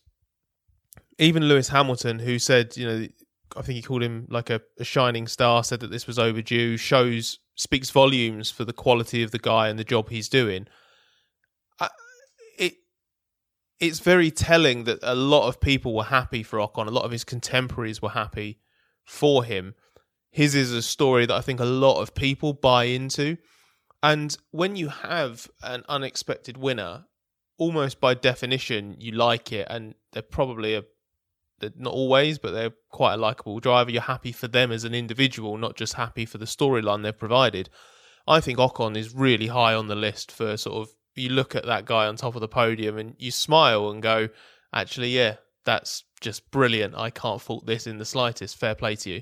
even 1.20 1.46
Lewis 1.46 1.70
Hamilton, 1.70 2.20
who 2.20 2.40
said, 2.40 2.76
you 2.76 2.88
know, 2.88 3.08
I 3.56 3.62
think 3.62 3.76
he 3.76 3.82
called 3.82 4.04
him 4.04 4.28
like 4.30 4.50
a, 4.50 4.62
a, 4.80 4.84
shining 4.84 5.28
star. 5.28 5.64
Said 5.64 5.80
that 5.82 5.92
this 5.92 6.08
was 6.08 6.20
overdue. 6.20 6.78
Shows 6.78 7.40
speaks 7.56 7.90
volumes 7.90 8.52
for 8.52 8.66
the 8.66 8.74
quality 8.74 9.24
of 9.24 9.32
the 9.32 9.40
guy 9.40 9.70
and 9.70 9.78
the 9.78 9.84
job 9.84 10.10
he's 10.10 10.30
doing. 10.30 10.68
It 12.58 12.76
it's 13.80 14.00
very 14.00 14.32
telling 14.32 14.84
that 14.86 15.00
a 15.02 15.16
lot 15.16 15.48
of 15.48 15.60
people 15.60 15.96
were 15.96 16.06
happy 16.06 16.44
for 16.44 16.60
Ocon. 16.60 16.88
A 16.88 16.92
lot 16.92 17.06
of 17.06 17.12
his 17.12 17.24
contemporaries 17.24 18.02
were 18.02 18.10
happy 18.10 18.60
for 19.06 19.44
him. 19.44 19.76
His 20.32 20.54
is 20.54 20.72
a 20.72 20.82
story 20.82 21.26
that 21.26 21.36
I 21.36 21.42
think 21.42 21.60
a 21.60 21.66
lot 21.66 22.02
of 22.02 22.14
people 22.14 22.54
buy 22.54 22.86
into. 22.86 23.38
And 24.04 24.38
when 24.52 24.76
you 24.76 24.90
have 24.90 25.50
an 25.62 25.84
unexpected 25.90 26.58
winner, 26.58 27.06
almost 27.58 28.00
by 28.00 28.14
definition, 28.14 28.96
you 29.00 29.12
like 29.12 29.52
it, 29.52 29.68
and 29.70 29.96
they're 30.14 30.22
probably 30.22 30.76
a 30.76 30.84
not 31.78 31.94
always, 31.94 32.38
but 32.38 32.52
they're 32.52 32.74
quite 32.90 33.16
a 33.16 33.18
likable 33.18 33.60
driver. 33.60 33.92
You're 33.92 34.02
happy 34.02 34.32
for 34.32 34.48
them 34.48 34.72
as 34.72 34.84
an 34.84 34.94
individual, 34.94 35.58
not 35.58 35.76
just 35.76 35.94
happy 35.94 36.26
for 36.26 36.38
the 36.38 36.46
storyline 36.46 37.04
they've 37.04 37.18
provided. 37.18 37.70
I 38.28 38.40
think 38.40 38.60
Ocon 38.60 38.96
is 38.96 39.14
really 39.14 39.48
high 39.48 39.74
on 39.74 39.88
the 39.88 39.96
list 39.96 40.32
for 40.32 40.56
sort 40.58 40.88
of 40.88 40.94
you 41.16 41.30
look 41.30 41.56
at 41.56 41.66
that 41.66 41.86
guy 41.86 42.08
on 42.08 42.16
top 42.16 42.36
of 42.36 42.42
the 42.42 42.48
podium 42.48 42.98
and 42.98 43.16
you 43.18 43.32
smile 43.32 43.90
and 43.90 44.02
go, 44.02 44.30
actually, 44.74 45.10
yeah, 45.10 45.36
that's 45.66 46.04
just 46.22 46.50
brilliant. 46.52 46.96
I 46.96 47.10
can't 47.10 47.42
fault 47.42 47.66
this 47.66 47.88
in 47.88 47.98
the 47.98 48.06
slightest. 48.06 48.58
Fair 48.58 48.76
play 48.76 48.96
to 48.98 49.10
you. 49.10 49.22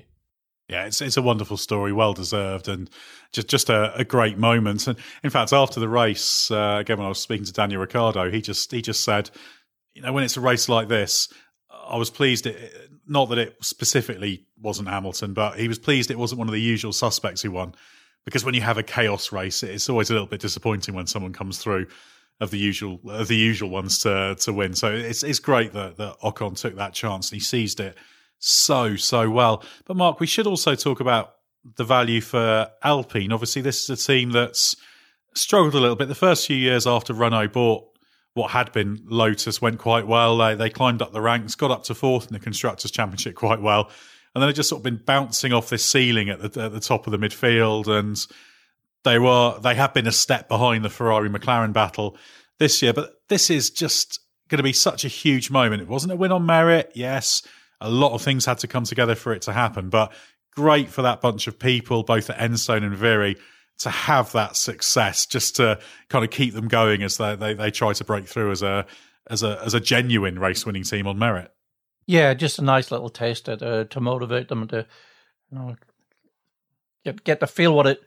Yeah, 0.68 0.84
it's 0.84 1.00
it's 1.00 1.16
a 1.16 1.22
wonderful 1.22 1.56
story, 1.56 1.94
well 1.94 2.12
deserved, 2.12 2.68
and 2.68 2.90
just 3.32 3.48
just 3.48 3.70
a, 3.70 3.94
a 3.96 4.04
great 4.04 4.36
moment. 4.36 4.86
And 4.86 4.98
in 5.24 5.30
fact, 5.30 5.52
after 5.52 5.80
the 5.80 5.88
race, 5.88 6.50
uh, 6.50 6.76
again 6.80 6.98
when 6.98 7.06
I 7.06 7.08
was 7.08 7.20
speaking 7.20 7.46
to 7.46 7.52
Daniel 7.52 7.80
Ricciardo, 7.80 8.30
he 8.30 8.42
just 8.42 8.70
he 8.70 8.82
just 8.82 9.02
said, 9.02 9.30
you 9.94 10.02
know, 10.02 10.12
when 10.12 10.24
it's 10.24 10.36
a 10.36 10.42
race 10.42 10.68
like 10.68 10.88
this, 10.88 11.32
I 11.88 11.96
was 11.96 12.10
pleased. 12.10 12.46
It, 12.46 12.90
not 13.06 13.28
that 13.30 13.38
it 13.38 13.56
specifically 13.62 14.46
wasn't 14.60 14.88
Hamilton, 14.88 15.32
but 15.32 15.58
he 15.58 15.68
was 15.68 15.78
pleased 15.78 16.10
it 16.10 16.18
wasn't 16.18 16.38
one 16.38 16.48
of 16.48 16.52
the 16.52 16.60
usual 16.60 16.92
suspects 16.92 17.42
who 17.42 17.50
won. 17.50 17.74
Because 18.24 18.44
when 18.44 18.54
you 18.54 18.60
have 18.60 18.76
a 18.76 18.82
chaos 18.82 19.32
race, 19.32 19.62
it's 19.62 19.88
always 19.88 20.10
a 20.10 20.12
little 20.12 20.28
bit 20.28 20.40
disappointing 20.40 20.94
when 20.94 21.06
someone 21.06 21.32
comes 21.32 21.58
through 21.58 21.86
of 22.40 22.50
the 22.50 22.58
usual 22.58 23.00
of 23.08 23.28
the 23.28 23.36
usual 23.36 23.70
ones 23.70 23.98
to 24.00 24.36
to 24.40 24.52
win. 24.52 24.74
So 24.74 24.92
it's 24.92 25.22
it's 25.22 25.38
great 25.38 25.72
that 25.72 25.96
that 25.96 26.20
Ocon 26.20 26.56
took 26.56 26.76
that 26.76 26.92
chance 26.92 27.30
and 27.30 27.40
he 27.40 27.44
seized 27.44 27.80
it 27.80 27.96
so 28.38 28.96
so 28.96 29.30
well. 29.30 29.64
But 29.86 29.96
Mark, 29.96 30.20
we 30.20 30.26
should 30.26 30.46
also 30.46 30.74
talk 30.74 31.00
about 31.00 31.34
the 31.76 31.84
value 31.84 32.20
for 32.20 32.68
Alpine. 32.82 33.32
Obviously, 33.32 33.62
this 33.62 33.88
is 33.88 33.90
a 33.90 34.06
team 34.06 34.30
that's 34.30 34.76
struggled 35.34 35.74
a 35.74 35.80
little 35.80 35.96
bit 35.96 36.08
the 36.08 36.14
first 36.14 36.46
few 36.46 36.56
years 36.56 36.86
after 36.86 37.12
Renault 37.12 37.48
bought 37.48 37.87
what 38.38 38.52
had 38.52 38.72
been 38.72 39.00
Lotus 39.04 39.60
went 39.60 39.78
quite 39.78 40.06
well. 40.06 40.38
They 40.38 40.54
they 40.54 40.70
climbed 40.70 41.02
up 41.02 41.12
the 41.12 41.20
ranks, 41.20 41.54
got 41.54 41.70
up 41.70 41.82
to 41.84 41.94
fourth 41.94 42.28
in 42.28 42.32
the 42.32 42.38
constructors' 42.38 42.90
championship 42.90 43.34
quite 43.34 43.60
well, 43.60 43.90
and 44.34 44.40
then 44.40 44.48
they 44.48 44.54
just 44.54 44.68
sort 44.68 44.80
of 44.80 44.84
been 44.84 45.02
bouncing 45.04 45.52
off 45.52 45.68
this 45.68 45.84
ceiling 45.84 46.30
at 46.30 46.40
the 46.40 46.62
at 46.62 46.72
the 46.72 46.80
top 46.80 47.06
of 47.06 47.10
the 47.10 47.18
midfield, 47.18 47.88
and 47.88 48.16
they 49.04 49.18
were 49.18 49.58
they 49.60 49.74
have 49.74 49.92
been 49.92 50.06
a 50.06 50.12
step 50.12 50.48
behind 50.48 50.84
the 50.84 50.90
Ferrari 50.90 51.28
McLaren 51.28 51.72
battle 51.72 52.16
this 52.58 52.80
year. 52.80 52.92
But 52.92 53.14
this 53.28 53.50
is 53.50 53.70
just 53.70 54.20
going 54.48 54.58
to 54.58 54.62
be 54.62 54.72
such 54.72 55.04
a 55.04 55.08
huge 55.08 55.50
moment. 55.50 55.82
It 55.82 55.88
wasn't 55.88 56.12
a 56.12 56.16
win 56.16 56.32
on 56.32 56.46
merit, 56.46 56.92
yes. 56.94 57.42
A 57.80 57.90
lot 57.90 58.12
of 58.12 58.22
things 58.22 58.46
had 58.46 58.58
to 58.58 58.66
come 58.68 58.84
together 58.84 59.14
for 59.14 59.32
it 59.32 59.42
to 59.42 59.52
happen, 59.52 59.90
but 59.90 60.12
great 60.54 60.88
for 60.88 61.02
that 61.02 61.20
bunch 61.20 61.46
of 61.46 61.58
people, 61.58 62.02
both 62.02 62.30
at 62.30 62.38
Enstone 62.38 62.84
and 62.84 62.96
Viry, 62.96 63.36
to 63.78 63.90
have 63.90 64.32
that 64.32 64.56
success, 64.56 65.26
just 65.26 65.56
to 65.56 65.78
kind 66.08 66.24
of 66.24 66.30
keep 66.30 66.54
them 66.54 66.68
going 66.68 67.02
as 67.02 67.16
they, 67.16 67.36
they, 67.36 67.54
they 67.54 67.70
try 67.70 67.92
to 67.92 68.04
break 68.04 68.26
through 68.26 68.50
as 68.50 68.62
a 68.62 68.86
as 69.28 69.42
a 69.42 69.60
as 69.64 69.74
a 69.74 69.80
genuine 69.80 70.38
race 70.38 70.66
winning 70.66 70.82
team 70.82 71.06
on 71.06 71.18
merit. 71.18 71.52
Yeah, 72.06 72.34
just 72.34 72.58
a 72.58 72.62
nice 72.62 72.90
little 72.90 73.10
taster 73.10 73.56
to, 73.56 73.84
to 73.84 74.00
motivate 74.00 74.48
them 74.48 74.66
to 74.68 74.86
you 75.50 75.58
know 75.58 75.76
get 77.04 77.24
get 77.24 77.40
to 77.40 77.46
feel 77.46 77.74
what 77.74 77.86
it 77.86 78.02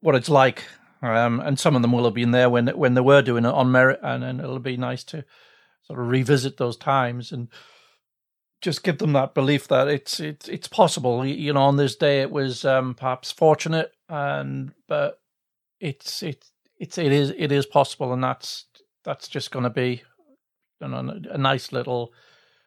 what 0.00 0.14
it's 0.14 0.28
like. 0.28 0.64
Um, 1.02 1.40
and 1.40 1.58
some 1.58 1.76
of 1.76 1.82
them 1.82 1.92
will 1.92 2.04
have 2.04 2.14
been 2.14 2.30
there 2.30 2.48
when 2.48 2.68
when 2.68 2.94
they 2.94 3.00
were 3.00 3.22
doing 3.22 3.44
it 3.44 3.52
on 3.52 3.72
merit, 3.72 4.00
and, 4.02 4.24
and 4.24 4.40
it'll 4.40 4.58
be 4.58 4.76
nice 4.76 5.04
to 5.04 5.24
sort 5.82 6.00
of 6.00 6.08
revisit 6.08 6.56
those 6.56 6.76
times 6.76 7.30
and 7.30 7.48
just 8.62 8.82
give 8.82 8.96
them 8.96 9.12
that 9.12 9.34
belief 9.34 9.68
that 9.68 9.88
it's 9.88 10.18
it's 10.20 10.48
it's 10.48 10.68
possible. 10.68 11.24
You 11.26 11.52
know, 11.52 11.62
on 11.62 11.76
this 11.76 11.96
day 11.96 12.22
it 12.22 12.30
was 12.30 12.64
um, 12.64 12.94
perhaps 12.94 13.30
fortunate, 13.30 13.92
and 14.14 14.72
but 14.86 15.20
it's 15.80 16.22
it's 16.22 16.52
it's 16.78 16.98
it 16.98 17.12
is 17.12 17.32
it 17.36 17.50
is 17.50 17.66
possible, 17.66 18.12
and 18.12 18.22
that's 18.22 18.66
that's 19.04 19.28
just 19.28 19.50
going 19.50 19.64
to 19.64 19.70
be 19.70 20.02
you 20.80 20.88
know, 20.88 21.20
a 21.30 21.38
nice 21.38 21.72
little 21.72 22.12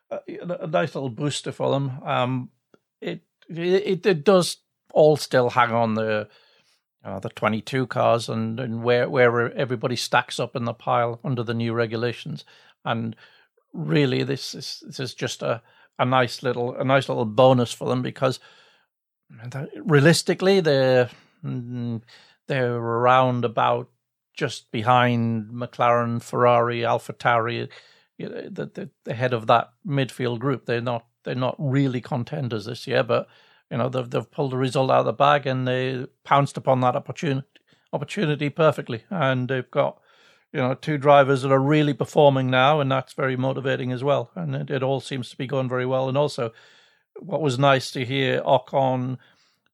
a 0.10 0.67
nice 0.67 0.93
little 0.95 1.10
booster 1.10 1.51
for 1.51 1.71
them. 1.71 2.03
Um, 2.03 2.49
it 3.01 3.21
it 3.49 4.05
it 4.05 4.23
does 4.23 4.57
all 4.93 5.15
still 5.15 5.49
hang 5.51 5.71
on 5.71 5.93
the 5.93 6.27
uh, 7.03 7.19
the 7.19 7.29
22 7.29 7.88
cars 7.88 8.27
and, 8.27 8.60
and 8.60 8.83
where 8.83 9.10
where 9.10 9.53
everybody 9.53 9.95
stacks 9.95 10.39
up 10.39 10.55
in 10.55 10.65
the 10.65 10.73
pile 10.73 11.19
under 11.23 11.43
the 11.43 11.53
new 11.53 11.73
regulations 11.73 12.43
and 12.83 13.15
really 13.73 14.23
this 14.23 14.55
is 14.55 14.83
this 14.86 14.99
is 14.99 15.13
just 15.13 15.41
a 15.41 15.62
a 15.99 16.05
nice 16.05 16.43
little 16.43 16.75
a 16.75 16.83
nice 16.83 17.07
little 17.07 17.25
bonus 17.25 17.71
for 17.71 17.88
them 17.88 18.01
because 18.01 18.39
realistically 19.86 20.60
they're 20.60 21.10
Mm, 21.43 22.02
they're 22.47 22.76
around 22.76 23.45
about 23.45 23.89
just 24.34 24.71
behind 24.71 25.50
McLaren, 25.50 26.21
Ferrari, 26.21 26.82
AlphaTauri, 26.82 27.69
you 28.17 28.30
know, 28.30 28.50
the, 28.50 28.65
the, 28.65 28.89
the 29.06 29.13
head 29.13 29.34
of 29.34 29.47
that 29.47 29.69
midfield 29.86 30.39
group. 30.39 30.65
They're 30.65 30.82
not 30.82 31.06
they're 31.23 31.36
not 31.36 31.56
really 31.58 32.02
contenders 32.02 32.65
this 32.65 32.88
year, 32.88 33.04
but 33.04 33.28
you 33.71 33.78
know 33.78 33.89
they've 33.89 34.10
they've 34.10 34.32
pulled 34.32 34.52
the 34.52 34.58
result 34.58 34.91
out 34.91 35.00
of 35.00 35.06
the 35.06 35.13
bag 35.13 35.45
and 35.45 35.67
they 35.67 36.06
pounced 36.23 36.58
upon 36.58 36.82
that 36.82 36.95
opportunity 36.95 37.47
opportunity 37.93 38.50
perfectly, 38.50 39.04
and 39.10 39.47
they've 39.47 39.71
got 39.71 40.00
you 40.54 40.60
know, 40.60 40.73
two 40.73 40.97
drivers 40.97 41.41
that 41.41 41.52
are 41.52 41.60
really 41.60 41.93
performing 41.93 42.50
now, 42.50 42.80
and 42.80 42.91
that's 42.91 43.13
very 43.13 43.36
motivating 43.36 43.91
as 43.91 44.04
well. 44.04 44.32
And 44.36 44.56
it, 44.56 44.69
it, 44.69 44.84
all 44.84 45.00
seems 45.00 45.30
to 45.30 45.38
be 45.38 45.47
going 45.47 45.67
very 45.67 45.86
well. 45.86 46.08
And 46.08 46.17
also, 46.17 46.54
what 47.19 47.41
was 47.41 47.60
nice 47.60 47.91
to 47.91 48.06
hear 48.06 48.41
Ocon 48.41 49.17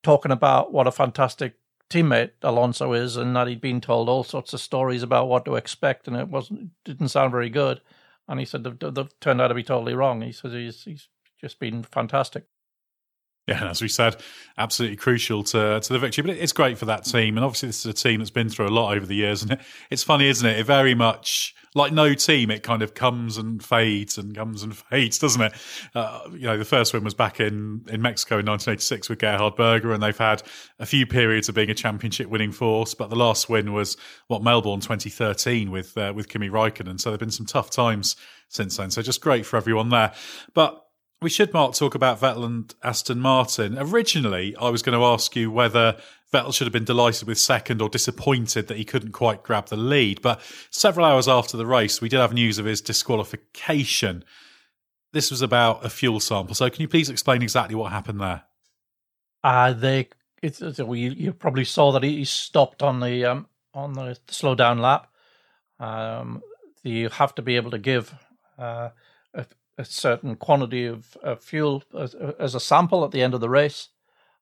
talking 0.03 0.31
about 0.31 0.71
what 0.71 0.87
a 0.87 0.91
fantastic 0.91 1.55
teammate 1.89 2.31
Alonso 2.41 2.93
is, 2.93 3.17
and 3.17 3.35
that 3.35 3.47
he'd 3.47 3.61
been 3.61 3.81
told 3.81 4.09
all 4.09 4.23
sorts 4.23 4.53
of 4.53 4.61
stories 4.61 5.03
about 5.03 5.27
what 5.27 5.45
to 5.45 5.55
expect, 5.55 6.07
and 6.07 6.17
it 6.17 6.27
wasn't 6.27 6.71
didn't 6.85 7.09
sound 7.09 7.31
very 7.31 7.49
good. 7.49 7.81
And 8.27 8.39
he 8.39 8.45
said 8.45 8.63
they've, 8.63 8.93
they've 8.93 9.19
turned 9.19 9.41
out 9.41 9.49
to 9.49 9.53
be 9.53 9.63
totally 9.63 9.93
wrong. 9.93 10.21
He 10.21 10.31
says 10.31 10.53
he's 10.53 10.83
he's 10.83 11.07
just 11.39 11.59
been 11.59 11.83
fantastic. 11.83 12.45
Yeah, 13.47 13.59
and 13.59 13.69
as 13.69 13.81
we 13.81 13.89
said, 13.89 14.21
absolutely 14.57 14.95
crucial 14.95 15.43
to 15.43 15.79
to 15.81 15.93
the 15.93 15.99
victory. 15.99 16.21
But 16.23 16.37
it's 16.37 16.53
great 16.53 16.77
for 16.77 16.85
that 16.85 17.03
team, 17.03 17.35
and 17.37 17.43
obviously 17.43 17.67
this 17.67 17.79
is 17.79 17.85
a 17.85 17.93
team 17.93 18.19
that's 18.19 18.29
been 18.29 18.47
through 18.47 18.67
a 18.67 18.69
lot 18.69 18.95
over 18.95 19.05
the 19.05 19.15
years. 19.15 19.43
And 19.43 19.57
it's 19.89 20.03
funny, 20.03 20.29
isn't 20.29 20.47
it? 20.47 20.59
It 20.59 20.65
very 20.65 20.95
much 20.95 21.53
like 21.75 21.91
no 21.91 22.13
team, 22.13 22.51
it 22.51 22.63
kind 22.63 22.81
of 22.81 22.93
comes 22.93 23.37
and 23.37 23.63
fades 23.63 24.17
and 24.17 24.35
comes 24.35 24.63
and 24.63 24.77
fades, 24.89 25.17
doesn't 25.19 25.41
it? 25.41 25.53
Uh, 25.93 26.21
you 26.31 26.43
know, 26.43 26.57
the 26.57 26.63
first 26.63 26.93
win 26.93 27.03
was 27.03 27.13
back 27.13 27.41
in 27.41 27.83
in 27.89 28.01
Mexico 28.01 28.35
in 28.35 28.45
1986 28.45 29.09
with 29.09 29.19
Gerhard 29.19 29.57
Berger, 29.57 29.91
and 29.91 30.01
they've 30.01 30.17
had 30.17 30.41
a 30.79 30.85
few 30.85 31.05
periods 31.05 31.49
of 31.49 31.55
being 31.55 31.69
a 31.69 31.75
championship 31.75 32.27
winning 32.27 32.53
force. 32.53 32.93
But 32.93 33.09
the 33.09 33.17
last 33.17 33.49
win 33.49 33.73
was 33.73 33.97
what 34.27 34.41
Melbourne 34.41 34.79
2013 34.79 35.69
with 35.69 35.97
uh, 35.97 36.13
with 36.15 36.29
Kimi 36.29 36.49
Raikkonen. 36.49 36.97
So 36.97 37.09
there've 37.09 37.19
been 37.19 37.29
some 37.29 37.45
tough 37.45 37.71
times 37.71 38.15
since 38.47 38.77
then. 38.77 38.89
So 38.89 39.01
just 39.01 39.19
great 39.19 39.45
for 39.45 39.57
everyone 39.57 39.89
there, 39.89 40.13
but 40.53 40.79
we 41.23 41.29
should, 41.29 41.53
Mark, 41.53 41.73
talk 41.73 41.95
about 41.95 42.19
Vettel 42.19 42.45
and 42.45 42.73
Aston 42.83 43.19
Martin. 43.19 43.77
Originally, 43.79 44.55
I 44.57 44.69
was 44.69 44.81
going 44.81 44.97
to 44.97 45.05
ask 45.05 45.35
you 45.35 45.49
whether 45.49 45.97
Vettel 46.31 46.53
should 46.53 46.67
have 46.67 46.73
been 46.73 46.83
delighted 46.83 47.27
with 47.27 47.37
second 47.37 47.81
or 47.81 47.89
disappointed 47.89 48.67
that 48.67 48.77
he 48.77 48.83
couldn't 48.83 49.13
quite 49.13 49.41
grab 49.41 49.67
the 49.67 49.77
lead. 49.77 50.21
But 50.21 50.41
several 50.69 51.05
hours 51.05 51.27
after 51.27 51.55
the 51.55 51.65
race, 51.65 52.01
we 52.01 52.09
did 52.09 52.19
have 52.19 52.33
news 52.33 52.59
of 52.59 52.65
his 52.65 52.81
disqualification. 52.81 54.25
This 55.13 55.31
was 55.31 55.41
about 55.41 55.85
a 55.85 55.89
fuel 55.89 56.19
sample. 56.19 56.55
So, 56.55 56.69
can 56.69 56.81
you 56.81 56.87
please 56.87 57.09
explain 57.09 57.41
exactly 57.41 57.75
what 57.75 57.91
happened 57.91 58.19
there? 58.19 58.43
Uh, 59.43 59.73
they, 59.73 60.09
it's, 60.41 60.61
it's, 60.61 60.79
you, 60.79 60.85
you 60.87 61.33
probably 61.33 61.65
saw 61.65 61.91
that 61.93 62.03
he 62.03 62.25
stopped 62.25 62.83
on 62.83 62.99
the 62.99 63.25
um, 63.25 63.47
on 63.73 63.93
the 63.93 64.17
slow 64.27 64.55
down 64.55 64.79
lap. 64.79 65.07
Um, 65.79 66.41
you 66.83 67.09
have 67.09 67.33
to 67.35 67.41
be 67.41 67.55
able 67.55 67.71
to 67.71 67.77
give 67.77 68.13
uh, 68.57 68.89
a 69.89 69.91
certain 69.91 70.35
quantity 70.35 70.85
of, 70.85 71.17
of 71.23 71.43
fuel 71.43 71.83
as, 71.97 72.15
as, 72.15 72.55
a 72.55 72.59
sample 72.59 73.03
at 73.03 73.11
the 73.11 73.21
end 73.21 73.33
of 73.33 73.41
the 73.41 73.49
race, 73.49 73.89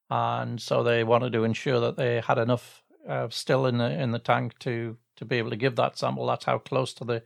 and 0.10 0.62
so 0.62 0.84
they 0.84 1.04
wanted 1.04 1.34
to 1.34 1.44
ensure 1.44 1.80
that 1.80 1.98
they 1.98 2.22
had 2.22 2.38
enough 2.38 2.84
uh, 3.08 3.28
still 3.30 3.66
in 3.66 3.78
the 3.78 3.90
in 3.90 4.12
the 4.12 4.20
tank 4.20 4.58
to 4.60 4.98
to 5.16 5.26
be 5.26 5.38
able 5.38 5.50
to 5.50 5.56
give 5.56 5.76
that 5.76 5.98
sample. 5.98 6.26
That's 6.28 6.46
how 6.46 6.60
close 6.60 6.94
to 6.96 7.06
the 7.06 7.24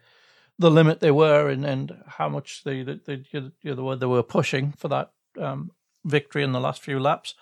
the 0.57 0.71
limit 0.71 0.99
they 0.99 1.11
were, 1.11 1.49
and, 1.49 1.65
and 1.65 2.03
how 2.07 2.29
much 2.29 2.63
they 2.63 2.83
they, 2.83 2.99
they, 3.05 3.73
were 3.73 4.23
pushing 4.23 4.71
for 4.71 4.87
that 4.87 5.11
um, 5.39 5.71
victory 6.03 6.43
in 6.43 6.53
the 6.53 6.61
last 6.61 6.81
few 6.81 6.99
laps. 6.99 7.35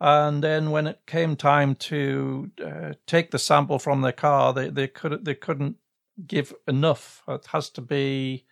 And 0.00 0.44
then 0.44 0.70
when 0.70 0.86
it 0.86 1.00
came 1.06 1.34
time 1.34 1.74
to 1.74 2.50
uh, 2.64 2.92
take 3.06 3.32
the 3.32 3.38
sample 3.38 3.78
from 3.78 4.00
their 4.00 4.12
car, 4.12 4.52
they, 4.52 4.70
they 4.70 4.88
could 4.88 5.24
they 5.24 5.34
couldn't 5.34 5.76
give 6.26 6.54
enough. 6.66 7.22
It 7.28 7.46
has 7.52 7.68
to 7.70 7.80
be 7.80 8.44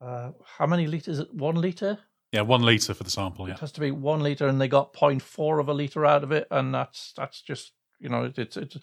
uh, 0.00 0.32
how 0.58 0.66
many 0.66 0.86
liters? 0.86 1.18
It 1.18 1.32
One 1.34 1.56
liter? 1.56 1.98
Yeah, 2.32 2.42
one 2.42 2.62
liter 2.62 2.94
for 2.94 3.02
the 3.02 3.10
sample. 3.10 3.48
Yeah, 3.48 3.54
it 3.54 3.60
has 3.60 3.72
to 3.72 3.80
be 3.80 3.90
one 3.90 4.22
liter, 4.22 4.46
and 4.46 4.60
they 4.60 4.68
got 4.68 4.92
0.4 4.92 5.60
of 5.60 5.68
a 5.68 5.74
liter 5.74 6.06
out 6.06 6.22
of 6.22 6.30
it, 6.30 6.46
and 6.50 6.72
that's 6.72 7.12
that's 7.16 7.42
just 7.42 7.72
you 7.98 8.08
know 8.08 8.32
it's 8.36 8.56
it's 8.56 8.76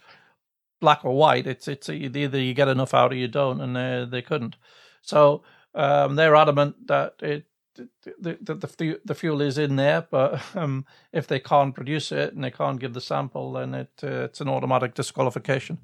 black 0.81 1.05
or 1.05 1.15
white. 1.15 1.47
It's 1.47 1.67
it's 1.67 1.89
either 1.89 2.39
you 2.39 2.53
get 2.53 2.67
enough 2.67 2.93
out 2.93 3.13
or 3.13 3.15
you 3.15 3.27
don't, 3.27 3.61
and 3.61 3.75
they 3.75 4.05
they 4.09 4.21
couldn't. 4.21 4.57
So 5.01 5.43
um, 5.73 6.15
they're 6.15 6.35
adamant 6.35 6.87
that 6.87 7.15
it 7.21 7.45
the, 7.75 8.37
the 8.41 8.55
the 8.55 8.99
the 9.05 9.15
fuel 9.15 9.41
is 9.41 9.57
in 9.57 9.75
there, 9.75 10.07
but 10.09 10.41
um, 10.55 10.85
if 11.13 11.27
they 11.27 11.39
can't 11.39 11.75
produce 11.75 12.11
it 12.11 12.33
and 12.33 12.43
they 12.43 12.51
can't 12.51 12.79
give 12.79 12.93
the 12.93 13.01
sample, 13.01 13.53
then 13.53 13.73
it 13.73 13.91
uh, 14.03 14.25
it's 14.25 14.41
an 14.41 14.49
automatic 14.49 14.93
disqualification. 14.93 15.77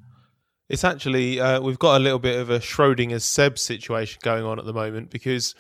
It's 0.70 0.84
actually 0.84 1.40
uh, 1.40 1.62
we've 1.62 1.80
got 1.80 1.98
a 1.98 2.04
little 2.04 2.20
bit 2.20 2.40
of 2.40 2.50
a 2.50 2.60
Schrodinger's 2.60 3.26
Seb 3.26 3.60
situation 3.60 4.20
going 4.24 4.44
on 4.44 4.60
at 4.60 4.66
the 4.66 4.74
moment 4.74 5.10
because 5.10 5.56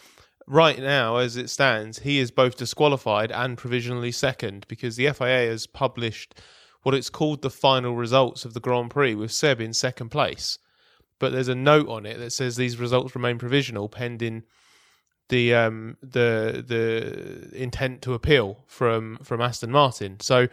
right 0.47 0.79
now, 0.79 1.17
as 1.17 1.37
it 1.37 1.49
stands, 1.49 1.99
he 1.99 2.19
is 2.19 2.31
both 2.31 2.57
disqualified 2.57 3.31
and 3.31 3.57
provisionally 3.57 4.11
second 4.11 4.65
because 4.67 4.95
the 4.95 5.11
FIA 5.11 5.49
has 5.49 5.67
published 5.67 6.39
what 6.83 6.95
it's 6.95 7.09
called 7.09 7.41
the 7.41 7.49
final 7.49 7.95
results 7.95 8.45
of 8.45 8.53
the 8.53 8.59
Grand 8.59 8.91
Prix 8.91 9.15
with 9.15 9.31
Seb 9.31 9.61
in 9.61 9.73
second 9.73 10.09
place. 10.09 10.57
But 11.19 11.31
there's 11.31 11.47
a 11.47 11.55
note 11.55 11.87
on 11.87 12.05
it 12.05 12.17
that 12.17 12.31
says 12.31 12.55
these 12.55 12.77
results 12.77 13.15
remain 13.15 13.37
provisional 13.37 13.87
pending 13.87 14.43
the 15.29 15.53
um, 15.53 15.97
the 16.01 16.63
the 16.67 17.49
intent 17.57 18.01
to 18.03 18.13
appeal 18.13 18.63
from 18.67 19.17
from 19.23 19.41
Aston 19.41 19.71
Martin. 19.71 20.19
So 20.19 20.47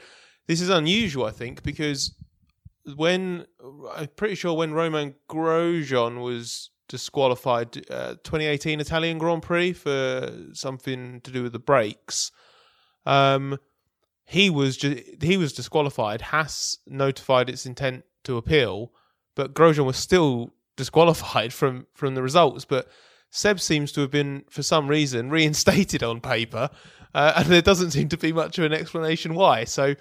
this 0.46 0.60
is 0.60 0.68
unusual, 0.68 1.26
I 1.26 1.32
think, 1.32 1.62
because 1.62 2.14
when 2.96 3.46
I'm 3.94 4.08
pretty 4.16 4.34
sure 4.34 4.54
when 4.54 4.72
Romain 4.72 5.14
Grosjean 5.28 6.22
was 6.22 6.70
disqualified, 6.88 7.76
uh, 7.90 8.14
2018 8.24 8.80
Italian 8.80 9.18
Grand 9.18 9.42
Prix 9.42 9.72
for 9.72 10.32
something 10.52 11.20
to 11.22 11.30
do 11.30 11.42
with 11.42 11.52
the 11.52 11.58
brakes. 11.58 12.32
Um, 13.06 13.58
he 14.24 14.50
was 14.50 14.76
ju- 14.76 15.02
he 15.20 15.36
was 15.36 15.52
disqualified. 15.52 16.20
Haas 16.20 16.78
notified 16.86 17.48
its 17.48 17.66
intent 17.66 18.04
to 18.24 18.36
appeal, 18.36 18.92
but 19.34 19.54
Grosjean 19.54 19.86
was 19.86 19.96
still 19.96 20.50
disqualified 20.76 21.52
from 21.60 21.86
from 21.94 22.14
the 22.14 22.22
results. 22.22 22.64
But 22.64 22.88
Seb 23.30 23.60
seems 23.60 23.92
to 23.92 24.00
have 24.00 24.10
been, 24.10 24.44
for 24.50 24.62
some 24.62 24.88
reason, 24.88 25.30
reinstated 25.30 26.02
on 26.02 26.20
paper, 26.20 26.70
uh, 27.14 27.32
and 27.36 27.46
there 27.46 27.62
doesn't 27.62 27.92
seem 27.92 28.08
to 28.08 28.16
be 28.16 28.32
much 28.32 28.58
of 28.58 28.64
an 28.64 28.72
explanation 28.72 29.34
why. 29.34 29.64
So 29.64 29.94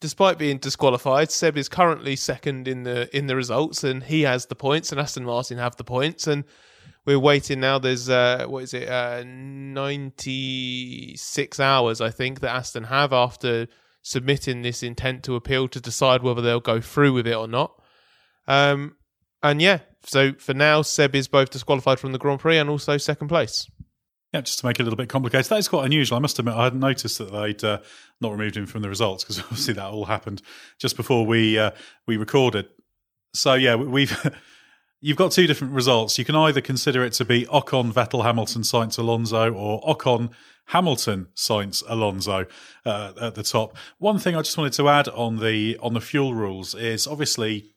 despite 0.00 0.38
being 0.38 0.58
disqualified, 0.58 1.30
Seb 1.30 1.56
is 1.56 1.68
currently 1.68 2.16
second 2.16 2.68
in 2.68 2.82
the 2.82 3.14
in 3.16 3.26
the 3.26 3.36
results, 3.36 3.84
and 3.84 4.02
he 4.02 4.22
has 4.22 4.46
the 4.46 4.54
points, 4.54 4.90
and 4.92 5.00
Aston 5.00 5.24
Martin 5.24 5.58
have 5.58 5.76
the 5.76 5.84
points, 5.84 6.26
and 6.26 6.44
we're 7.04 7.18
waiting 7.18 7.60
now. 7.60 7.78
There's 7.78 8.08
uh, 8.08 8.46
what 8.48 8.64
is 8.64 8.74
it, 8.74 8.88
uh, 8.88 9.22
ninety 9.24 11.16
six 11.16 11.60
hours, 11.60 12.00
I 12.00 12.10
think, 12.10 12.40
that 12.40 12.54
Aston 12.54 12.84
have 12.84 13.12
after 13.12 13.68
submitting 14.02 14.62
this 14.62 14.82
intent 14.82 15.24
to 15.24 15.34
appeal 15.34 15.68
to 15.68 15.80
decide 15.80 16.22
whether 16.22 16.40
they'll 16.40 16.60
go 16.60 16.80
through 16.80 17.12
with 17.12 17.26
it 17.26 17.34
or 17.34 17.48
not. 17.48 17.72
Um, 18.46 18.96
and 19.42 19.60
yeah, 19.60 19.80
so 20.04 20.32
for 20.34 20.54
now, 20.54 20.82
Seb 20.82 21.14
is 21.14 21.28
both 21.28 21.50
disqualified 21.50 21.98
from 21.98 22.12
the 22.12 22.18
Grand 22.18 22.40
Prix 22.40 22.58
and 22.58 22.70
also 22.70 22.98
second 22.98 23.28
place. 23.28 23.66
Yeah, 24.32 24.40
just 24.40 24.58
to 24.58 24.66
make 24.66 24.78
it 24.78 24.82
a 24.82 24.84
little 24.84 24.96
bit 24.96 25.08
complicated. 25.08 25.48
That 25.50 25.58
is 25.58 25.68
quite 25.68 25.86
unusual. 25.86 26.16
I 26.16 26.20
must 26.20 26.38
admit, 26.38 26.54
I 26.54 26.64
hadn't 26.64 26.80
noticed 26.80 27.18
that 27.18 27.32
they'd 27.32 27.62
uh, 27.62 27.78
not 28.20 28.32
removed 28.32 28.56
him 28.56 28.66
from 28.66 28.82
the 28.82 28.88
results 28.88 29.24
because 29.24 29.38
obviously 29.42 29.74
that 29.74 29.86
all 29.86 30.04
happened 30.04 30.42
just 30.78 30.96
before 30.96 31.24
we 31.24 31.58
uh, 31.58 31.70
we 32.06 32.16
recorded. 32.16 32.68
So 33.34 33.54
yeah, 33.54 33.76
we've 33.76 34.16
you've 35.00 35.16
got 35.16 35.32
two 35.32 35.46
different 35.46 35.74
results. 35.74 36.18
You 36.18 36.24
can 36.24 36.34
either 36.34 36.60
consider 36.60 37.04
it 37.04 37.12
to 37.14 37.24
be 37.24 37.46
Ocon, 37.46 37.92
Vettel, 37.92 38.24
Hamilton, 38.24 38.62
Sainz, 38.62 38.98
Alonso, 38.98 39.52
or 39.52 39.80
Ocon, 39.82 40.30
Hamilton, 40.66 41.28
Sainz, 41.36 41.82
Alonso 41.88 42.46
uh, 42.84 43.12
at 43.20 43.36
the 43.36 43.42
top. 43.42 43.76
One 43.98 44.18
thing 44.18 44.34
I 44.34 44.42
just 44.42 44.58
wanted 44.58 44.72
to 44.74 44.88
add 44.88 45.08
on 45.08 45.38
the 45.38 45.78
on 45.80 45.94
the 45.94 46.00
fuel 46.00 46.34
rules 46.34 46.74
is 46.74 47.06
obviously 47.06 47.75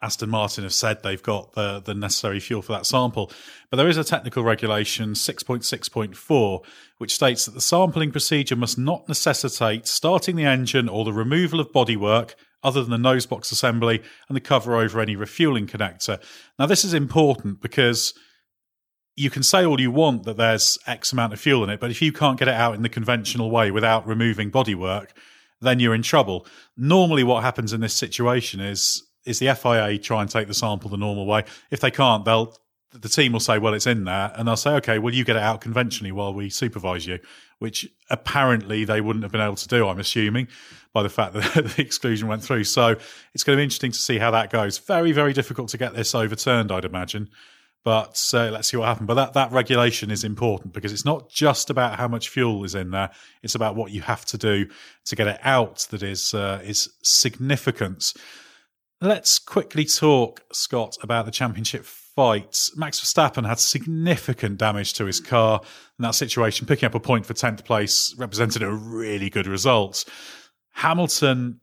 Aston 0.00 0.30
Martin 0.30 0.62
have 0.62 0.72
said 0.72 1.02
they've 1.02 1.22
got 1.22 1.54
the, 1.54 1.80
the 1.80 1.94
necessary 1.94 2.38
fuel 2.38 2.62
for 2.62 2.72
that 2.72 2.86
sample. 2.86 3.32
But 3.70 3.78
there 3.78 3.88
is 3.88 3.96
a 3.96 4.04
technical 4.04 4.44
regulation, 4.44 5.10
6.6.4, 5.10 6.64
which 6.98 7.14
states 7.14 7.44
that 7.44 7.54
the 7.54 7.60
sampling 7.60 8.12
procedure 8.12 8.54
must 8.54 8.78
not 8.78 9.08
necessitate 9.08 9.88
starting 9.88 10.36
the 10.36 10.44
engine 10.44 10.88
or 10.88 11.04
the 11.04 11.12
removal 11.12 11.58
of 11.58 11.72
bodywork 11.72 12.34
other 12.62 12.80
than 12.82 12.90
the 12.90 12.98
nose 12.98 13.26
box 13.26 13.50
assembly 13.50 14.02
and 14.28 14.36
the 14.36 14.40
cover 14.40 14.76
over 14.76 15.00
any 15.00 15.16
refueling 15.16 15.66
connector. 15.66 16.22
Now, 16.58 16.66
this 16.66 16.84
is 16.84 16.94
important 16.94 17.60
because 17.60 18.14
you 19.16 19.30
can 19.30 19.42
say 19.42 19.64
all 19.64 19.80
you 19.80 19.90
want 19.90 20.24
that 20.24 20.36
there's 20.36 20.78
X 20.86 21.12
amount 21.12 21.32
of 21.32 21.40
fuel 21.40 21.64
in 21.64 21.70
it, 21.70 21.80
but 21.80 21.90
if 21.90 22.00
you 22.00 22.12
can't 22.12 22.38
get 22.38 22.48
it 22.48 22.54
out 22.54 22.74
in 22.74 22.82
the 22.82 22.88
conventional 22.88 23.50
way 23.50 23.70
without 23.72 24.06
removing 24.06 24.50
bodywork, 24.50 25.08
then 25.60 25.80
you're 25.80 25.94
in 25.94 26.02
trouble. 26.02 26.46
Normally, 26.76 27.24
what 27.24 27.42
happens 27.42 27.72
in 27.72 27.80
this 27.80 27.94
situation 27.94 28.60
is 28.60 29.02
is 29.28 29.38
the 29.38 29.54
FIA 29.54 29.98
try 29.98 30.22
and 30.22 30.30
take 30.30 30.48
the 30.48 30.54
sample 30.54 30.90
the 30.90 30.96
normal 30.96 31.26
way. 31.26 31.44
If 31.70 31.80
they 31.80 31.90
can't, 31.90 32.24
they'll 32.24 32.56
the 32.92 33.08
team 33.08 33.32
will 33.32 33.40
say, 33.40 33.58
"Well, 33.58 33.74
it's 33.74 33.86
in 33.86 34.04
there," 34.04 34.32
and 34.34 34.48
they'll 34.48 34.56
say, 34.56 34.70
"Okay, 34.76 34.98
well, 34.98 35.12
you 35.12 35.24
get 35.24 35.36
it 35.36 35.42
out 35.42 35.60
conventionally 35.60 36.10
while 36.12 36.32
we 36.32 36.48
supervise 36.48 37.06
you," 37.06 37.18
which 37.58 37.86
apparently 38.08 38.84
they 38.84 39.00
wouldn't 39.00 39.22
have 39.22 39.32
been 39.32 39.40
able 39.40 39.56
to 39.56 39.68
do. 39.68 39.86
I'm 39.86 39.98
assuming 39.98 40.48
by 40.94 41.02
the 41.02 41.08
fact 41.08 41.34
that 41.34 41.52
the 41.54 41.82
exclusion 41.82 42.28
went 42.28 42.42
through. 42.42 42.64
So 42.64 42.96
it's 43.34 43.44
going 43.44 43.56
to 43.56 43.60
be 43.60 43.64
interesting 43.64 43.92
to 43.92 43.98
see 43.98 44.18
how 44.18 44.30
that 44.30 44.50
goes. 44.50 44.78
Very, 44.78 45.12
very 45.12 45.32
difficult 45.32 45.68
to 45.70 45.78
get 45.78 45.94
this 45.94 46.14
overturned, 46.14 46.72
I'd 46.72 46.86
imagine. 46.86 47.28
But 47.84 48.20
uh, 48.34 48.50
let's 48.50 48.68
see 48.68 48.76
what 48.76 48.86
happens. 48.86 49.06
But 49.06 49.14
that, 49.14 49.32
that 49.34 49.52
regulation 49.52 50.10
is 50.10 50.24
important 50.24 50.72
because 50.72 50.92
it's 50.92 51.04
not 51.04 51.30
just 51.30 51.70
about 51.70 51.98
how 51.98 52.08
much 52.08 52.28
fuel 52.28 52.64
is 52.64 52.74
in 52.74 52.90
there; 52.90 53.10
it's 53.42 53.54
about 53.54 53.76
what 53.76 53.92
you 53.92 54.02
have 54.02 54.24
to 54.26 54.38
do 54.38 54.66
to 55.04 55.16
get 55.16 55.28
it 55.28 55.38
out 55.42 55.86
that 55.90 56.02
is 56.02 56.34
uh, 56.34 56.60
is 56.64 56.90
significant. 57.02 58.12
Let's 59.00 59.38
quickly 59.38 59.84
talk, 59.84 60.42
Scott, 60.52 60.96
about 61.02 61.24
the 61.24 61.30
championship 61.30 61.84
fight. 61.84 62.68
Max 62.74 63.00
Verstappen 63.00 63.46
had 63.46 63.60
significant 63.60 64.58
damage 64.58 64.92
to 64.94 65.04
his 65.04 65.20
car 65.20 65.60
in 65.98 66.02
that 66.02 66.16
situation. 66.16 66.66
Picking 66.66 66.88
up 66.88 66.96
a 66.96 67.00
point 67.00 67.24
for 67.24 67.32
10th 67.32 67.64
place 67.64 68.12
represented 68.18 68.62
a 68.62 68.72
really 68.72 69.30
good 69.30 69.46
result. 69.46 70.04
Hamilton 70.72 71.60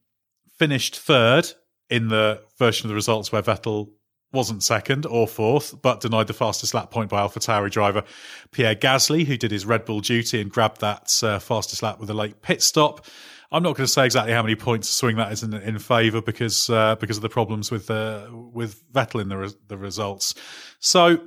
finished 0.57 0.97
third 0.97 1.51
in 1.89 2.07
the 2.07 2.41
version 2.57 2.85
of 2.85 2.89
the 2.89 2.95
results 2.95 3.33
where 3.33 3.41
Vettel 3.41 3.89
wasn't 4.31 4.63
second 4.63 5.05
or 5.05 5.27
fourth, 5.27 5.81
but 5.81 5.99
denied 5.99 6.27
the 6.27 6.33
fastest 6.33 6.73
lap 6.73 6.89
point 6.89 7.09
by 7.09 7.19
AlphaTauri 7.19 7.69
driver 7.69 8.03
Pierre 8.51 8.75
Gasly, 8.75 9.25
who 9.25 9.35
did 9.35 9.51
his 9.51 9.65
Red 9.65 9.83
Bull 9.83 9.99
duty 9.99 10.39
and 10.39 10.49
grabbed 10.49 10.79
that 10.79 11.11
uh, 11.21 11.39
fastest 11.39 11.83
lap 11.83 11.99
with 11.99 12.09
a 12.09 12.13
late 12.13 12.41
pit 12.41 12.61
stop. 12.61 13.05
I'm 13.51 13.63
not 13.63 13.75
going 13.75 13.85
to 13.85 13.91
say 13.91 14.05
exactly 14.05 14.33
how 14.33 14.41
many 14.41 14.55
points 14.55 14.89
swing 14.89 15.17
that 15.17 15.31
is 15.31 15.43
in, 15.43 15.53
in 15.53 15.79
favour 15.79 16.21
because 16.21 16.69
uh, 16.69 16.95
because 16.95 17.17
of 17.17 17.23
the 17.23 17.29
problems 17.29 17.71
with 17.71 17.89
uh, 17.89 18.27
with 18.31 18.83
Vettel 18.91 19.21
in 19.21 19.29
the 19.29 19.37
re- 19.37 19.55
the 19.67 19.77
results. 19.77 20.33
So, 20.79 21.19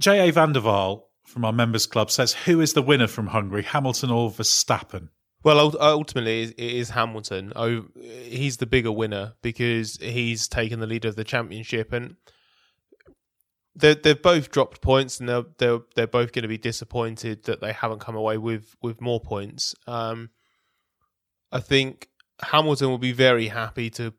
J. 0.00 0.28
A. 0.28 0.32
van 0.32 0.54
from 0.54 1.44
our 1.44 1.52
members 1.52 1.86
club 1.86 2.10
says, 2.10 2.32
"Who 2.32 2.60
is 2.60 2.72
the 2.72 2.82
winner 2.82 3.06
from 3.06 3.28
Hungary, 3.28 3.62
Hamilton 3.62 4.10
or 4.10 4.30
Verstappen?" 4.30 5.08
Well, 5.44 5.76
ultimately, 5.80 6.42
it 6.42 6.58
is 6.58 6.90
Hamilton. 6.90 7.52
Oh, 7.54 7.84
he's 7.94 8.56
the 8.56 8.66
bigger 8.66 8.90
winner 8.90 9.34
because 9.40 9.96
he's 10.00 10.48
taken 10.48 10.80
the 10.80 10.86
lead 10.86 11.04
of 11.04 11.14
the 11.14 11.24
championship, 11.24 11.92
and 11.92 12.16
they 13.76 13.94
they've 13.94 14.20
both 14.20 14.50
dropped 14.50 14.80
points, 14.80 15.20
and 15.20 15.28
they're 15.28 15.44
they're 15.58 15.80
they're 15.94 16.06
both 16.06 16.32
going 16.32 16.42
to 16.42 16.48
be 16.48 16.58
disappointed 16.58 17.44
that 17.44 17.60
they 17.60 17.72
haven't 17.72 18.00
come 18.00 18.16
away 18.16 18.38
with 18.38 18.74
with 18.82 19.00
more 19.00 19.20
points. 19.20 19.74
Um, 19.86 20.30
I 21.52 21.60
think 21.60 22.08
Hamilton 22.42 22.88
will 22.88 22.98
be 22.98 23.12
very 23.12 23.48
happy 23.48 23.90
to 23.90 24.12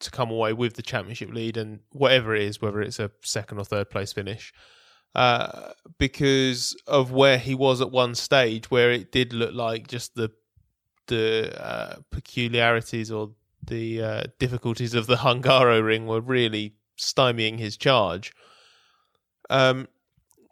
to 0.00 0.10
come 0.10 0.30
away 0.30 0.52
with 0.52 0.74
the 0.74 0.82
championship 0.82 1.32
lead 1.32 1.56
and 1.56 1.80
whatever 1.90 2.34
it 2.34 2.42
is, 2.42 2.60
whether 2.60 2.82
it's 2.82 2.98
a 2.98 3.10
second 3.22 3.58
or 3.58 3.64
third 3.64 3.88
place 3.88 4.12
finish, 4.12 4.52
uh, 5.14 5.70
because 5.98 6.76
of 6.86 7.10
where 7.10 7.38
he 7.38 7.54
was 7.54 7.80
at 7.80 7.90
one 7.90 8.14
stage, 8.14 8.70
where 8.70 8.90
it 8.90 9.12
did 9.12 9.32
look 9.32 9.54
like 9.54 9.88
just 9.88 10.14
the 10.14 10.30
the 11.06 11.52
uh, 11.62 11.96
peculiarities 12.10 13.10
or 13.10 13.30
the 13.66 14.02
uh, 14.02 14.22
difficulties 14.38 14.94
of 14.94 15.06
the 15.06 15.16
Hungaroring 15.16 16.06
were 16.06 16.20
really 16.20 16.74
stymieing 16.98 17.58
his 17.58 17.76
charge. 17.76 18.32
Um, 19.50 19.88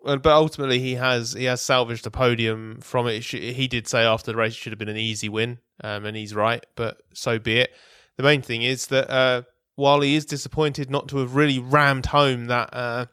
but 0.05 0.27
ultimately 0.27 0.79
he 0.79 0.95
has 0.95 1.33
he 1.33 1.45
has 1.45 1.63
salvaged 1.63 2.05
the 2.05 2.11
podium 2.11 2.81
from 2.81 3.07
it. 3.07 3.23
He 3.25 3.69
did 3.69 3.87
say 3.87 4.03
after 4.03 4.33
the 4.33 4.37
race 4.37 4.53
it 4.53 4.57
should 4.57 4.73
have 4.73 4.79
been 4.79 4.89
an 4.89 4.97
easy 4.97 5.29
win, 5.29 5.59
um, 5.83 6.05
and 6.05 6.17
he's 6.17 6.35
right. 6.35 6.65
But 6.75 6.99
so 7.15 7.39
be 7.39 7.59
it. 7.59 7.73
The 8.17 8.23
main 8.23 8.43
thing 8.43 8.63
is 8.63 8.89
that 8.89 9.11
uh, 9.11 9.43
while 9.77 10.01
he 10.01 10.15
is 10.15 10.27
disappointed 10.27 10.91
not 10.91 11.09
to 11.09 11.19
have 11.19 11.35
really 11.35 11.59
rammed 11.59 12.07
home 12.07 12.47
that 12.47 12.71
uh, 12.73 13.07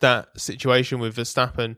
that 0.00 0.40
situation 0.40 0.98
with 0.98 1.16
Verstappen 1.16 1.76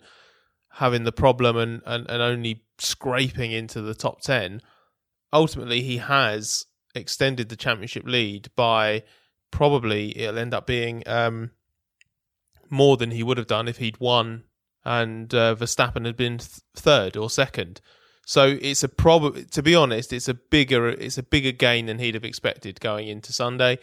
having 0.75 1.05
the 1.05 1.13
problem 1.13 1.57
and, 1.57 1.83
and, 1.85 2.09
and 2.09 2.23
only 2.23 2.63
scraping 2.79 3.53
into 3.53 3.83
the 3.83 3.95
top 3.95 4.21
ten, 4.21 4.63
ultimately 5.33 5.83
he 5.83 5.99
has 5.99 6.67
extended 6.95 7.49
the 7.49 7.57
championship 7.57 8.05
lead 8.07 8.49
by 8.57 9.03
probably 9.51 10.17
it'll 10.17 10.39
end 10.39 10.55
up 10.55 10.67
being 10.67 11.03
um, 11.07 11.51
more 12.71 12.97
than 12.97 13.11
he 13.11 13.23
would 13.23 13.39
have 13.39 13.47
done 13.47 13.69
if 13.69 13.79
he'd 13.79 14.01
won 14.01 14.45
and 14.85 15.35
uh, 15.35 15.55
Verstappen 15.55 16.07
had 16.07 16.17
been 16.17 16.39
th- 16.39 16.61
third 16.75 17.17
or 17.17 17.29
second. 17.29 17.81
So 18.25 18.59
it's 18.61 18.83
a 18.83 18.89
prob. 18.89 19.51
To 19.51 19.63
be 19.63 19.75
honest, 19.75 20.13
it's 20.13 20.29
a 20.29 20.35
bigger 20.35 20.89
it's 20.89 21.19
a 21.19 21.23
bigger 21.23 21.53
gain 21.53 21.87
than 21.87 21.99
he'd 21.99 22.15
have 22.15 22.25
expected 22.25 22.81
going 22.81 23.09
into 23.09 23.33
Sunday. 23.33 23.79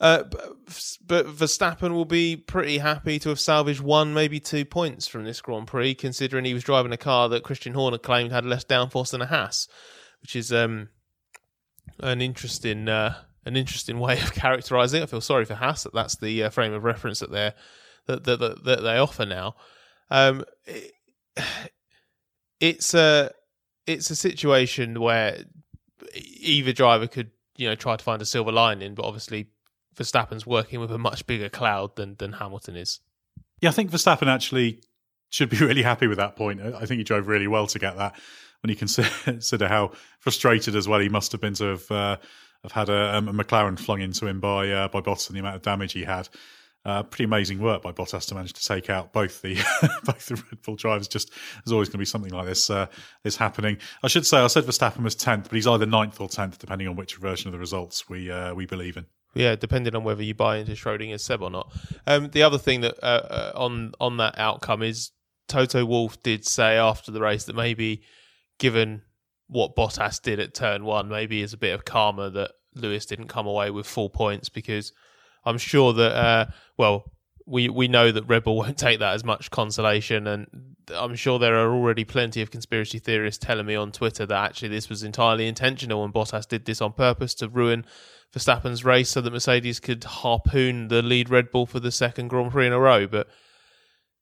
Uh, 0.00 0.22
but, 0.22 0.98
but 1.04 1.26
Verstappen 1.26 1.92
will 1.92 2.04
be 2.04 2.36
pretty 2.36 2.78
happy 2.78 3.18
to 3.18 3.30
have 3.30 3.40
salvaged 3.40 3.80
one, 3.80 4.14
maybe 4.14 4.38
two 4.38 4.64
points 4.64 5.08
from 5.08 5.24
this 5.24 5.40
Grand 5.40 5.66
Prix, 5.66 5.94
considering 5.94 6.44
he 6.44 6.54
was 6.54 6.62
driving 6.62 6.92
a 6.92 6.96
car 6.96 7.28
that 7.28 7.42
Christian 7.42 7.74
Horner 7.74 7.98
claimed 7.98 8.30
had 8.30 8.44
less 8.44 8.64
downforce 8.64 9.10
than 9.10 9.22
a 9.22 9.26
Haas, 9.26 9.66
which 10.20 10.36
is 10.36 10.52
um, 10.52 10.90
an 11.98 12.20
interesting 12.22 12.88
uh, 12.88 13.14
an 13.44 13.56
interesting 13.56 13.98
way 13.98 14.20
of 14.20 14.32
characterising 14.34 15.00
it. 15.00 15.04
I 15.04 15.06
feel 15.06 15.20
sorry 15.20 15.46
for 15.46 15.54
Haas 15.54 15.82
that 15.82 15.94
that's 15.94 16.16
the 16.16 16.44
uh, 16.44 16.50
frame 16.50 16.74
of 16.74 16.84
reference 16.84 17.18
that 17.18 17.32
they're 17.32 17.54
that 18.08 18.24
that, 18.24 18.64
that 18.64 18.82
they 18.82 18.98
offer 18.98 19.24
now. 19.24 19.54
Um, 20.10 20.44
it, 20.66 20.92
it's 22.60 22.94
a 22.94 23.30
it's 23.86 24.10
a 24.10 24.16
situation 24.16 25.00
where 25.00 25.44
either 26.14 26.72
driver 26.72 27.06
could 27.06 27.30
you 27.56 27.68
know 27.68 27.74
try 27.74 27.96
to 27.96 28.04
find 28.04 28.20
a 28.20 28.26
silver 28.26 28.52
lining, 28.52 28.94
but 28.94 29.04
obviously 29.04 29.48
Verstappen's 29.96 30.46
working 30.46 30.80
with 30.80 30.90
a 30.90 30.98
much 30.98 31.26
bigger 31.26 31.48
cloud 31.48 31.96
than 31.96 32.16
than 32.16 32.34
Hamilton 32.34 32.76
is. 32.76 33.00
Yeah, 33.60 33.70
I 33.70 33.72
think 33.72 33.90
Verstappen 33.90 34.28
actually 34.28 34.80
should 35.30 35.50
be 35.50 35.56
really 35.60 35.82
happy 35.82 36.06
with 36.06 36.18
that 36.18 36.36
point. 36.36 36.60
I 36.60 36.86
think 36.86 36.98
he 36.98 37.04
drove 37.04 37.28
really 37.28 37.48
well 37.48 37.66
to 37.68 37.78
get 37.78 37.96
that. 37.96 38.18
When 38.62 38.70
you 38.70 38.76
consider 38.76 39.68
how 39.68 39.92
frustrated 40.18 40.74
as 40.74 40.88
well 40.88 40.98
he 40.98 41.08
must 41.08 41.30
have 41.30 41.40
been 41.40 41.54
to 41.54 41.64
have 41.64 41.90
uh, 41.90 42.16
have 42.64 42.72
had 42.72 42.88
a, 42.88 43.18
a, 43.18 43.22
McLaren 43.22 43.78
flung 43.78 44.00
into 44.00 44.26
him 44.26 44.40
by 44.40 44.68
uh, 44.70 44.88
by 44.88 45.00
Bottas 45.00 45.28
and 45.28 45.36
the 45.36 45.40
amount 45.40 45.56
of 45.56 45.62
damage 45.62 45.92
he 45.92 46.04
had. 46.04 46.28
Uh, 46.84 47.02
pretty 47.02 47.24
amazing 47.24 47.60
work 47.60 47.82
by 47.82 47.92
Bottas 47.92 48.26
to 48.28 48.34
manage 48.34 48.52
to 48.54 48.64
take 48.64 48.88
out 48.88 49.12
both 49.12 49.42
the 49.42 49.54
both 50.04 50.26
the 50.26 50.36
Red 50.36 50.62
Bull 50.62 50.76
drivers. 50.76 51.08
Just 51.08 51.30
there's 51.64 51.72
always 51.72 51.88
going 51.88 51.94
to 51.94 51.98
be 51.98 52.04
something 52.04 52.32
like 52.32 52.46
this 52.46 52.70
uh, 52.70 52.86
this 53.24 53.36
happening. 53.36 53.78
I 54.02 54.08
should 54.08 54.24
say 54.24 54.38
I 54.38 54.46
said 54.46 54.64
Verstappen 54.64 55.02
was 55.02 55.14
tenth, 55.14 55.44
but 55.48 55.56
he's 55.56 55.66
either 55.66 55.86
ninth 55.86 56.20
or 56.20 56.28
tenth, 56.28 56.58
depending 56.58 56.88
on 56.88 56.96
which 56.96 57.16
version 57.16 57.48
of 57.48 57.52
the 57.52 57.58
results 57.58 58.08
we 58.08 58.30
uh, 58.30 58.54
we 58.54 58.64
believe 58.64 58.96
in. 58.96 59.06
Yeah, 59.34 59.56
depending 59.56 59.94
on 59.94 60.04
whether 60.04 60.22
you 60.22 60.34
buy 60.34 60.58
into 60.58 60.72
Schrodinger's 60.72 61.24
Seb 61.24 61.42
or 61.42 61.50
not. 61.50 61.72
Um, 62.06 62.30
the 62.30 62.42
other 62.42 62.58
thing 62.58 62.80
that 62.82 62.94
uh, 63.02 63.06
uh, 63.06 63.52
on 63.54 63.92
on 64.00 64.16
that 64.18 64.38
outcome 64.38 64.82
is 64.82 65.10
Toto 65.48 65.84
Wolff 65.84 66.22
did 66.22 66.46
say 66.46 66.76
after 66.76 67.10
the 67.10 67.20
race 67.20 67.44
that 67.44 67.56
maybe 67.56 68.02
given 68.58 69.02
what 69.48 69.76
Bottas 69.76 70.20
did 70.22 70.40
at 70.40 70.54
turn 70.54 70.84
one, 70.84 71.08
maybe 71.08 71.42
is 71.42 71.52
a 71.52 71.58
bit 71.58 71.74
of 71.74 71.84
karma 71.84 72.30
that 72.30 72.52
Lewis 72.74 73.06
didn't 73.06 73.28
come 73.28 73.46
away 73.46 73.70
with 73.70 73.86
full 73.86 74.10
points 74.10 74.48
because 74.48 74.92
I'm 75.44 75.58
sure 75.58 75.92
that 75.92 76.12
uh, 76.14 76.46
well 76.76 77.04
we 77.46 77.68
we 77.68 77.88
know 77.88 78.12
that 78.12 78.24
Red 78.24 78.44
Bull 78.44 78.56
won't 78.58 78.78
take 78.78 78.98
that 79.00 79.14
as 79.14 79.24
much 79.24 79.50
consolation, 79.50 80.26
and 80.26 80.46
I'm 80.94 81.16
sure 81.16 81.38
there 81.38 81.56
are 81.56 81.72
already 81.72 82.04
plenty 82.04 82.42
of 82.42 82.50
conspiracy 82.50 82.98
theorists 82.98 83.44
telling 83.44 83.66
me 83.66 83.74
on 83.74 83.92
Twitter 83.92 84.26
that 84.26 84.44
actually 84.44 84.68
this 84.68 84.88
was 84.88 85.02
entirely 85.02 85.46
intentional 85.46 86.04
and 86.04 86.12
Bottas 86.12 86.48
did 86.48 86.64
this 86.64 86.80
on 86.80 86.92
purpose 86.92 87.34
to 87.34 87.48
ruin 87.48 87.84
Verstappen's 88.34 88.84
race 88.84 89.10
so 89.10 89.20
that 89.20 89.32
Mercedes 89.32 89.80
could 89.80 90.04
harpoon 90.04 90.88
the 90.88 91.02
lead 91.02 91.30
Red 91.30 91.50
Bull 91.50 91.66
for 91.66 91.80
the 91.80 91.92
second 91.92 92.28
Grand 92.28 92.52
Prix 92.52 92.66
in 92.66 92.72
a 92.72 92.78
row. 92.78 93.06
But 93.06 93.28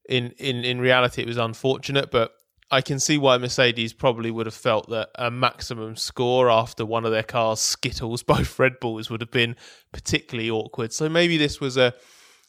in 0.08 0.32
in 0.38 0.64
in 0.64 0.80
reality, 0.80 1.22
it 1.22 1.28
was 1.28 1.38
unfortunate, 1.38 2.10
but. 2.10 2.32
I 2.70 2.80
can 2.80 2.98
see 2.98 3.16
why 3.16 3.38
Mercedes 3.38 3.92
probably 3.92 4.30
would 4.30 4.46
have 4.46 4.54
felt 4.54 4.88
that 4.90 5.10
a 5.14 5.30
maximum 5.30 5.94
score 5.96 6.50
after 6.50 6.84
one 6.84 7.04
of 7.04 7.12
their 7.12 7.22
cars 7.22 7.60
skittles 7.60 8.22
both 8.24 8.58
Red 8.58 8.80
Bulls 8.80 9.08
would 9.10 9.20
have 9.20 9.30
been 9.30 9.56
particularly 9.92 10.50
awkward. 10.50 10.92
So 10.92 11.08
maybe 11.08 11.36
this 11.36 11.60
was 11.60 11.76
a 11.76 11.94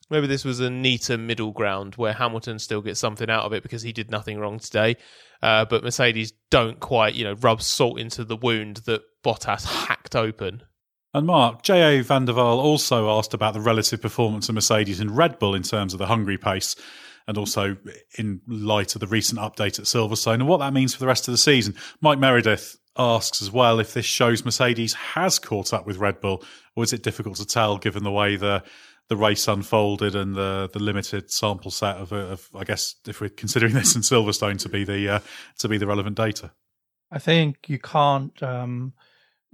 maybe 0.09 0.27
this 0.27 0.45
was 0.45 0.59
a 0.59 0.69
neater 0.69 1.17
middle 1.17 1.51
ground 1.51 1.95
where 1.95 2.13
Hamilton 2.13 2.59
still 2.59 2.81
gets 2.81 2.99
something 2.99 3.29
out 3.29 3.43
of 3.43 3.53
it 3.53 3.61
because 3.63 3.81
he 3.81 3.91
did 3.91 4.09
nothing 4.09 4.39
wrong 4.39 4.59
today, 4.59 4.95
uh, 5.41 5.65
but 5.65 5.83
Mercedes 5.83 6.33
don't 6.49 6.79
quite 6.79 7.13
you 7.13 7.23
know 7.23 7.33
rub 7.33 7.61
salt 7.61 7.99
into 7.99 8.23
the 8.23 8.37
wound 8.37 8.77
that 8.85 9.01
Bottas 9.23 9.65
hacked 9.65 10.15
open. 10.15 10.63
And 11.13 11.25
Mark, 11.25 11.63
J.A. 11.63 12.03
van 12.03 12.25
der 12.25 12.33
Waal 12.33 12.59
also 12.59 13.09
asked 13.17 13.33
about 13.33 13.53
the 13.53 13.61
relative 13.61 14.01
performance 14.01 14.49
of 14.49 14.55
Mercedes 14.55 14.99
and 14.99 15.15
Red 15.15 15.39
Bull 15.39 15.55
in 15.55 15.63
terms 15.63 15.93
of 15.93 15.99
the 15.99 16.05
Hungary 16.05 16.37
pace 16.37 16.75
and 17.27 17.37
also 17.37 17.77
in 18.17 18.41
light 18.47 18.95
of 18.95 19.01
the 19.01 19.07
recent 19.07 19.39
update 19.39 19.79
at 19.79 19.85
Silverstone 19.85 20.35
and 20.35 20.47
what 20.47 20.59
that 20.59 20.73
means 20.73 20.93
for 20.93 20.99
the 20.99 21.07
rest 21.07 21.27
of 21.27 21.33
the 21.33 21.37
season. 21.37 21.75
Mike 22.01 22.19
Meredith 22.19 22.77
asks 22.97 23.41
as 23.41 23.51
well 23.51 23.79
if 23.79 23.93
this 23.93 24.05
shows 24.05 24.45
Mercedes 24.45 24.93
has 24.93 25.37
caught 25.37 25.73
up 25.73 25.85
with 25.85 25.97
Red 25.97 26.21
Bull, 26.21 26.43
or 26.75 26.83
is 26.83 26.93
it 26.93 27.03
difficult 27.03 27.35
to 27.37 27.45
tell 27.45 27.77
given 27.77 28.03
the 28.03 28.11
way 28.11 28.35
the 28.35 28.63
the 29.09 29.15
race 29.15 29.47
unfolded 29.47 30.15
and 30.15 30.35
the 30.35 30.69
the 30.73 30.79
limited 30.79 31.31
sample 31.31 31.71
set 31.71 31.97
of, 31.97 32.11
of 32.11 32.49
I 32.55 32.63
guess 32.63 32.95
if 33.07 33.21
we're 33.21 33.29
considering 33.29 33.73
this 33.75 33.95
in 33.95 34.01
Silverstone 34.01 34.59
to 34.59 34.69
be 34.69 34.83
the 34.83 35.09
uh, 35.09 35.19
to 35.59 35.67
be 35.67 35.77
the 35.77 35.87
relevant 35.87 36.17
data. 36.17 36.51
I 37.11 37.19
think 37.19 37.69
you 37.69 37.79
can't 37.79 38.41
um, 38.43 38.93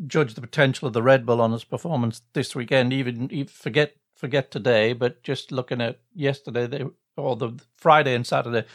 judge 0.08 0.34
the 0.34 0.42
potential 0.42 0.88
of 0.88 0.94
the 0.94 1.04
Red 1.04 1.26
Bull 1.26 1.42
on 1.42 1.54
its 1.54 1.64
performance 1.64 2.22
this 2.34 2.56
weekend. 2.56 2.94
Even, 2.94 3.32
even 3.32 3.48
forget 3.48 3.96
forget 4.16 4.52
today, 4.52 4.94
but 4.94 5.22
just 5.24 5.52
looking 5.52 5.82
at 5.82 6.00
yesterday, 6.16 6.66
they 6.66 6.86
or 7.18 7.36
the 7.36 7.60
Friday 7.78 8.16
and 8.16 8.26
Saturday, 8.26 8.68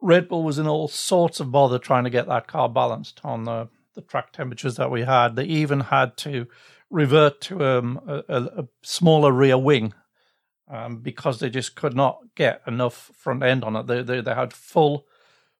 Red 0.00 0.28
Bull 0.28 0.42
was 0.42 0.58
in 0.58 0.66
all 0.66 0.88
sorts 0.88 1.40
of 1.40 1.50
bother 1.50 1.78
trying 1.78 2.04
to 2.04 2.10
get 2.10 2.26
that 2.28 2.46
car 2.46 2.68
balanced 2.68 3.20
on 3.24 3.44
the, 3.44 3.68
the 3.94 4.02
track 4.02 4.32
temperatures 4.32 4.76
that 4.76 4.90
we 4.90 5.02
had. 5.02 5.36
They 5.36 5.44
even 5.44 5.80
had 5.80 6.16
to 6.18 6.46
revert 6.90 7.40
to 7.42 7.64
um, 7.64 8.00
a, 8.06 8.22
a, 8.28 8.68
smaller 8.82 9.32
rear 9.32 9.58
wing 9.58 9.92
um, 10.68 10.98
because 10.98 11.40
they 11.40 11.50
just 11.50 11.74
could 11.74 11.94
not 11.94 12.20
get 12.34 12.62
enough 12.66 13.10
front 13.16 13.42
end 13.42 13.64
on 13.64 13.76
it. 13.76 13.86
They, 13.86 14.02
they, 14.02 14.20
they 14.20 14.34
had 14.34 14.52
full 14.52 15.06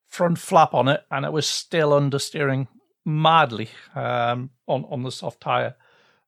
front 0.07 0.39
flap 0.39 0.75
on 0.75 0.89
it, 0.89 1.03
and 1.11 1.25
it 1.25 1.33
was 1.33 1.47
still 1.47 1.91
understeering 1.91 2.69
madly 3.05 3.71
um, 3.95 4.51
on 4.67 4.85
on 4.89 5.03
the 5.03 5.13
soft 5.13 5.41
tire, 5.41 5.75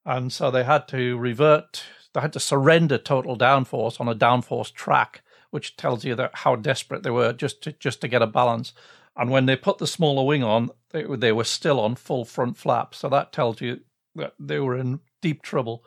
and 0.04 0.32
so 0.32 0.50
they 0.50 0.64
had 0.64 0.88
to 0.88 1.16
revert. 1.18 1.84
They 2.14 2.20
had 2.20 2.32
to 2.32 2.40
surrender 2.40 2.98
total 2.98 3.36
downforce 3.36 4.00
on 4.00 4.09
a 4.09 4.14
downforce 4.14 4.72
track 4.72 5.22
which 5.51 5.76
tells 5.76 6.05
you 6.05 6.14
that 6.14 6.30
how 6.34 6.57
desperate 6.57 7.03
they 7.03 7.11
were 7.11 7.32
just 7.32 7.62
to 7.62 7.72
just 7.72 8.01
to 8.01 8.09
get 8.09 8.22
a 8.22 8.26
balance. 8.26 8.72
And 9.16 9.30
when 9.30 9.46
they 9.46 9.57
put 9.57 9.78
the 9.78 9.86
smaller 9.86 10.24
wing 10.24 10.44
on, 10.44 10.70
they, 10.90 11.03
they 11.03 11.32
were 11.32 11.44
still 11.44 11.80
on 11.80 11.96
full 11.96 12.24
front 12.24 12.57
flap. 12.57 12.94
So 12.94 13.09
that 13.09 13.32
tells 13.32 13.61
you 13.61 13.80
that 14.14 14.34
they 14.38 14.61
were 14.61 14.76
in 14.76 15.01
deep 15.20 15.42
trouble. 15.42 15.84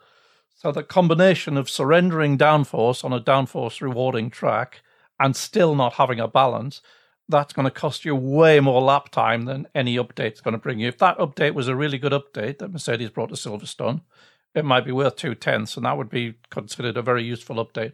So 0.53 0.71
the 0.71 0.83
combination 0.83 1.57
of 1.57 1.69
surrendering 1.69 2.37
downforce 2.37 3.03
on 3.03 3.13
a 3.13 3.21
downforce 3.21 3.81
rewarding 3.81 4.29
track 4.29 4.81
and 5.19 5.35
still 5.35 5.75
not 5.75 5.93
having 5.93 6.19
a 6.19 6.27
balance, 6.27 6.81
that's 7.29 7.53
going 7.53 7.65
to 7.65 7.71
cost 7.71 8.05
you 8.05 8.15
way 8.15 8.59
more 8.59 8.81
lap 8.81 9.09
time 9.09 9.45
than 9.45 9.67
any 9.73 9.95
update's 9.95 10.41
going 10.41 10.53
to 10.53 10.57
bring 10.57 10.79
you. 10.79 10.87
If 10.87 10.97
that 10.97 11.17
update 11.17 11.53
was 11.53 11.67
a 11.67 11.75
really 11.75 11.97
good 11.97 12.11
update 12.11 12.57
that 12.59 12.71
Mercedes 12.71 13.09
brought 13.09 13.29
to 13.29 13.35
Silverstone, 13.35 14.01
it 14.53 14.65
might 14.65 14.85
be 14.85 14.91
worth 14.91 15.15
two 15.15 15.33
tenths, 15.33 15.77
and 15.77 15.85
that 15.85 15.97
would 15.97 16.09
be 16.09 16.35
considered 16.49 16.97
a 16.97 17.01
very 17.01 17.23
useful 17.23 17.63
update. 17.63 17.93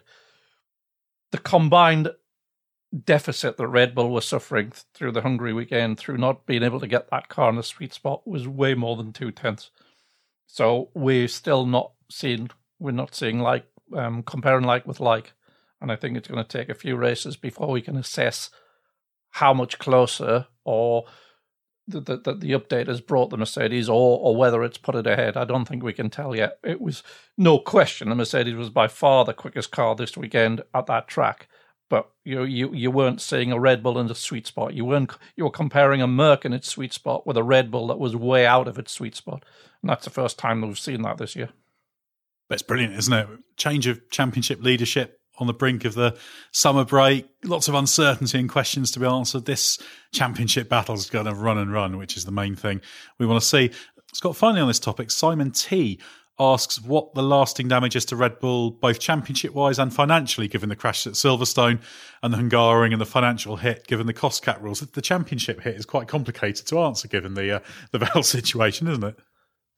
The 1.32 1.38
combined 1.38 2.12
deficit 3.04 3.58
that 3.58 3.68
Red 3.68 3.94
Bull 3.94 4.10
was 4.10 4.26
suffering 4.26 4.72
through 4.94 5.12
the 5.12 5.22
Hungary 5.22 5.54
weekend 5.54 5.98
through 5.98 6.18
not 6.18 6.46
being 6.46 6.64
able 6.64 6.80
to 6.80 6.88
get 6.88 7.10
that 7.10 7.28
car 7.28 7.50
in 7.50 7.56
the 7.56 7.64
sweet 7.64 7.94
spot 7.94 8.26
was 8.26 8.48
way 8.48 8.74
more 8.74 8.96
than 8.96 9.12
two 9.12 9.32
tenths. 9.32 9.72
So 10.46 10.90
we're 10.94 11.28
still 11.28 11.66
not 11.66 11.92
seeing 12.10 12.50
we're 12.80 12.92
not 12.92 13.14
seeing 13.16 13.40
like 13.40 13.66
um, 13.96 14.24
comparing 14.24 14.66
like 14.66 14.86
with 14.88 15.00
like, 15.00 15.34
and 15.82 15.92
I 15.92 15.96
think 15.96 16.16
it's 16.16 16.28
going 16.28 16.44
to 16.44 16.58
take 16.58 16.70
a 16.70 16.76
few 16.76 16.96
races 16.96 17.36
before 17.36 17.70
we 17.70 17.82
can 17.82 17.98
assess 17.98 18.50
how 19.32 19.54
much 19.54 19.80
closer 19.80 20.48
or 20.64 21.06
that 21.88 22.24
the, 22.24 22.34
the, 22.34 22.52
update 22.52 22.88
has 22.88 23.00
brought 23.00 23.30
the 23.30 23.38
Mercedes 23.38 23.88
or, 23.88 24.20
or 24.20 24.36
whether 24.36 24.64
it's 24.64 24.78
put 24.78 24.96
it 24.96 25.08
ahead. 25.08 25.38
I 25.38 25.46
don't 25.46 25.66
think 25.66 25.84
we 25.84 25.94
can 25.94 26.10
tell 26.10 26.36
yet. 26.36 26.60
It 26.64 26.82
was 26.82 27.02
no 27.38 27.60
question 27.60 28.10
the 28.10 28.16
Mercedes 28.16 28.56
was 28.56 28.70
by 28.70 28.88
far 28.88 29.24
the 29.24 29.34
quickest 29.34 29.72
car 29.72 29.96
this 29.96 30.18
weekend 30.18 30.64
at 30.74 30.88
that 30.88 31.08
track 31.08 31.48
but 31.90 32.10
you 32.24 32.44
you 32.44 32.74
you 32.74 32.92
weren't 32.92 33.22
seeing 33.22 33.52
a 33.52 33.60
Red 33.60 33.82
Bull 33.82 34.00
in 34.00 34.08
the 34.08 34.16
sweet 34.16 34.48
spot. 34.48 34.74
You 34.74 34.86
weren't 34.86 35.12
you 35.36 35.46
were 35.46 35.50
comparing 35.50 36.02
a 36.02 36.08
Merc 36.08 36.46
in 36.46 36.54
its 36.54 36.68
sweet 36.68 36.94
spot 36.94 37.26
with 37.26 37.38
a 37.38 37.44
Red 37.44 37.72
Bull 37.72 37.88
that 37.88 38.00
was 38.00 38.16
way 38.16 38.46
out 38.46 38.68
of 38.68 38.78
its 38.78 38.92
sweet 38.92 39.16
spot, 39.16 39.46
and 39.82 39.90
that's 39.90 40.06
the 40.06 40.12
first 40.12 40.38
time 40.38 40.62
that 40.62 40.68
we've 40.68 40.80
seen 40.80 41.02
that 41.04 41.18
this 41.18 41.36
year. 41.36 41.50
That's 42.50 42.62
brilliant, 42.62 42.96
isn't 42.96 43.14
it? 43.14 43.28
Change 43.58 43.88
of 43.88 44.10
championship 44.10 44.62
leadership 44.62 45.17
on 45.38 45.48
the 45.48 45.54
brink 45.54 45.86
of 45.86 45.94
the 45.94 46.18
summer 46.52 46.84
break. 46.84 47.28
Lots 47.44 47.68
of 47.68 47.76
uncertainty 47.76 48.40
and 48.40 48.50
questions 48.50 48.92
to 48.92 49.00
be 49.00 49.06
answered. 49.06 49.46
This 49.46 49.80
championship 50.14 50.70
battle 50.70 50.96
is 50.96 51.10
going 51.10 51.26
to 51.26 51.34
run 51.34 51.58
and 51.58 51.72
run, 51.72 51.98
which 51.98 52.18
is 52.18 52.26
the 52.26 52.32
main 52.32 52.56
thing 52.56 52.82
we 53.20 53.26
want 53.26 53.42
to 53.42 53.48
see. 53.48 53.72
Scott, 54.14 54.36
finally 54.36 54.62
on 54.62 54.68
this 54.68 54.80
topic, 54.80 55.12
Simon 55.12 55.52
T 55.52 56.00
asks 56.40 56.80
what 56.82 57.14
the 57.16 57.24
lasting 57.24 57.68
damage 57.68 57.96
is 57.96 58.06
to 58.06 58.16
Red 58.16 58.40
Bull, 58.40 58.72
both 58.72 59.00
championship 59.00 59.54
wise 59.54 59.80
and 59.80 59.94
financially, 59.94 60.48
given 60.48 60.70
the 60.70 60.76
crash 60.76 61.08
at 61.08 61.14
Silverstone 61.14 61.82
and 62.22 62.34
the 62.34 62.38
Hungaroring 62.38 62.92
and 62.92 63.02
the 63.02 63.06
financial 63.06 63.56
hit, 63.58 63.88
given 63.88 64.08
the 64.08 64.14
cost 64.14 64.44
cap 64.44 64.62
rules. 64.62 64.80
The 64.80 65.02
championship 65.02 65.62
hit 65.62 65.76
is 65.76 65.86
quite 65.86 66.08
complicated 66.08 66.68
to 66.68 66.80
answer, 66.80 67.08
given 67.08 67.34
the 67.34 67.58
uh, 67.58 67.60
the 67.92 68.00
Vettel 68.00 68.24
situation, 68.24 68.88
isn't 68.88 69.04
it? 69.04 69.16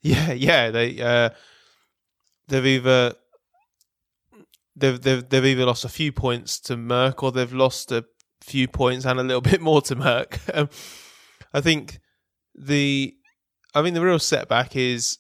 Yeah, 0.01 0.31
yeah. 0.33 0.71
They 0.71 1.01
uh, 1.01 1.29
they've 2.47 2.65
either 2.65 3.15
they've, 4.79 5.01
they've 5.01 5.27
they've 5.27 5.45
either 5.45 5.65
lost 5.65 5.85
a 5.85 5.89
few 5.89 6.11
points 6.11 6.59
to 6.61 6.77
Merc 6.77 7.23
or 7.23 7.31
they've 7.31 7.53
lost 7.53 7.91
a 7.91 8.05
few 8.41 8.67
points 8.67 9.05
and 9.05 9.19
a 9.19 9.23
little 9.23 9.41
bit 9.53 9.61
more 9.61 9.81
to 9.83 9.95
Merc. 9.95 10.39
Um, 10.53 10.69
I 11.53 11.61
think 11.61 11.99
the 12.55 13.15
I 13.73 13.81
mean 13.81 13.93
the 13.93 14.01
real 14.01 14.19
setback 14.19 14.75
is 14.75 15.17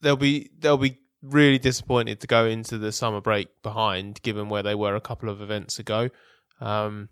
they'll 0.00 0.16
be 0.16 0.50
they'll 0.58 0.76
be 0.76 0.98
really 1.22 1.58
disappointed 1.58 2.20
to 2.20 2.26
go 2.26 2.46
into 2.46 2.78
the 2.78 2.92
summer 2.92 3.20
break 3.20 3.48
behind, 3.62 4.22
given 4.22 4.48
where 4.48 4.62
they 4.62 4.74
were 4.74 4.96
a 4.96 5.00
couple 5.00 5.28
of 5.28 5.42
events 5.42 5.78
ago. 5.78 6.08
Um, 6.60 7.08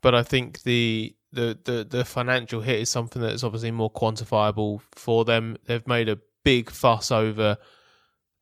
but 0.00 0.14
I 0.14 0.22
think 0.22 0.62
the, 0.62 1.14
the 1.32 1.58
the 1.64 1.86
the 1.88 2.04
financial 2.04 2.60
hit 2.60 2.80
is 2.80 2.90
something 2.90 3.22
that 3.22 3.32
is 3.32 3.44
obviously 3.44 3.70
more 3.70 3.90
quantifiable 3.90 4.80
for 4.92 5.24
them. 5.24 5.56
They've 5.66 5.86
made 5.86 6.08
a 6.08 6.18
big 6.44 6.70
fuss 6.70 7.10
over 7.10 7.56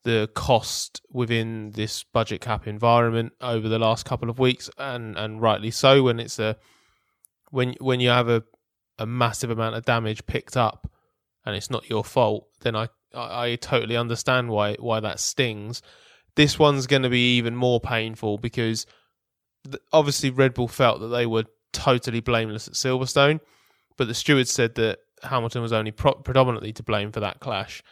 the 0.05 0.31
cost 0.35 1.01
within 1.11 1.71
this 1.73 2.05
budget 2.05 2.41
cap 2.41 2.67
environment 2.67 3.33
over 3.41 3.69
the 3.69 3.79
last 3.79 4.05
couple 4.05 4.31
of 4.31 4.39
weeks, 4.39 4.71
and 4.79 5.17
and 5.17 5.41
rightly 5.41 5.71
so. 5.71 6.03
When 6.03 6.21
it's 6.21 6.39
a 6.39 6.57
when 7.51 7.75
when 7.81 8.01
you 8.01 8.11
have 8.11 8.29
a 8.29 8.45
a 8.99 9.07
massive 9.07 9.51
amount 9.51 9.75
of 9.75 9.85
damage 9.85 10.25
picked 10.27 10.57
up 10.57 10.89
and 11.45 11.57
it's 11.57 11.71
not 11.71 11.89
your 11.91 12.05
fault, 12.05 12.47
then 12.61 12.77
I 12.77 12.89
I, 13.15 13.47
I 13.47 13.57
totally 13.57 13.97
understand 13.97 14.51
why 14.51 14.75
why 14.75 15.01
that 15.01 15.21
stings. 15.21 15.83
This 16.37 16.59
one's 16.59 16.87
going 16.87 17.03
to 17.03 17.11
be 17.11 17.37
even 17.37 17.55
more 17.55 17.81
painful 17.81 18.39
because 18.39 18.87
th- 19.65 19.83
obviously 19.93 20.31
Red 20.31 20.55
Bull 20.55 20.69
felt 20.69 21.01
that 21.01 21.09
they 21.09 21.27
were 21.27 21.45
totally 21.73 22.21
blameless 22.21 22.69
at 22.69 22.75
Silverstone, 22.75 23.41
but 23.97 24.09
the 24.09 24.15
stewards 24.15 24.51
said 24.51 24.75
that 24.75 24.99
Hamilton 25.23 25.63
was 25.63 25.73
only 25.73 25.93
pro- 25.93 26.15
predominantly 26.15 26.73
to 26.73 26.83
blame 26.83 27.13
for 27.13 27.21
that 27.21 27.41
clash. 27.41 27.83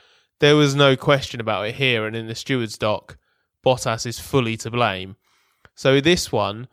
There 0.42 0.56
was 0.56 0.74
no 0.74 0.96
question 0.96 1.40
about 1.40 1.68
it 1.68 1.76
here, 1.76 2.04
and 2.04 2.16
in 2.16 2.26
the 2.26 2.34
stewards' 2.34 2.76
dock, 2.76 3.16
Bottas 3.64 4.04
is 4.04 4.18
fully 4.18 4.56
to 4.56 4.72
blame. 4.72 5.14
So 5.76 6.00
this 6.00 6.32
one, 6.32 6.66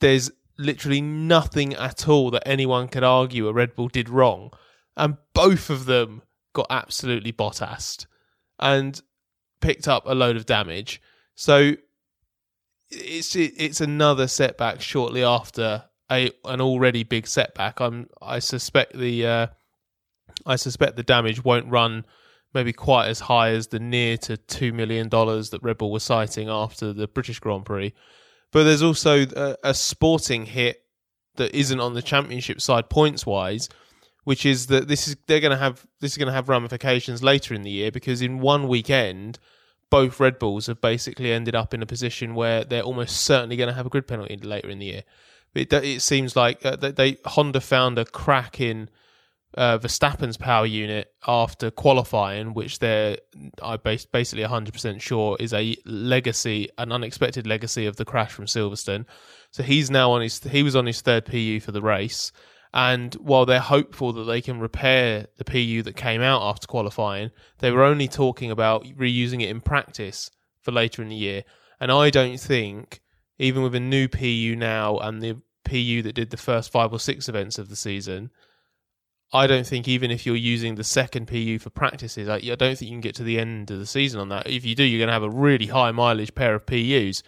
there's 0.00 0.32
literally 0.58 1.00
nothing 1.00 1.74
at 1.74 2.08
all 2.08 2.32
that 2.32 2.42
anyone 2.44 2.88
could 2.88 3.04
argue 3.04 3.46
a 3.46 3.52
Red 3.52 3.76
Bull 3.76 3.86
did 3.86 4.08
wrong 4.08 4.50
and 4.96 5.18
both 5.34 5.70
of 5.70 5.84
them 5.84 6.22
got 6.52 6.66
absolutely 6.68 7.30
botassed 7.30 8.08
and 8.58 9.00
picked 9.60 9.86
up 9.86 10.02
a 10.06 10.14
load 10.14 10.34
of 10.34 10.44
damage. 10.44 11.00
So 11.36 11.76
it's 12.90 13.36
it's 13.36 13.80
another 13.80 14.26
setback 14.26 14.80
shortly 14.80 15.22
after 15.22 15.84
a 16.10 16.32
an 16.44 16.60
already 16.60 17.04
big 17.04 17.28
setback. 17.28 17.80
I'm 17.80 18.08
I 18.20 18.40
suspect 18.40 18.98
the 18.98 19.24
uh, 19.24 19.46
I 20.44 20.56
suspect 20.56 20.96
the 20.96 21.04
damage 21.04 21.44
won't 21.44 21.70
run 21.70 22.04
maybe 22.54 22.72
quite 22.72 23.08
as 23.08 23.20
high 23.20 23.50
as 23.50 23.66
the 23.66 23.80
near 23.80 24.16
to 24.18 24.36
two 24.36 24.72
million 24.72 25.08
dollars 25.08 25.50
that 25.50 25.62
Red 25.62 25.78
Bull 25.78 25.90
was 25.90 26.04
citing 26.04 26.48
after 26.48 26.92
the 26.92 27.08
British 27.08 27.40
Grand 27.40 27.66
Prix. 27.66 27.92
But 28.52 28.64
there's 28.64 28.82
also 28.82 29.26
a, 29.36 29.56
a 29.64 29.74
sporting 29.74 30.46
hit 30.46 30.82
that 31.36 31.54
isn't 31.54 31.80
on 31.80 31.94
the 31.94 32.02
championship 32.02 32.60
side 32.60 32.88
points 32.88 33.26
wise, 33.26 33.68
which 34.22 34.46
is 34.46 34.68
that 34.68 34.86
this 34.88 35.08
is 35.08 35.16
they're 35.26 35.40
going 35.40 35.50
to 35.50 35.56
have 35.56 35.84
this 36.00 36.12
is 36.12 36.18
going 36.18 36.28
to 36.28 36.32
have 36.32 36.48
ramifications 36.48 37.22
later 37.22 37.54
in 37.54 37.62
the 37.62 37.70
year 37.70 37.90
because 37.90 38.22
in 38.22 38.38
one 38.38 38.68
weekend 38.68 39.38
both 39.90 40.18
Red 40.18 40.38
Bulls 40.38 40.66
have 40.66 40.80
basically 40.80 41.30
ended 41.30 41.54
up 41.54 41.74
in 41.74 41.82
a 41.82 41.86
position 41.86 42.34
where 42.34 42.64
they're 42.64 42.82
almost 42.82 43.20
certainly 43.20 43.56
going 43.56 43.68
to 43.68 43.74
have 43.74 43.86
a 43.86 43.90
grid 43.90 44.08
penalty 44.08 44.36
later 44.36 44.68
in 44.68 44.78
the 44.78 44.86
year. 44.86 45.02
It, 45.54 45.72
it 45.72 46.02
seems 46.02 46.34
like 46.34 46.64
uh, 46.66 46.74
they, 46.74 46.90
they, 46.90 47.16
Honda 47.24 47.60
found 47.60 47.98
a 47.98 48.04
crack 48.04 48.60
in 48.60 48.88
uh, 49.56 49.78
Verstappen's 49.78 50.36
power 50.36 50.66
unit 50.66 51.12
after 51.26 51.70
qualifying, 51.70 52.54
which 52.54 52.78
they're 52.78 53.18
I 53.62 53.76
bas- 53.76 54.06
basically 54.06 54.44
100% 54.44 55.00
sure 55.00 55.36
is 55.38 55.52
a 55.52 55.76
legacy, 55.84 56.68
an 56.78 56.92
unexpected 56.92 57.46
legacy 57.46 57.86
of 57.86 57.96
the 57.96 58.04
crash 58.04 58.32
from 58.32 58.46
Silverstone. 58.46 59.06
So 59.50 59.62
he's 59.62 59.90
now 59.90 60.12
on 60.12 60.22
his 60.22 60.42
he 60.42 60.62
was 60.62 60.76
on 60.76 60.86
his 60.86 61.00
third 61.00 61.24
PU 61.26 61.60
for 61.60 61.72
the 61.72 61.82
race. 61.82 62.32
And 62.72 63.14
while 63.14 63.46
they're 63.46 63.60
hopeful 63.60 64.12
that 64.14 64.24
they 64.24 64.40
can 64.40 64.58
repair 64.58 65.28
the 65.36 65.44
PU 65.44 65.82
that 65.82 65.94
came 65.94 66.20
out 66.20 66.42
after 66.42 66.66
qualifying, 66.66 67.30
they 67.60 67.70
were 67.70 67.84
only 67.84 68.08
talking 68.08 68.50
about 68.50 68.84
reusing 68.84 69.40
it 69.40 69.48
in 69.48 69.60
practice 69.60 70.28
for 70.60 70.72
later 70.72 71.00
in 71.00 71.08
the 71.08 71.14
year. 71.14 71.44
And 71.78 71.92
I 71.92 72.10
don't 72.10 72.40
think, 72.40 73.00
even 73.38 73.62
with 73.62 73.76
a 73.76 73.80
new 73.80 74.08
PU 74.08 74.56
now 74.56 74.98
and 74.98 75.22
the 75.22 75.40
PU 75.64 76.02
that 76.02 76.16
did 76.16 76.30
the 76.30 76.36
first 76.36 76.72
five 76.72 76.92
or 76.92 76.98
six 76.98 77.28
events 77.28 77.58
of 77.58 77.68
the 77.68 77.76
season, 77.76 78.30
I 79.34 79.48
don't 79.48 79.66
think 79.66 79.88
even 79.88 80.12
if 80.12 80.24
you're 80.24 80.36
using 80.36 80.76
the 80.76 80.84
second 80.84 81.26
PU 81.26 81.58
for 81.58 81.68
practices, 81.68 82.28
I, 82.28 82.38
don't 82.38 82.58
think 82.78 82.82
you 82.82 82.90
can 82.90 83.00
get 83.00 83.16
to 83.16 83.24
the 83.24 83.40
end 83.40 83.68
of 83.72 83.80
the 83.80 83.86
season 83.86 84.20
on 84.20 84.28
that. 84.28 84.48
If 84.48 84.64
you 84.64 84.76
do, 84.76 84.84
you're 84.84 85.00
going 85.00 85.08
to 85.08 85.12
have 85.12 85.24
a 85.24 85.28
really 85.28 85.66
high 85.66 85.90
mileage 85.90 86.34
pair 86.36 86.54
of 86.54 86.64
PUs. 86.66 87.24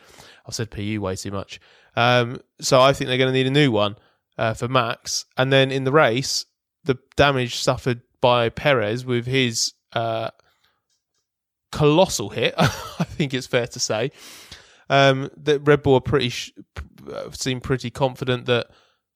I've 0.47 0.55
said 0.55 0.71
PU 0.71 1.01
way 1.01 1.17
too 1.17 1.33
much. 1.33 1.61
Um, 1.97 2.41
so 2.61 2.81
I 2.81 2.93
think 2.93 3.09
they're 3.09 3.19
going 3.19 3.33
to 3.33 3.37
need 3.37 3.49
a 3.49 3.51
new 3.51 3.73
one 3.73 3.97
uh, 4.39 4.55
for 4.55 4.69
Max. 4.69 5.25
And 5.37 5.53
then 5.53 5.73
in 5.73 5.83
the 5.83 5.91
race, 5.91 6.47
the 6.85 6.97
damage 7.17 7.57
suffered 7.57 8.03
by 8.21 8.51
Perez 8.51 9.05
with 9.05 9.27
his 9.27 9.73
uh, 9.93 10.31
colossal 11.73 12.29
hit, 12.29 12.55
I 12.59 12.69
think 12.69 13.35
it's 13.35 13.49
fair 13.49 13.67
to 13.67 13.81
say, 13.81 14.13
um, 14.89 15.29
that 15.39 15.61
Red 15.61 15.83
Bull 15.83 16.01
pretty 16.01 16.29
sh- 16.29 16.53
uh, 17.13 17.31
seem 17.33 17.61
pretty 17.61 17.91
confident 17.91 18.47
that, 18.47 18.69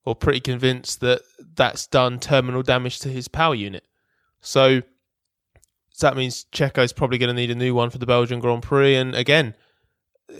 or 0.04 0.14
pretty 0.14 0.40
convinced 0.40 1.00
that 1.00 1.22
that's 1.54 1.86
done 1.86 2.18
terminal 2.18 2.62
damage 2.62 3.00
to 3.00 3.08
his 3.08 3.28
power 3.28 3.54
unit. 3.54 3.84
So, 4.40 4.82
so 5.90 6.06
that 6.06 6.16
means 6.16 6.44
Checo's 6.52 6.92
probably 6.92 7.18
going 7.18 7.28
to 7.28 7.34
need 7.34 7.50
a 7.50 7.54
new 7.54 7.74
one 7.74 7.90
for 7.90 7.98
the 7.98 8.06
Belgian 8.06 8.40
Grand 8.40 8.62
Prix. 8.62 8.94
And 8.94 9.14
again, 9.14 9.54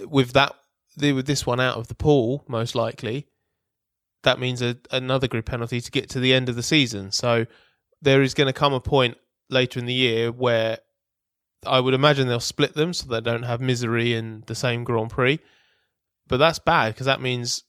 with 0.07 0.33
that, 0.33 0.55
with 0.99 1.27
this 1.27 1.47
one 1.47 1.61
out 1.61 1.77
of 1.77 1.89
the 1.89 1.95
pool, 1.95 2.45
most 2.49 2.75
likely, 2.75 3.27
that 4.23 4.39
means 4.39 4.63
a, 4.63 4.77
another 4.91 5.29
grid 5.29 5.47
penalty 5.47 5.81
to 5.81 5.91
get 5.91 6.09
to 6.11 6.21
the 6.21 6.33
end 6.33 6.49
of 6.49 6.57
the 6.57 6.63
season. 6.63 7.11
So 7.11 7.47
there 8.01 8.23
is 8.23 8.35
going 8.35 8.47
to 8.47 8.53
come 8.53 8.73
a 8.73 8.81
point 8.81 9.19
later 9.51 9.79
in 9.79 9.87
the 9.87 9.95
year 9.95 10.33
where 10.33 10.79
I 11.67 11.81
would 11.81 11.95
imagine 11.95 12.29
they'll 12.29 12.41
split 12.41 12.75
them 12.75 12.95
so 12.95 13.07
they 13.07 13.21
don't 13.21 13.43
have 13.43 13.61
misery 13.61 14.15
in 14.15 14.45
the 14.47 14.55
same 14.55 14.85
Grand 14.85 15.11
Prix. 15.11 15.39
But 16.27 16.39
that's 16.39 16.59
bad 16.59 16.95
because 16.95 17.07
that 17.07 17.21
means 17.21 17.65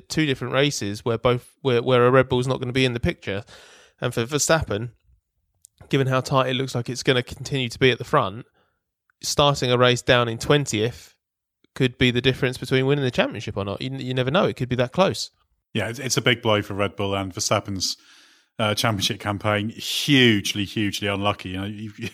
two 0.00 0.26
different 0.26 0.52
races 0.52 1.04
where 1.04 1.18
both 1.18 1.54
where, 1.62 1.82
where 1.82 2.06
a 2.06 2.10
Red 2.10 2.28
Bull's 2.28 2.46
not 2.46 2.58
going 2.58 2.68
to 2.68 2.72
be 2.72 2.84
in 2.84 2.94
the 2.94 3.00
picture. 3.00 3.44
And 4.00 4.12
for 4.12 4.24
Verstappen, 4.24 4.90
given 5.88 6.06
how 6.06 6.20
tight 6.20 6.48
it 6.48 6.54
looks 6.54 6.74
like 6.74 6.88
it's 6.88 7.02
going 7.02 7.16
to 7.16 7.22
continue 7.22 7.68
to 7.68 7.78
be 7.78 7.90
at 7.90 7.98
the 7.98 8.04
front, 8.04 8.46
starting 9.22 9.70
a 9.70 9.78
race 9.78 10.02
down 10.02 10.28
in 10.28 10.38
20th 10.38 11.14
could 11.74 11.96
be 11.98 12.10
the 12.10 12.20
difference 12.20 12.58
between 12.58 12.86
winning 12.86 13.04
the 13.04 13.10
championship 13.10 13.56
or 13.56 13.64
not. 13.64 13.80
You, 13.80 13.90
you 13.96 14.14
never 14.14 14.30
know. 14.30 14.44
It 14.44 14.56
could 14.56 14.68
be 14.68 14.76
that 14.76 14.92
close. 14.92 15.30
Yeah, 15.72 15.88
it's, 15.88 15.98
it's 15.98 16.16
a 16.16 16.22
big 16.22 16.42
blow 16.42 16.60
for 16.62 16.74
Red 16.74 16.96
Bull 16.96 17.14
and 17.14 17.32
Verstappen's 17.32 17.96
uh, 18.58 18.74
championship 18.74 19.20
campaign. 19.20 19.70
Hugely, 19.70 20.64
hugely 20.64 21.08
unlucky. 21.08 21.50
You 21.50 21.60
know, 21.60 21.66
you, 21.66 21.92
you, 21.96 22.08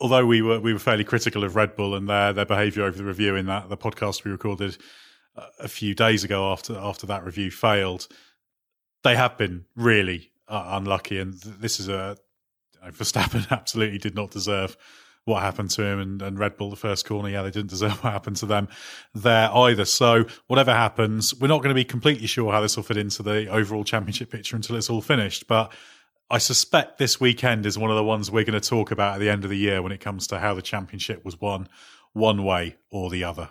although 0.00 0.26
we 0.26 0.42
were 0.42 0.60
we 0.60 0.72
were 0.72 0.78
fairly 0.78 1.04
critical 1.04 1.44
of 1.44 1.54
Red 1.54 1.76
Bull 1.76 1.94
and 1.94 2.08
their 2.08 2.32
their 2.32 2.44
behaviour 2.44 2.84
over 2.84 2.96
the 2.96 3.04
review 3.04 3.36
in 3.36 3.46
that 3.46 3.68
the 3.68 3.76
podcast 3.76 4.24
we 4.24 4.30
recorded 4.30 4.76
a 5.58 5.68
few 5.68 5.94
days 5.94 6.24
ago 6.24 6.52
after 6.52 6.76
after 6.76 7.06
that 7.06 7.24
review 7.24 7.50
failed, 7.50 8.08
they 9.02 9.16
have 9.16 9.36
been 9.36 9.64
really 9.76 10.32
uh, 10.48 10.78
unlucky, 10.80 11.18
and 11.18 11.34
this 11.34 11.80
is 11.80 11.88
a 11.88 12.16
you 12.74 12.80
know, 12.86 12.92
Verstappen 12.92 13.50
absolutely 13.50 13.98
did 13.98 14.14
not 14.14 14.30
deserve 14.30 14.76
what 15.24 15.40
happened 15.40 15.70
to 15.70 15.84
him 15.84 16.00
and, 16.00 16.20
and 16.20 16.38
Red 16.38 16.56
Bull 16.56 16.70
the 16.70 16.76
first 16.76 17.06
corner. 17.06 17.28
Yeah, 17.28 17.42
they 17.42 17.50
didn't 17.50 17.70
deserve 17.70 17.92
what 18.04 18.12
happened 18.12 18.36
to 18.36 18.46
them 18.46 18.68
there 19.14 19.50
either. 19.54 19.84
So 19.84 20.24
whatever 20.48 20.72
happens, 20.72 21.34
we're 21.34 21.48
not 21.48 21.58
going 21.58 21.68
to 21.68 21.74
be 21.74 21.84
completely 21.84 22.26
sure 22.26 22.52
how 22.52 22.60
this 22.60 22.76
will 22.76 22.82
fit 22.82 22.96
into 22.96 23.22
the 23.22 23.48
overall 23.48 23.84
championship 23.84 24.30
picture 24.30 24.56
until 24.56 24.76
it's 24.76 24.90
all 24.90 25.00
finished. 25.00 25.46
But 25.46 25.72
I 26.28 26.38
suspect 26.38 26.98
this 26.98 27.20
weekend 27.20 27.66
is 27.66 27.78
one 27.78 27.90
of 27.90 27.96
the 27.96 28.04
ones 28.04 28.30
we're 28.30 28.44
going 28.44 28.60
to 28.60 28.68
talk 28.68 28.90
about 28.90 29.14
at 29.14 29.20
the 29.20 29.30
end 29.30 29.44
of 29.44 29.50
the 29.50 29.58
year 29.58 29.80
when 29.80 29.92
it 29.92 30.00
comes 30.00 30.26
to 30.28 30.38
how 30.38 30.54
the 30.54 30.62
championship 30.62 31.24
was 31.24 31.40
won 31.40 31.68
one 32.14 32.42
way 32.42 32.76
or 32.90 33.10
the 33.10 33.24
other. 33.24 33.50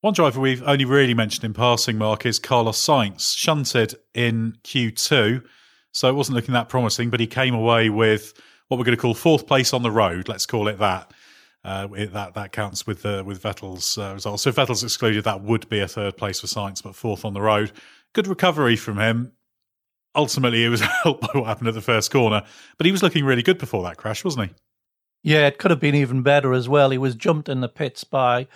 One 0.00 0.14
driver 0.14 0.40
we've 0.40 0.62
only 0.62 0.84
really 0.84 1.14
mentioned 1.14 1.44
in 1.44 1.54
passing, 1.54 1.98
Mark, 1.98 2.24
is 2.24 2.38
Carlos 2.38 2.78
Sainz, 2.78 3.36
shunted 3.36 3.96
in 4.14 4.56
Q2. 4.62 5.44
So 5.90 6.08
it 6.08 6.12
wasn't 6.12 6.36
looking 6.36 6.54
that 6.54 6.68
promising, 6.68 7.10
but 7.10 7.18
he 7.18 7.26
came 7.26 7.52
away 7.52 7.90
with 7.90 8.32
what 8.68 8.78
we're 8.78 8.84
going 8.84 8.96
to 8.96 9.00
call 9.00 9.14
fourth 9.14 9.48
place 9.48 9.72
on 9.72 9.82
the 9.82 9.90
road. 9.90 10.28
Let's 10.28 10.46
call 10.46 10.68
it 10.68 10.78
that. 10.78 11.12
Uh, 11.64 11.88
it, 11.96 12.12
that 12.12 12.34
that 12.34 12.52
counts 12.52 12.86
with 12.86 13.04
uh, 13.04 13.24
with 13.26 13.42
Vettel's 13.42 13.98
uh, 13.98 14.14
results. 14.14 14.44
So 14.44 14.50
if 14.50 14.56
Vettel's 14.56 14.84
excluded, 14.84 15.24
that 15.24 15.42
would 15.42 15.68
be 15.68 15.80
a 15.80 15.88
third 15.88 16.16
place 16.16 16.38
for 16.38 16.46
Sainz, 16.46 16.80
but 16.80 16.94
fourth 16.94 17.24
on 17.24 17.34
the 17.34 17.40
road. 17.40 17.72
Good 18.12 18.28
recovery 18.28 18.76
from 18.76 18.98
him. 18.98 19.32
Ultimately, 20.14 20.64
it 20.64 20.68
was 20.68 20.80
helped 21.02 21.22
by 21.22 21.40
what 21.40 21.48
happened 21.48 21.68
at 21.68 21.74
the 21.74 21.80
first 21.80 22.12
corner, 22.12 22.44
but 22.76 22.86
he 22.86 22.92
was 22.92 23.02
looking 23.02 23.24
really 23.24 23.42
good 23.42 23.58
before 23.58 23.82
that 23.82 23.96
crash, 23.96 24.24
wasn't 24.24 24.50
he? 24.50 24.54
Yeah, 25.32 25.48
it 25.48 25.58
could 25.58 25.72
have 25.72 25.80
been 25.80 25.96
even 25.96 26.22
better 26.22 26.52
as 26.52 26.68
well. 26.68 26.90
He 26.90 26.98
was 26.98 27.16
jumped 27.16 27.48
in 27.48 27.60
the 27.60 27.68
pits 27.68 28.04
by 28.04 28.46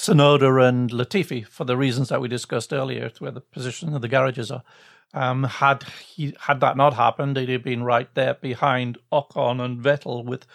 Tsunoda 0.00 0.66
and 0.66 0.90
Latifi 0.90 1.46
for 1.46 1.64
the 1.64 1.76
reasons 1.76 2.08
that 2.08 2.22
we 2.22 2.28
discussed 2.28 2.72
earlier, 2.72 3.10
where 3.18 3.30
the 3.30 3.42
position 3.42 3.94
of 3.94 4.00
the 4.00 4.08
garages 4.08 4.50
are. 4.50 4.62
Um, 5.12 5.44
had 5.44 5.82
he 5.82 6.34
had 6.40 6.60
that 6.60 6.78
not 6.78 6.94
happened, 6.94 7.36
he'd 7.36 7.50
have 7.50 7.62
been 7.62 7.82
right 7.82 8.08
there 8.14 8.32
behind 8.32 8.96
Ocon 9.12 9.60
and 9.60 9.78
Vettel 9.78 10.24
with 10.24 10.46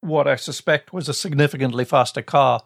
what 0.00 0.28
I 0.28 0.36
suspect 0.36 0.92
was 0.92 1.08
a 1.08 1.14
significantly 1.14 1.84
faster 1.84 2.22
car. 2.22 2.62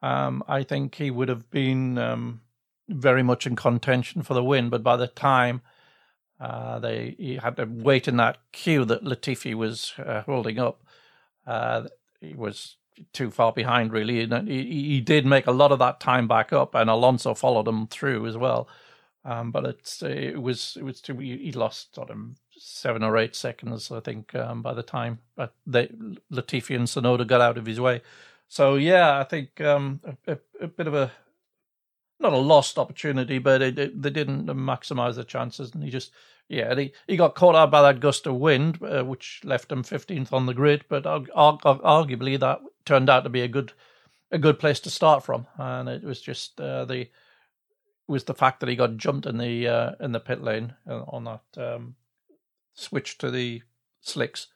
Um, 0.00 0.42
I 0.48 0.62
think 0.62 0.94
he 0.94 1.10
would 1.10 1.28
have 1.28 1.50
been 1.50 1.98
um, 1.98 2.40
very 2.88 3.22
much 3.22 3.46
in 3.46 3.54
contention 3.54 4.22
for 4.22 4.32
the 4.32 4.44
win, 4.44 4.70
but 4.70 4.82
by 4.82 4.96
the 4.96 5.08
time 5.08 5.60
uh, 6.40 6.78
they 6.78 7.14
he 7.18 7.36
had 7.36 7.56
to 7.56 7.66
wait 7.66 8.08
in 8.08 8.16
that 8.16 8.38
queue 8.52 8.86
that 8.86 9.04
Latifi 9.04 9.54
was 9.54 9.92
uh, 9.98 10.22
holding 10.22 10.58
up, 10.58 10.82
uh, 11.46 11.82
he 12.22 12.34
was 12.34 12.76
too 13.12 13.30
far 13.30 13.52
behind, 13.52 13.92
really. 13.92 14.20
And 14.22 14.48
he, 14.48 14.64
he 14.64 15.00
did 15.00 15.26
make 15.26 15.46
a 15.46 15.52
lot 15.52 15.72
of 15.72 15.78
that 15.80 16.00
time 16.00 16.28
back 16.28 16.52
up, 16.52 16.74
and 16.74 16.88
Alonso 16.90 17.34
followed 17.34 17.68
him 17.68 17.86
through 17.86 18.26
as 18.26 18.36
well. 18.36 18.68
Um, 19.24 19.50
but 19.50 19.64
it's 19.64 20.02
it 20.02 20.40
was 20.40 20.76
it 20.78 20.84
was 20.84 21.00
too, 21.00 21.16
he 21.18 21.50
lost 21.52 21.94
sort 21.94 22.10
of 22.10 22.18
seven 22.56 23.02
or 23.02 23.16
eight 23.16 23.34
seconds, 23.34 23.90
I 23.90 24.00
think, 24.00 24.34
um, 24.34 24.62
by 24.62 24.74
the 24.74 24.82
time 24.82 25.18
but 25.36 25.54
they, 25.66 25.88
Latifi 26.32 26.76
and 26.76 26.86
Tsunoda 26.86 27.26
got 27.26 27.40
out 27.40 27.58
of 27.58 27.66
his 27.66 27.80
way. 27.80 28.02
So 28.48 28.76
yeah, 28.76 29.18
I 29.18 29.24
think 29.24 29.60
um, 29.60 30.00
a, 30.04 30.32
a, 30.32 30.38
a, 30.60 30.66
bit 30.66 30.86
of 30.86 30.94
a 30.94 31.10
not 32.24 32.32
a 32.32 32.38
lost 32.38 32.78
opportunity, 32.78 33.38
but 33.38 33.62
it, 33.62 33.78
it, 33.78 34.02
they 34.02 34.10
didn't 34.10 34.46
maximize 34.46 35.14
the 35.14 35.24
chances, 35.24 35.72
and 35.72 35.84
he 35.84 35.90
just 35.90 36.10
yeah, 36.48 36.74
he, 36.74 36.92
he 37.06 37.16
got 37.16 37.34
caught 37.34 37.54
out 37.54 37.70
by 37.70 37.82
that 37.82 38.00
gust 38.00 38.26
of 38.26 38.36
wind, 38.36 38.78
uh, 38.82 39.02
which 39.02 39.40
left 39.44 39.72
him 39.72 39.82
15th 39.82 40.32
on 40.32 40.46
the 40.46 40.54
grid. 40.54 40.84
But 40.88 41.04
arguably, 41.04 42.38
that 42.38 42.60
turned 42.84 43.08
out 43.08 43.24
to 43.24 43.30
be 43.30 43.40
a 43.40 43.48
good 43.48 43.72
a 44.30 44.38
good 44.38 44.58
place 44.58 44.80
to 44.80 44.90
start 44.90 45.24
from, 45.24 45.46
and 45.56 45.88
it 45.88 46.02
was 46.02 46.20
just 46.20 46.60
uh, 46.60 46.84
the 46.84 47.08
was 48.06 48.24
the 48.24 48.34
fact 48.34 48.60
that 48.60 48.68
he 48.68 48.76
got 48.76 48.96
jumped 48.96 49.26
in 49.26 49.38
the 49.38 49.68
uh, 49.68 49.92
in 50.00 50.12
the 50.12 50.20
pit 50.20 50.42
lane 50.42 50.74
uh, 50.88 51.02
on 51.08 51.24
that 51.24 51.42
um, 51.56 51.94
switch 52.74 53.16
to 53.18 53.30
the 53.30 53.62
slicks 54.00 54.48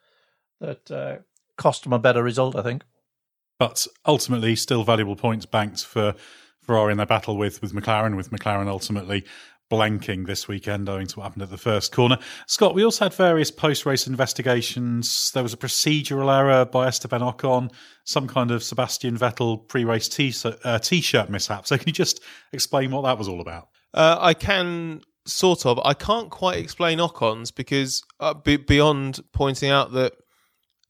that 0.60 0.90
uh, 0.90 1.16
cost 1.56 1.86
him 1.86 1.92
a 1.92 1.98
better 1.98 2.22
result, 2.22 2.56
I 2.56 2.62
think. 2.62 2.82
But 3.58 3.86
ultimately, 4.04 4.54
still 4.56 4.84
valuable 4.84 5.16
points 5.16 5.46
banked 5.46 5.84
for 5.84 6.14
Ferrari 6.68 6.92
in 6.92 6.98
their 6.98 7.06
battle 7.06 7.38
with 7.38 7.62
with 7.62 7.72
McLaren. 7.72 8.14
With 8.14 8.30
McLaren 8.30 8.68
ultimately 8.68 9.24
blanking 9.70 10.26
this 10.26 10.46
weekend 10.46 10.86
owing 10.88 11.06
to 11.06 11.18
what 11.18 11.24
happened 11.24 11.42
at 11.42 11.50
the 11.50 11.56
first 11.58 11.92
corner. 11.92 12.18
Scott, 12.46 12.74
we 12.74 12.84
also 12.84 13.06
had 13.06 13.14
various 13.14 13.50
post 13.50 13.86
race 13.86 14.06
investigations. 14.06 15.30
There 15.32 15.42
was 15.42 15.54
a 15.54 15.58
procedural 15.58 16.34
error 16.34 16.66
by 16.66 16.86
Esteban 16.86 17.22
Ocon, 17.22 17.72
some 18.04 18.28
kind 18.28 18.50
of 18.50 18.62
Sebastian 18.62 19.16
Vettel 19.16 19.66
pre 19.66 19.84
race 19.84 20.44
uh, 20.44 20.78
t 20.78 21.00
shirt 21.00 21.30
mishap. 21.30 21.66
So, 21.66 21.78
can 21.78 21.88
you 21.88 21.94
just 21.94 22.20
explain 22.52 22.90
what 22.90 23.02
that 23.02 23.16
was 23.16 23.28
all 23.28 23.40
about? 23.40 23.68
Uh, 23.94 24.18
I 24.20 24.34
can 24.34 25.00
sort 25.26 25.64
of. 25.64 25.78
I 25.82 25.94
can't 25.94 26.30
quite 26.30 26.58
explain 26.58 27.00
Ocon's 27.00 27.50
because 27.50 28.02
uh, 28.20 28.34
beyond 28.34 29.20
pointing 29.32 29.70
out 29.70 29.92
that 29.92 30.12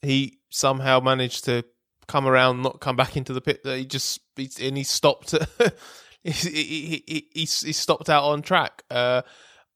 he 0.02 0.38
somehow 0.50 0.98
managed 0.98 1.44
to 1.44 1.64
come 2.08 2.26
around, 2.26 2.62
not 2.62 2.80
come 2.80 2.96
back 2.96 3.16
into 3.16 3.32
the 3.32 3.40
pit, 3.40 3.62
that 3.62 3.78
he 3.78 3.84
just 3.84 4.20
and 4.36 4.76
he 4.76 4.82
stopped. 4.82 5.34
he, 6.24 6.30
he, 6.32 7.04
he, 7.06 7.28
he 7.34 7.46
stopped 7.46 8.10
out 8.10 8.24
on 8.24 8.42
track. 8.42 8.82
Uh, 8.90 9.22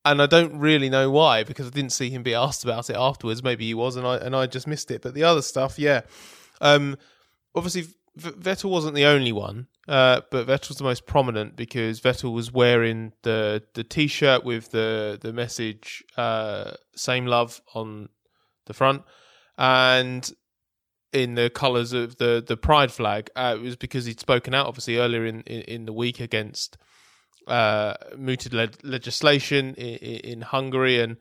and 0.04 0.20
I 0.20 0.26
don't 0.26 0.58
really 0.58 0.90
know 0.90 1.10
why 1.10 1.44
because 1.44 1.68
I 1.68 1.70
didn't 1.70 1.92
see 1.92 2.10
him 2.10 2.22
be 2.22 2.34
asked 2.34 2.64
about 2.64 2.90
it 2.90 2.96
afterwards. 2.96 3.42
Maybe 3.42 3.66
he 3.66 3.74
was, 3.74 3.96
and 3.96 4.06
I 4.06 4.16
and 4.16 4.34
I 4.34 4.46
just 4.46 4.66
missed 4.66 4.90
it. 4.90 5.02
But 5.02 5.14
the 5.14 5.24
other 5.24 5.42
stuff, 5.42 5.78
yeah, 5.78 6.02
um, 6.60 6.96
obviously 7.54 7.86
Vettel 8.18 8.70
wasn't 8.70 8.94
the 8.94 9.04
only 9.04 9.32
one, 9.32 9.68
uh, 9.88 10.22
but 10.30 10.46
Vettel 10.46 10.68
was 10.68 10.78
the 10.78 10.84
most 10.84 11.06
prominent 11.06 11.56
because 11.56 12.00
Vettel 12.00 12.32
was 12.32 12.52
wearing 12.52 13.12
the 13.22 13.62
the 13.74 13.84
t-shirt 13.84 14.44
with 14.44 14.70
the 14.70 15.18
the 15.20 15.32
message 15.32 16.02
uh, 16.16 16.72
"Same 16.96 17.26
Love" 17.26 17.60
on 17.74 18.08
the 18.66 18.74
front, 18.74 19.02
and 19.56 20.30
in 21.12 21.34
the 21.34 21.50
colours 21.50 21.92
of 21.92 22.16
the 22.16 22.42
the 22.46 22.56
pride 22.56 22.90
flag. 22.90 23.30
Uh, 23.36 23.56
it 23.58 23.62
was 23.62 23.76
because 23.76 24.06
he'd 24.06 24.20
spoken 24.20 24.54
out, 24.54 24.66
obviously, 24.66 24.96
earlier 24.96 25.26
in, 25.26 25.42
in, 25.42 25.62
in 25.62 25.84
the 25.84 25.92
week 25.92 26.20
against 26.20 26.76
uh, 27.46 27.94
mooted 28.16 28.54
le- 28.54 28.68
legislation 28.82 29.74
in, 29.74 29.96
in, 29.96 30.40
Hungary, 30.42 31.00
and 31.00 31.16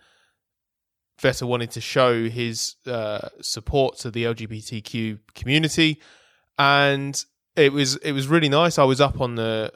Vettel 1.22 1.48
wanted 1.48 1.72
to 1.72 1.82
show 1.82 2.30
his 2.30 2.76
uh, 2.88 3.28
support 3.42 3.98
to 4.00 4.12
the 4.12 4.24
LGBTQ 4.26 5.20
community, 5.36 6.02
and 6.58 7.24
it 7.56 7.74
was 7.74 7.98
it 7.98 8.14
was 8.14 8.28
really 8.28 8.50
nice. 8.50 8.78
I 8.78 8.84
was 8.84 9.02
up 9.02 9.20
on 9.20 9.36
the, 9.36 9.72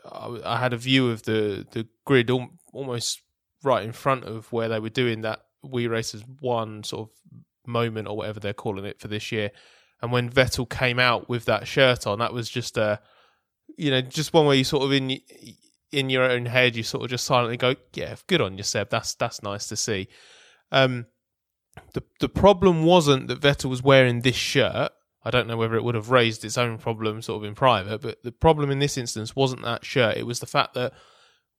I 0.45 0.57
had 0.57 0.73
a 0.73 0.77
view 0.77 1.09
of 1.09 1.23
the 1.23 1.67
the 1.71 1.87
grid 2.05 2.31
almost 2.73 3.21
right 3.63 3.83
in 3.83 3.91
front 3.91 4.23
of 4.23 4.51
where 4.53 4.69
they 4.69 4.79
were 4.79 4.89
doing 4.89 5.21
that 5.21 5.41
We 5.63 5.87
Race 5.87 6.13
As 6.13 6.23
One 6.39 6.83
sort 6.83 7.09
of 7.09 7.15
moment 7.67 8.07
or 8.07 8.15
whatever 8.15 8.39
they're 8.39 8.53
calling 8.53 8.85
it 8.85 8.99
for 8.99 9.07
this 9.07 9.31
year 9.31 9.51
and 10.01 10.11
when 10.11 10.29
Vettel 10.29 10.69
came 10.69 10.99
out 10.99 11.29
with 11.29 11.45
that 11.45 11.67
shirt 11.67 12.05
on, 12.05 12.19
that 12.19 12.33
was 12.33 12.49
just 12.49 12.77
a, 12.77 12.99
you 13.77 13.91
know, 13.91 14.01
just 14.01 14.33
one 14.33 14.45
where 14.45 14.55
you 14.55 14.63
sort 14.63 14.83
of 14.83 14.91
in 14.91 15.19
in 15.91 16.09
your 16.09 16.23
own 16.23 16.45
head, 16.45 16.75
you 16.75 16.83
sort 16.83 17.03
of 17.03 17.09
just 17.09 17.25
silently 17.25 17.57
go, 17.57 17.75
"Yeah, 17.93 18.15
good 18.27 18.41
on 18.41 18.57
you, 18.57 18.63
Seb. 18.63 18.89
That's 18.89 19.15
that's 19.15 19.41
nice 19.43 19.67
to 19.67 19.75
see." 19.75 20.07
Um, 20.71 21.05
the 21.93 22.03
the 22.19 22.29
problem 22.29 22.83
wasn't 22.83 23.27
that 23.27 23.41
Vettel 23.41 23.69
was 23.69 23.83
wearing 23.83 24.21
this 24.21 24.35
shirt. 24.35 24.91
I 25.23 25.31
don't 25.31 25.47
know 25.47 25.57
whether 25.57 25.75
it 25.75 25.83
would 25.83 25.95
have 25.95 26.11
raised 26.11 26.45
its 26.45 26.57
own 26.57 26.77
problem 26.77 27.21
sort 27.21 27.43
of 27.43 27.47
in 27.47 27.55
private, 27.55 28.01
but 28.01 28.21
the 28.23 28.31
problem 28.31 28.69
in 28.69 28.79
this 28.79 28.97
instance 28.97 29.35
wasn't 29.35 29.63
that 29.63 29.83
shirt. 29.83 30.17
It 30.17 30.27
was 30.27 30.39
the 30.39 30.45
fact 30.45 30.75
that 30.75 30.93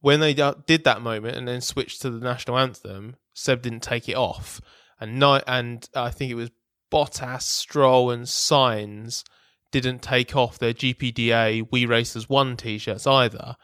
when 0.01 0.21
they 0.21 0.35
did 0.35 0.85
that 0.85 1.03
moment 1.03 1.37
and 1.37 1.49
then 1.49 1.61
switched 1.61 2.03
to 2.03 2.11
the 2.11 2.25
national 2.25 2.59
anthem, 2.59 3.17
Seb 3.35 3.63
didn't 3.63 3.83
take 3.83 4.09
it 4.09 4.17
off, 4.17 4.61
and 5.01 5.19
night 5.19 5.45
and 5.47 5.89
I 5.95 6.11
think 6.11 6.31
it 6.31 6.37
was 6.37 6.51
Bottas, 6.97 7.43
Stroll, 7.43 8.11
and 8.11 8.25
Sainz 8.25 9.23
didn't 9.71 10.01
take 10.01 10.35
off 10.35 10.59
their 10.59 10.73
GPDA 10.73 11.69
We 11.71 11.85
Race 11.85 12.17
As 12.17 12.27
One 12.27 12.57
t 12.57 12.79
shirts 12.79 13.07
either. 13.07 13.57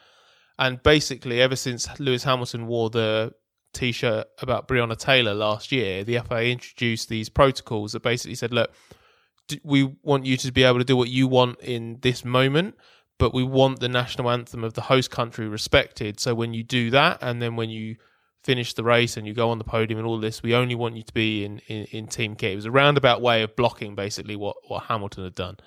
And 0.59 0.83
basically, 0.83 1.41
ever 1.41 1.57
since 1.57 1.89
Lewis 1.99 2.25
Hamilton 2.25 2.67
wore 2.67 2.91
the 2.91 3.33
t 3.73 3.91
shirt 3.91 4.27
about 4.43 4.69
Breonna 4.69 4.99
Taylor 4.99 5.33
last 5.33 5.73
year, 5.73 6.05
the 6.05 6.19
FA 6.19 6.45
introduced 6.45 7.09
these 7.09 7.31
protocols 7.31 7.93
that 7.93 8.03
basically 8.03 8.35
said, 8.35 8.53
look, 8.53 8.71
we 9.65 9.85
want 10.03 10.27
you 10.27 10.37
to 10.37 10.53
be 10.53 10.65
able 10.65 10.81
to 10.81 10.85
do 10.85 10.95
what 10.95 11.09
you 11.09 11.27
want 11.27 11.59
in 11.61 12.01
this 12.03 12.27
moment, 12.27 12.75
but 13.19 13.33
we 13.33 13.45
want 13.45 13.81
the 13.81 13.89
national 13.89 14.31
anthem 14.31 14.63
of 14.63 14.75
the 14.75 14.83
host 14.83 15.11
country 15.11 15.49
respected. 15.49 16.21
So 16.21 16.35
when 16.35 16.53
you 16.53 16.65
do 16.65 16.91
that, 16.91 17.17
and 17.23 17.41
then 17.41 17.57
when 17.57 17.71
you 17.71 17.97
finish 18.45 18.75
the 18.75 18.85
race 18.85 19.17
and 19.17 19.27
you 19.27 19.35
go 19.35 19.51
on 19.51 19.59
the 19.59 19.65
podium 19.65 19.99
and 19.99 20.07
all 20.07 20.19
this. 20.19 20.43
We 20.43 20.55
only 20.55 20.75
want 20.75 20.97
you 20.97 21.03
to 21.03 21.13
be 21.13 21.45
in, 21.45 21.61
in, 21.69 21.85
in 21.87 22.07
team 22.07 22.35
kit. 22.35 22.53
It 22.53 22.57
was 22.57 22.65
a 22.65 22.71
roundabout 22.71 23.23
way 23.23 23.43
of 23.43 23.55
blocking 23.55 23.95
basically 23.95 24.37
what, 24.37 24.57
what 24.69 24.85
Hamilton 24.85 25.25
had 25.25 25.35
done. 25.35 25.59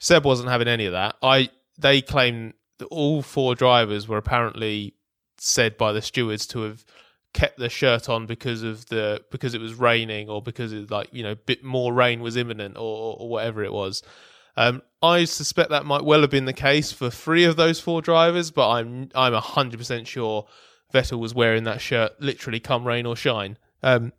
Seb 0.00 0.24
wasn't 0.24 0.48
having 0.48 0.68
any 0.68 0.86
of 0.86 0.92
that. 0.92 1.16
I 1.22 1.50
they 1.78 2.02
claim 2.02 2.54
that 2.78 2.86
all 2.86 3.22
four 3.22 3.54
drivers 3.54 4.08
were 4.08 4.16
apparently 4.16 4.94
said 5.38 5.76
by 5.76 5.92
the 5.92 6.02
stewards 6.02 6.46
to 6.48 6.62
have 6.62 6.84
kept 7.34 7.58
their 7.58 7.68
shirt 7.68 8.08
on 8.08 8.26
because 8.26 8.62
of 8.62 8.86
the 8.86 9.22
because 9.30 9.54
it 9.54 9.60
was 9.60 9.74
raining 9.74 10.28
or 10.28 10.42
because 10.42 10.72
it 10.72 10.90
like 10.90 11.08
you 11.12 11.22
know 11.22 11.34
bit 11.34 11.62
more 11.62 11.92
rain 11.92 12.20
was 12.20 12.36
imminent 12.36 12.76
or, 12.76 13.16
or 13.18 13.28
whatever 13.28 13.62
it 13.62 13.72
was. 13.72 14.02
Um, 14.56 14.82
I 15.02 15.24
suspect 15.24 15.70
that 15.70 15.86
might 15.86 16.04
well 16.04 16.22
have 16.22 16.30
been 16.30 16.46
the 16.46 16.52
case 16.52 16.90
for 16.90 17.10
three 17.10 17.44
of 17.44 17.54
those 17.54 17.78
four 17.78 18.02
drivers, 18.02 18.50
but 18.50 18.68
I'm 18.68 19.10
I'm 19.14 19.32
hundred 19.34 19.78
percent 19.78 20.08
sure 20.08 20.46
Vettel 20.92 21.18
was 21.18 21.34
wearing 21.34 21.64
that 21.64 21.80
shirt 21.80 22.12
literally 22.20 22.60
come 22.60 22.86
rain 22.86 23.06
or 23.06 23.16
shine. 23.16 23.58
Um, 23.82 24.12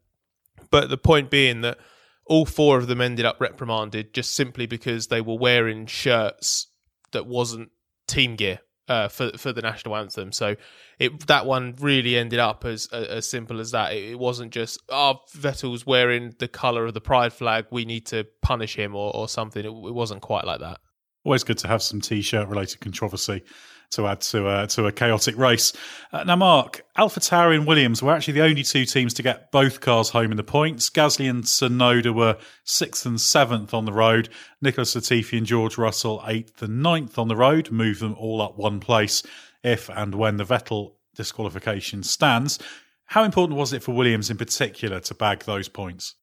but 0.72 0.89
the 0.89 0.97
point 0.97 1.30
being 1.30 1.61
that 1.61 1.78
all 2.26 2.45
four 2.45 2.78
of 2.78 2.88
them 2.88 3.01
ended 3.01 3.26
up 3.26 3.41
reprimanded 3.41 4.13
just 4.13 4.36
simply 4.36 4.65
because 4.65 5.07
they 5.07 5.22
were 5.22 5.38
wearing 5.38 5.88
shirts 5.88 6.67
that 7.11 7.26
wasn't 7.26 7.70
team 8.07 8.36
gear 8.36 8.59
uh, 8.88 9.07
for 9.07 9.32
for 9.38 9.53
the 9.53 9.61
national 9.61 9.95
anthem. 9.95 10.32
So 10.32 10.55
it 10.99 11.28
that 11.28 11.45
one 11.45 11.76
really 11.80 12.17
ended 12.17 12.39
up 12.39 12.65
as 12.65 12.88
as 12.88 13.30
simple 13.30 13.59
as 13.59 13.72
that. 13.72 13.93
It, 13.93 14.11
it 14.11 14.20
wasn't 14.20 14.51
just 14.51 14.80
oh 14.89 15.20
Vettel's 15.36 15.86
wearing 15.86 16.36
the 16.39 16.47
color 16.47 16.86
of 16.86 16.93
the 16.93 17.01
pride 17.01 17.34
flag. 17.34 17.65
We 17.72 17.86
need 17.86 18.05
to 18.07 18.28
punish 18.41 18.76
him 18.76 18.95
or, 18.95 19.15
or 19.15 19.28
something. 19.28 19.63
It, 19.63 19.70
it 19.70 19.93
wasn't 19.93 20.22
quite 20.22 20.45
like 20.45 20.59
that. 20.59 20.80
Always 21.24 21.43
good 21.43 21.57
to 21.59 21.67
have 21.67 21.84
some 21.84 22.01
t-shirt 22.01 22.47
related 22.47 22.80
controversy 22.80 23.43
to 23.92 24.08
add 24.08 24.22
to 24.22 24.48
a, 24.48 24.68
to 24.68 24.86
a 24.86 24.92
chaotic 24.92 25.38
race. 25.38 25.74
Uh, 26.12 26.24
now, 26.24 26.36
Mark, 26.36 26.86
AlphaTauri 26.98 27.56
and 27.56 27.68
Williams 27.68 28.04
were 28.04 28.14
actually 28.14 28.34
the 28.34 28.44
only 28.44 28.64
two 28.64 28.86
teams 28.86 29.14
to 29.16 29.24
get 29.24 29.52
both 29.52 29.82
cars 29.82 30.10
home 30.10 30.32
in 30.32 30.38
the 30.38 30.44
points. 30.44 30.90
Gasly 30.90 31.30
and 31.30 31.44
Tsunoda 31.44 32.14
were 32.14 32.38
sixth 32.64 33.06
and 33.06 33.20
seventh 33.20 33.74
on 33.74 33.86
the 33.86 33.94
road. 33.94 34.30
Nicholas 34.62 34.96
Latifi 34.96 35.38
and 35.38 35.48
George 35.48 35.78
Russell 35.78 36.24
eighth 36.28 36.62
and 36.62 36.84
ninth 36.84 37.18
on 37.18 37.28
the 37.28 37.36
road, 37.36 37.72
move 37.72 38.00
them 38.00 38.16
all 38.16 38.42
up 38.42 38.58
one 38.58 38.80
place 38.80 39.24
if 39.64 39.90
and 39.90 40.16
when 40.16 40.38
the 40.38 40.46
Vettel 40.46 40.94
disqualification 41.16 42.04
stands. 42.04 42.60
How 43.06 43.24
important 43.24 43.58
was 43.58 43.74
it 43.74 43.84
for 43.84 43.94
Williams 43.94 44.30
in 44.30 44.38
particular 44.38 45.00
to 45.00 45.16
bag 45.16 45.40
those 45.44 45.68
points? 45.68 46.16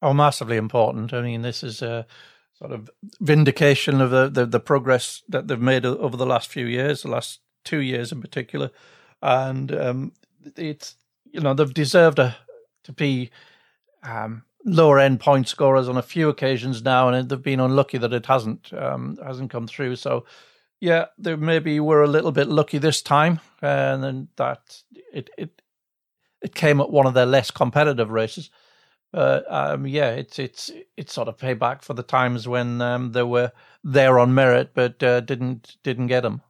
Oh, 0.00 0.14
massively 0.14 0.56
important. 0.56 1.12
I 1.12 1.20
mean, 1.20 1.42
this 1.42 1.62
is 1.62 1.82
a 1.82 2.06
sort 2.60 2.72
of 2.72 2.90
vindication 3.20 4.00
of 4.00 4.10
the, 4.10 4.28
the, 4.28 4.46
the 4.46 4.60
progress 4.60 5.22
that 5.28 5.48
they've 5.48 5.60
made 5.60 5.86
over 5.86 6.16
the 6.16 6.26
last 6.26 6.50
few 6.50 6.66
years, 6.66 7.02
the 7.02 7.08
last 7.08 7.40
two 7.64 7.80
years 7.80 8.12
in 8.12 8.20
particular, 8.20 8.70
and 9.22 9.72
um, 9.72 10.12
it's 10.56 10.96
you 11.32 11.40
know 11.40 11.54
they've 11.54 11.72
deserved 11.72 12.18
a, 12.18 12.36
to 12.84 12.92
be 12.92 13.30
um, 14.02 14.42
lower 14.64 14.98
end 14.98 15.20
point 15.20 15.48
scorers 15.48 15.88
on 15.88 15.96
a 15.96 16.02
few 16.02 16.28
occasions 16.28 16.82
now, 16.82 17.08
and 17.08 17.28
they've 17.28 17.42
been 17.42 17.60
unlucky 17.60 17.98
that 17.98 18.12
it 18.12 18.26
hasn't 18.26 18.72
um, 18.74 19.18
hasn't 19.24 19.50
come 19.50 19.66
through. 19.66 19.96
So 19.96 20.26
yeah, 20.80 21.06
they 21.18 21.36
maybe 21.36 21.80
were 21.80 22.02
a 22.02 22.08
little 22.08 22.32
bit 22.32 22.48
lucky 22.48 22.78
this 22.78 23.00
time, 23.00 23.40
and 23.62 24.02
then 24.02 24.28
that 24.36 24.82
it 25.12 25.30
it 25.38 25.62
it 26.42 26.54
came 26.54 26.80
at 26.80 26.90
one 26.90 27.06
of 27.06 27.14
their 27.14 27.26
less 27.26 27.50
competitive 27.50 28.10
races. 28.10 28.50
Um, 29.12 29.86
yeah, 29.86 30.10
it's 30.10 30.38
it's 30.38 30.70
it's 30.96 31.12
sort 31.12 31.28
of 31.28 31.36
payback 31.36 31.82
for 31.82 31.94
the 31.94 32.02
times 32.02 32.46
when 32.46 32.80
um, 32.80 33.12
they 33.12 33.22
were 33.22 33.52
there 33.82 34.18
on 34.18 34.34
merit 34.34 34.70
but 34.74 35.02
uh, 35.02 35.20
didn't 35.20 35.76
didn't 35.82 36.06
get 36.06 36.22
them. 36.22 36.42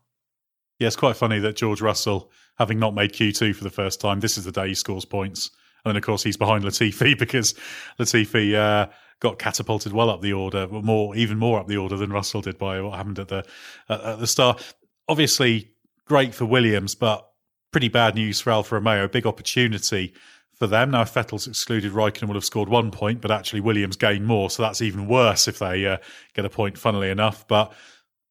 Yeah, 0.78 0.86
it's 0.86 0.96
quite 0.96 1.16
funny 1.16 1.38
that 1.40 1.56
George 1.56 1.80
Russell, 1.80 2.30
having 2.58 2.78
not 2.78 2.94
made 2.94 3.12
Q 3.12 3.32
two 3.32 3.54
for 3.54 3.64
the 3.64 3.70
first 3.70 4.00
time, 4.00 4.20
this 4.20 4.36
is 4.36 4.44
the 4.44 4.52
day 4.52 4.68
he 4.68 4.74
scores 4.74 5.04
points, 5.04 5.50
and 5.84 5.90
then 5.90 5.96
of 5.96 6.02
course 6.02 6.22
he's 6.22 6.36
behind 6.36 6.64
Latifi 6.64 7.18
because 7.18 7.54
Latifi 7.98 8.54
uh, 8.54 8.90
got 9.20 9.38
catapulted 9.38 9.92
well 9.92 10.10
up 10.10 10.20
the 10.20 10.32
order, 10.34 10.66
more 10.68 11.16
even 11.16 11.38
more 11.38 11.58
up 11.58 11.66
the 11.66 11.78
order 11.78 11.96
than 11.96 12.12
Russell 12.12 12.42
did 12.42 12.58
by 12.58 12.80
what 12.80 12.96
happened 12.96 13.18
at 13.18 13.28
the 13.28 13.44
at 13.88 14.18
the 14.18 14.26
start. 14.26 14.62
Obviously, 15.08 15.70
great 16.06 16.34
for 16.34 16.44
Williams, 16.44 16.94
but 16.94 17.26
pretty 17.72 17.88
bad 17.88 18.14
news 18.16 18.40
for 18.40 18.50
Alfa 18.50 18.74
Romeo. 18.74 19.08
Big 19.08 19.26
opportunity 19.26 20.12
for 20.60 20.66
them. 20.66 20.90
Now, 20.90 21.00
if 21.00 21.14
Vettel's 21.14 21.48
excluded, 21.48 21.92
Raikkonen 21.92 22.28
would 22.28 22.34
have 22.34 22.44
scored 22.44 22.68
one 22.68 22.90
point, 22.90 23.22
but 23.22 23.30
actually 23.30 23.62
Williams 23.62 23.96
gained 23.96 24.26
more, 24.26 24.50
so 24.50 24.62
that's 24.62 24.82
even 24.82 25.08
worse 25.08 25.48
if 25.48 25.58
they 25.58 25.86
uh, 25.86 25.96
get 26.34 26.44
a 26.44 26.50
point, 26.50 26.76
funnily 26.76 27.08
enough. 27.08 27.48
But 27.48 27.72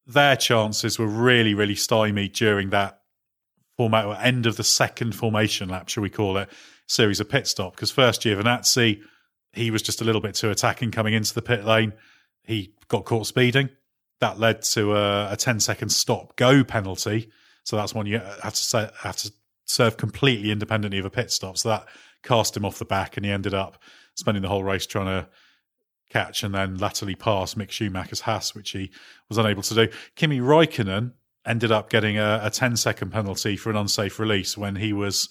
their 0.06 0.36
chances 0.36 1.00
were 1.00 1.08
really, 1.08 1.56
really 1.56 1.74
stymied 1.74 2.34
during 2.34 2.70
that 2.70 3.02
format, 3.78 4.06
or 4.06 4.16
end 4.18 4.46
of 4.46 4.58
the 4.58 4.64
second 4.64 5.16
formation 5.16 5.70
lap, 5.70 5.90
shall 5.90 6.04
we 6.04 6.10
call 6.12 6.38
it, 6.38 6.50
series 6.88 7.20
of 7.20 7.28
pit 7.28 7.48
stop. 7.48 7.76
Because 7.76 7.90
first 7.90 8.22
Giovinazzi, 8.22 9.02
he 9.54 9.72
was 9.72 9.82
just 9.82 10.00
a 10.00 10.04
little 10.04 10.22
bit 10.22 10.36
too 10.36 10.52
attacking 10.52 10.92
coming 10.92 11.16
into 11.16 11.34
the 11.34 11.42
pit 11.42 11.66
lane. 11.66 11.94
He 12.44 12.76
got 12.90 13.06
caught 13.06 13.26
speeding. 13.26 13.70
That 14.20 14.38
led 14.38 14.62
to 14.74 14.96
a, 14.96 15.32
a 15.32 15.36
10 15.36 15.62
second 15.62 15.90
stop 15.90 16.36
go 16.36 16.64
penalty. 16.64 17.32
So 17.64 17.76
that's 17.76 17.96
one 17.96 18.06
you 18.06 18.20
have 18.20 18.54
to 18.54 18.62
say, 18.62 18.88
have 19.00 19.18
to 19.18 19.32
serve 19.66 19.98
completely 19.98 20.52
independently 20.52 21.00
of 21.00 21.06
a 21.06 21.10
pit 21.10 21.32
stop. 21.32 21.58
So 21.58 21.70
that 21.70 21.88
cast 22.24 22.56
him 22.56 22.66
off 22.66 22.80
the 22.80 22.86
back, 22.86 23.18
and 23.18 23.26
he 23.26 23.32
ended 23.32 23.54
up 23.54 23.82
spending 24.16 24.42
the 24.42 24.50
whole 24.50 24.64
race 24.64 24.86
trying 24.86 25.06
to 25.06 25.28
catch 26.10 26.44
and 26.44 26.54
then 26.54 26.78
latterly 26.78 27.16
pass 27.16 27.54
Mick 27.54 27.70
Schumacher's 27.70 28.22
Haas, 28.22 28.56
which 28.56 28.72
he 28.72 28.92
was 29.30 29.38
unable 29.38 29.62
to 29.64 29.76
do. 29.76 29.88
Kimi 30.16 30.40
Raikkonen 30.40 31.14
ended 31.46 31.72
up 31.72 31.90
getting 31.90 32.18
a, 32.18 32.42
a 32.44 32.50
10 32.50 32.76
second 32.76 33.12
penalty 33.12 33.56
for 33.56 33.70
an 33.70 33.76
unsafe 33.76 34.20
release 34.20 34.58
when 34.58 34.76
he 34.76 34.92
was 34.92 35.30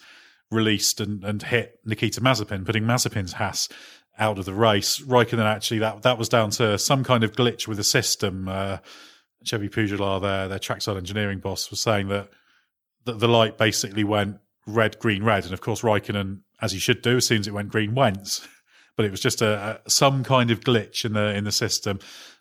released 0.51 1.01
and, 1.01 1.24
and 1.24 1.43
hit 1.43 1.78
Nikita 1.84 2.20
Mazepin, 2.20 2.64
putting 2.64 2.84
Mazepin's 2.84 3.34
Haas 3.34 3.68
out 4.18 4.39
of 4.39 4.45
the 4.45 4.55
race. 4.55 4.99
Raikkonen 5.01 5.45
actually 5.45 5.78
that 5.80 6.03
that 6.03 6.18
was 6.18 6.28
down 6.28 6.51
to 6.51 6.78
some 6.78 7.05
kind 7.05 7.22
of 7.22 7.32
glitch 7.32 7.68
with 7.68 7.76
the 7.76 7.84
system. 7.84 8.49
Uh, 8.49 8.78
Xevi 9.45 9.70
Pujolar, 9.70 10.20
their 10.20 10.49
their 10.49 10.59
trackside 10.59 10.97
engineering 10.97 11.39
boss, 11.39 11.70
was 11.70 11.80
saying 11.80 12.09
that, 12.09 12.28
that 13.05 13.20
the 13.20 13.28
light 13.28 13.57
basically 13.57 14.05
went 14.05 14.39
red, 14.66 14.99
green, 14.99 15.22
red, 15.22 15.45
and 15.45 15.53
of 15.53 15.61
course 15.61 15.82
Raikkonen 15.82 16.41
as 16.61 16.72
he 16.72 16.78
should 16.78 17.02
do 17.02 17.16
as 17.18 17.26
soon 17.26 17.40
as 17.40 17.46
it 17.46 17.54
went 17.54 17.70
green 17.70 17.94
went. 17.94 18.46
But 18.96 19.04
it 19.04 19.12
was 19.12 19.20
just 19.20 19.42
a, 19.42 19.80
a 19.86 19.88
some 19.88 20.24
kind 20.24 20.50
of 20.50 20.59
glitch 20.59 21.04
in 21.04 21.12
the 21.12 21.32
in 21.32 21.44
the 21.44 21.52
system. 21.52 22.00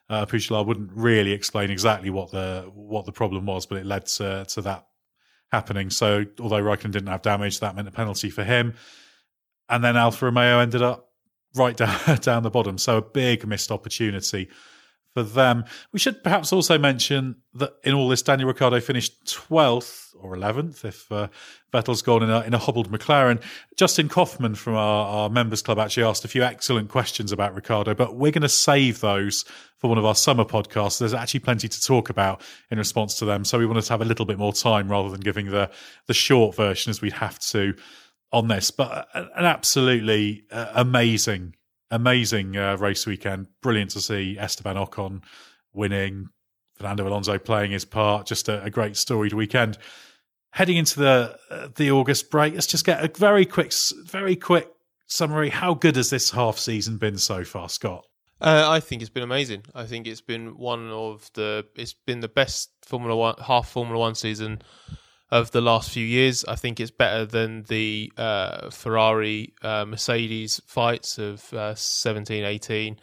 Uh, 0.09 0.25
Pujolar 0.25 0.65
wouldn't 0.65 0.89
really 0.91 1.31
explain 1.31 1.69
exactly 1.69 2.09
what 2.09 2.31
the 2.31 2.67
what 2.73 3.05
the 3.05 3.11
problem 3.11 3.45
was, 3.45 3.67
but 3.67 3.77
it 3.77 3.85
led 3.85 4.07
to 4.07 4.43
to 4.45 4.61
that 4.61 4.87
happening. 5.51 5.91
So 5.91 6.25
although 6.39 6.63
Raikkonen 6.63 6.93
didn't 6.93 7.09
have 7.09 7.21
damage, 7.21 7.59
that 7.59 7.75
meant 7.75 7.87
a 7.87 7.91
penalty 7.91 8.31
for 8.31 8.43
him. 8.43 8.73
And 9.69 9.83
then 9.83 9.95
Alfa 9.95 10.25
Romeo 10.25 10.57
ended 10.57 10.81
up 10.81 11.11
right 11.55 11.77
down 11.83 12.17
down 12.21 12.41
the 12.41 12.49
bottom. 12.49 12.79
So 12.79 12.97
a 12.97 13.01
big 13.03 13.45
missed 13.45 13.71
opportunity 13.71 14.49
for 15.17 15.23
them. 15.23 15.65
We 15.91 15.97
should 15.97 16.23
perhaps 16.23 16.53
also 16.53 16.77
mention 16.77 17.37
that 17.55 17.73
in 17.83 17.95
all 17.95 18.07
this, 18.07 18.21
Daniel 18.21 18.47
Ricciardo 18.47 18.79
finished 18.79 19.25
12th 19.25 20.13
or 20.19 20.35
11th 20.35 20.85
if 20.85 21.11
uh, 21.11 21.29
Vettel's 21.73 22.03
gone 22.03 22.21
in 22.21 22.29
a, 22.29 22.41
in 22.41 22.53
a 22.53 22.59
hobbled 22.59 22.91
McLaren. 22.91 23.41
Justin 23.75 24.09
Kaufman 24.09 24.53
from 24.53 24.75
our, 24.75 25.07
our 25.07 25.29
members 25.31 25.63
club 25.63 25.79
actually 25.79 26.03
asked 26.03 26.23
a 26.23 26.27
few 26.27 26.43
excellent 26.43 26.89
questions 26.89 27.31
about 27.31 27.55
Ricciardo, 27.55 27.95
but 27.95 28.15
we're 28.15 28.31
going 28.31 28.43
to 28.43 28.49
save 28.49 29.01
those 29.01 29.43
for 29.77 29.87
one 29.87 29.97
of 29.97 30.05
our 30.05 30.13
summer 30.13 30.45
podcasts. 30.45 30.99
There's 30.99 31.15
actually 31.15 31.39
plenty 31.39 31.67
to 31.67 31.81
talk 31.81 32.11
about 32.11 32.43
in 32.69 32.77
response 32.77 33.17
to 33.17 33.25
them. 33.25 33.43
So 33.43 33.57
we 33.57 33.65
wanted 33.65 33.85
to 33.85 33.93
have 33.93 34.01
a 34.01 34.05
little 34.05 34.27
bit 34.27 34.37
more 34.37 34.53
time 34.53 34.87
rather 34.87 35.09
than 35.09 35.21
giving 35.21 35.49
the, 35.49 35.71
the 36.05 36.13
short 36.13 36.55
version 36.55 36.91
as 36.91 37.01
we'd 37.01 37.13
have 37.13 37.39
to 37.39 37.73
on 38.31 38.49
this. 38.49 38.69
But 38.69 39.07
an 39.15 39.45
absolutely 39.45 40.43
uh, 40.51 40.73
amazing 40.75 41.55
amazing 41.91 42.57
uh, 42.57 42.77
race 42.77 43.05
weekend. 43.05 43.47
Brilliant 43.61 43.91
to 43.91 44.01
see 44.01 44.37
Esteban 44.37 44.75
Ocon 44.75 45.21
winning, 45.73 46.29
Fernando 46.75 47.07
Alonso 47.07 47.37
playing 47.37 47.71
his 47.71 47.85
part. 47.85 48.27
Just 48.27 48.49
a, 48.49 48.63
a 48.63 48.69
great 48.69 48.95
storied 48.95 49.33
weekend. 49.33 49.77
Heading 50.51 50.77
into 50.77 50.99
the 50.99 51.37
uh, 51.49 51.67
the 51.75 51.91
August 51.91 52.31
break, 52.31 52.53
let's 52.53 52.67
just 52.67 52.85
get 52.85 53.03
a 53.03 53.17
very 53.17 53.45
quick, 53.45 53.73
very 54.05 54.35
quick 54.35 54.69
summary. 55.07 55.49
How 55.49 55.73
good 55.73 55.95
has 55.95 56.09
this 56.09 56.31
half 56.31 56.57
season 56.57 56.97
been 56.97 57.17
so 57.17 57.43
far, 57.43 57.69
Scott? 57.69 58.05
Uh, 58.39 58.65
I 58.67 58.79
think 58.79 59.01
it's 59.01 59.09
been 59.09 59.23
amazing. 59.23 59.63
I 59.73 59.85
think 59.85 60.07
it's 60.07 60.21
been 60.21 60.57
one 60.57 60.89
of 60.89 61.29
the 61.33 61.65
it's 61.75 61.93
been 61.93 62.19
the 62.19 62.27
best 62.27 62.69
Formula 62.83 63.15
One 63.15 63.35
half 63.41 63.69
Formula 63.69 63.99
One 63.99 64.15
season 64.15 64.61
of 65.29 65.51
the 65.51 65.61
last 65.61 65.91
few 65.91 66.05
years. 66.05 66.45
I 66.45 66.55
think 66.55 66.79
it's 66.79 66.91
better 66.91 67.25
than 67.25 67.63
the 67.63 68.11
uh, 68.17 68.69
Ferrari 68.69 69.53
uh, 69.61 69.85
Mercedes 69.85 70.61
fights 70.65 71.17
of 71.17 71.53
uh, 71.53 71.75
17, 71.75 72.43
18. 72.43 72.99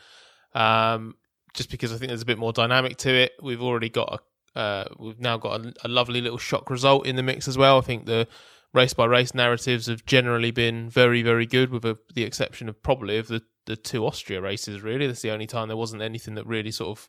Um, 0.55 1.15
just 1.53 1.71
because 1.71 1.93
I 1.93 1.97
think 1.97 2.09
there's 2.09 2.23
a 2.23 2.27
bit 2.27 2.39
more 2.39 2.53
dynamic 2.53 2.97
to 2.99 3.11
it. 3.11 3.33
We've 3.43 3.63
already 3.63 3.89
got 3.89 4.21
a, 4.55 4.59
uh, 4.59 4.85
we've 4.99 5.21
now 5.21 5.37
got 5.37 5.61
a, 5.61 5.75
a, 5.85 5.89
lovely 5.89 6.21
little 6.21 6.39
shock 6.39 6.71
result 6.71 7.07
in 7.07 7.17
the 7.17 7.23
mix 7.23 7.49
as 7.49 7.59
well. 7.59 7.79
I 7.79 7.81
think 7.81 8.07
the 8.07 8.29
race 8.73 8.95
by 8.95 9.05
race 9.05 9.35
narratives 9.35 9.87
have 9.87 10.07
generally 10.07 10.53
been 10.53 10.89
very, 10.89 11.23
very 11.23 11.47
good, 11.47 11.71
with 11.71 11.85
a, 11.85 11.99
the 12.15 12.23
exception 12.23 12.69
of 12.69 12.81
probably 12.83 13.19
of 13.19 13.29
the, 13.29 13.43
the 13.67 13.77
two 13.77 14.07
Austria 14.07 14.41
races. 14.41 14.81
Really, 14.81 15.07
that's 15.07 15.23
the 15.23 15.33
only 15.33 15.47
time 15.47 15.69
there 15.69 15.77
wasn't 15.77 16.03
anything 16.03 16.35
that 16.35 16.47
really 16.47 16.71
sort 16.71 16.99
of 16.99 17.09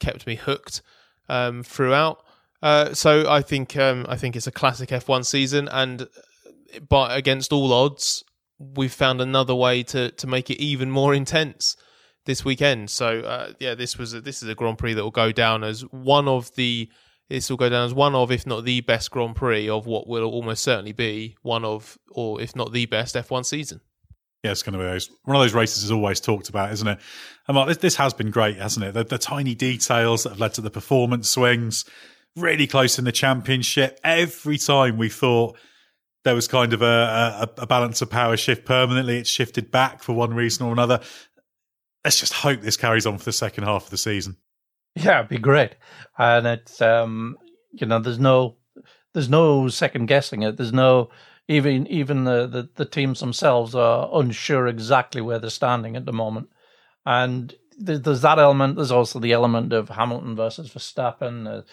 kept 0.00 0.26
me 0.26 0.36
hooked 0.36 0.80
um, 1.28 1.62
throughout. 1.62 2.23
Uh, 2.64 2.94
so 2.94 3.30
I 3.30 3.42
think 3.42 3.76
um, 3.76 4.06
I 4.08 4.16
think 4.16 4.36
it's 4.36 4.46
a 4.46 4.50
classic 4.50 4.88
F1 4.88 5.26
season, 5.26 5.68
and 5.70 6.08
but 6.88 7.14
against 7.14 7.52
all 7.52 7.70
odds, 7.74 8.24
we've 8.58 8.92
found 8.92 9.20
another 9.20 9.54
way 9.54 9.82
to 9.82 10.10
to 10.12 10.26
make 10.26 10.48
it 10.48 10.58
even 10.58 10.90
more 10.90 11.12
intense 11.12 11.76
this 12.24 12.42
weekend. 12.42 12.88
So 12.88 13.20
uh, 13.20 13.52
yeah, 13.60 13.74
this 13.74 13.98
was 13.98 14.14
a, 14.14 14.22
this 14.22 14.42
is 14.42 14.48
a 14.48 14.54
Grand 14.54 14.78
Prix 14.78 14.94
that 14.94 15.02
will 15.02 15.10
go 15.10 15.30
down 15.30 15.62
as 15.62 15.82
one 15.82 16.26
of 16.26 16.54
the 16.54 16.88
this 17.28 17.50
will 17.50 17.58
go 17.58 17.68
down 17.68 17.84
as 17.84 17.92
one 17.92 18.14
of, 18.14 18.32
if 18.32 18.46
not 18.46 18.64
the 18.64 18.80
best 18.80 19.10
Grand 19.10 19.36
Prix 19.36 19.68
of 19.68 19.86
what 19.86 20.06
will 20.06 20.30
almost 20.30 20.62
certainly 20.62 20.92
be 20.92 21.36
one 21.42 21.66
of, 21.66 21.98
or 22.12 22.40
if 22.40 22.56
not 22.56 22.72
the 22.72 22.86
best 22.86 23.14
F1 23.14 23.44
season. 23.44 23.80
Yeah, 24.42 24.52
it's 24.52 24.62
going 24.62 24.74
to 24.74 24.78
be 24.78 24.84
those, 24.84 25.10
one 25.24 25.36
of 25.36 25.42
those 25.42 25.54
races 25.54 25.84
is 25.84 25.90
always 25.90 26.20
talked 26.20 26.50
about, 26.50 26.70
isn't 26.72 26.86
it? 26.86 26.98
And 27.48 27.56
like, 27.56 27.68
this, 27.68 27.76
this 27.78 27.96
has 27.96 28.12
been 28.12 28.30
great, 28.30 28.58
hasn't 28.58 28.84
it? 28.84 28.92
The, 28.92 29.04
the 29.04 29.16
tiny 29.16 29.54
details 29.54 30.24
that 30.24 30.30
have 30.30 30.40
led 30.40 30.52
to 30.54 30.60
the 30.60 30.70
performance 30.70 31.30
swings, 31.30 31.86
really 32.36 32.66
close 32.66 32.98
in 32.98 33.04
the 33.04 33.12
championship. 33.12 33.98
Every 34.02 34.58
time 34.58 34.96
we 34.96 35.08
thought 35.08 35.56
there 36.24 36.34
was 36.34 36.48
kind 36.48 36.72
of 36.72 36.82
a, 36.82 37.48
a, 37.56 37.62
a 37.62 37.66
balance 37.66 38.02
of 38.02 38.10
power 38.10 38.36
shift 38.36 38.64
permanently, 38.64 39.18
it 39.18 39.26
shifted 39.26 39.70
back 39.70 40.02
for 40.02 40.14
one 40.14 40.34
reason 40.34 40.66
or 40.66 40.72
another. 40.72 41.00
Let's 42.04 42.20
just 42.20 42.32
hope 42.32 42.60
this 42.60 42.76
carries 42.76 43.06
on 43.06 43.18
for 43.18 43.24
the 43.24 43.32
second 43.32 43.64
half 43.64 43.84
of 43.84 43.90
the 43.90 43.98
season. 43.98 44.36
Yeah, 44.94 45.18
it'd 45.18 45.28
be 45.28 45.38
great. 45.38 45.76
And 46.18 46.46
it's 46.46 46.80
um 46.80 47.36
you 47.72 47.86
know, 47.86 47.98
there's 47.98 48.18
no 48.18 48.56
there's 49.12 49.28
no 49.28 49.68
second 49.68 50.06
guessing 50.06 50.42
it. 50.42 50.56
There's 50.56 50.72
no 50.72 51.10
even 51.48 51.86
even 51.88 52.24
the, 52.24 52.46
the, 52.46 52.68
the 52.74 52.84
teams 52.84 53.20
themselves 53.20 53.74
are 53.74 54.08
unsure 54.12 54.66
exactly 54.66 55.20
where 55.20 55.38
they're 55.38 55.50
standing 55.50 55.96
at 55.96 56.04
the 56.04 56.12
moment. 56.12 56.48
And 57.04 57.54
there's 57.76 58.22
that 58.22 58.38
element. 58.38 58.76
There's 58.76 58.92
also 58.92 59.18
the 59.18 59.32
element 59.32 59.72
of 59.72 59.88
Hamilton 59.88 60.36
versus 60.36 60.70
Verstappen. 60.70 61.64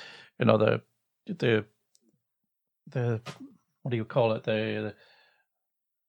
You 0.41 0.47
know 0.47 0.57
the 0.57 0.81
the 1.27 1.65
the 2.87 3.21
what 3.83 3.91
do 3.91 3.97
you 3.97 4.05
call 4.05 4.33
it? 4.33 4.43
The, 4.43 4.51
the 4.51 4.95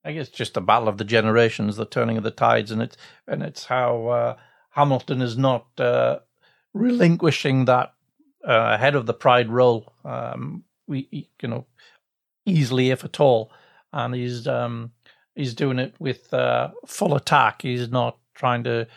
I 0.04 0.12
guess 0.12 0.30
just 0.30 0.54
the 0.54 0.60
battle 0.60 0.88
of 0.88 0.98
the 0.98 1.04
generations, 1.04 1.76
the 1.76 1.84
turning 1.84 2.16
of 2.16 2.24
the 2.24 2.30
tides, 2.30 2.70
and 2.70 2.82
it's 2.82 2.96
and 3.28 3.42
it's 3.42 3.66
how 3.66 4.06
uh, 4.08 4.36
Hamilton 4.70 5.20
is 5.20 5.36
not 5.36 5.66
uh, 5.78 6.20
relinquishing 6.72 7.66
that 7.66 7.92
uh, 8.44 8.78
head 8.78 8.94
of 8.94 9.06
the 9.06 9.14
pride 9.14 9.50
role. 9.50 9.92
Um, 10.04 10.64
we, 10.86 11.28
you 11.40 11.48
know, 11.48 11.66
easily 12.46 12.90
if 12.90 13.04
at 13.04 13.20
all, 13.20 13.52
and 13.92 14.14
he's 14.14 14.48
um, 14.48 14.92
he's 15.34 15.54
doing 15.54 15.78
it 15.78 15.94
with 15.98 16.32
uh, 16.32 16.70
full 16.86 17.14
attack. 17.14 17.62
He's 17.62 17.90
not 17.90 18.18
trying 18.34 18.64
to 18.64 18.88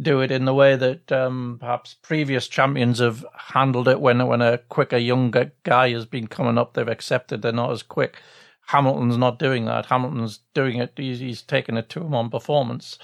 do 0.00 0.20
it 0.20 0.30
in 0.30 0.44
the 0.44 0.54
way 0.54 0.76
that 0.76 1.10
um, 1.10 1.56
perhaps 1.58 1.94
previous 2.02 2.48
champions 2.48 2.98
have 2.98 3.24
handled 3.34 3.88
it. 3.88 4.00
When 4.00 4.26
when 4.26 4.42
a 4.42 4.58
quicker 4.58 4.96
younger 4.96 5.52
guy 5.62 5.90
has 5.90 6.06
been 6.06 6.26
coming 6.26 6.58
up, 6.58 6.74
they've 6.74 6.86
accepted 6.88 7.42
they're 7.42 7.52
not 7.52 7.72
as 7.72 7.82
quick. 7.82 8.18
Hamilton's 8.66 9.16
not 9.16 9.38
doing 9.38 9.64
that. 9.66 9.86
Hamilton's 9.86 10.40
doing 10.52 10.78
it. 10.78 10.92
He's, 10.96 11.20
he's 11.20 11.42
taking 11.42 11.76
it 11.76 11.88
to 11.90 12.00
him 12.00 12.14
on 12.14 12.30
performance. 12.30 12.98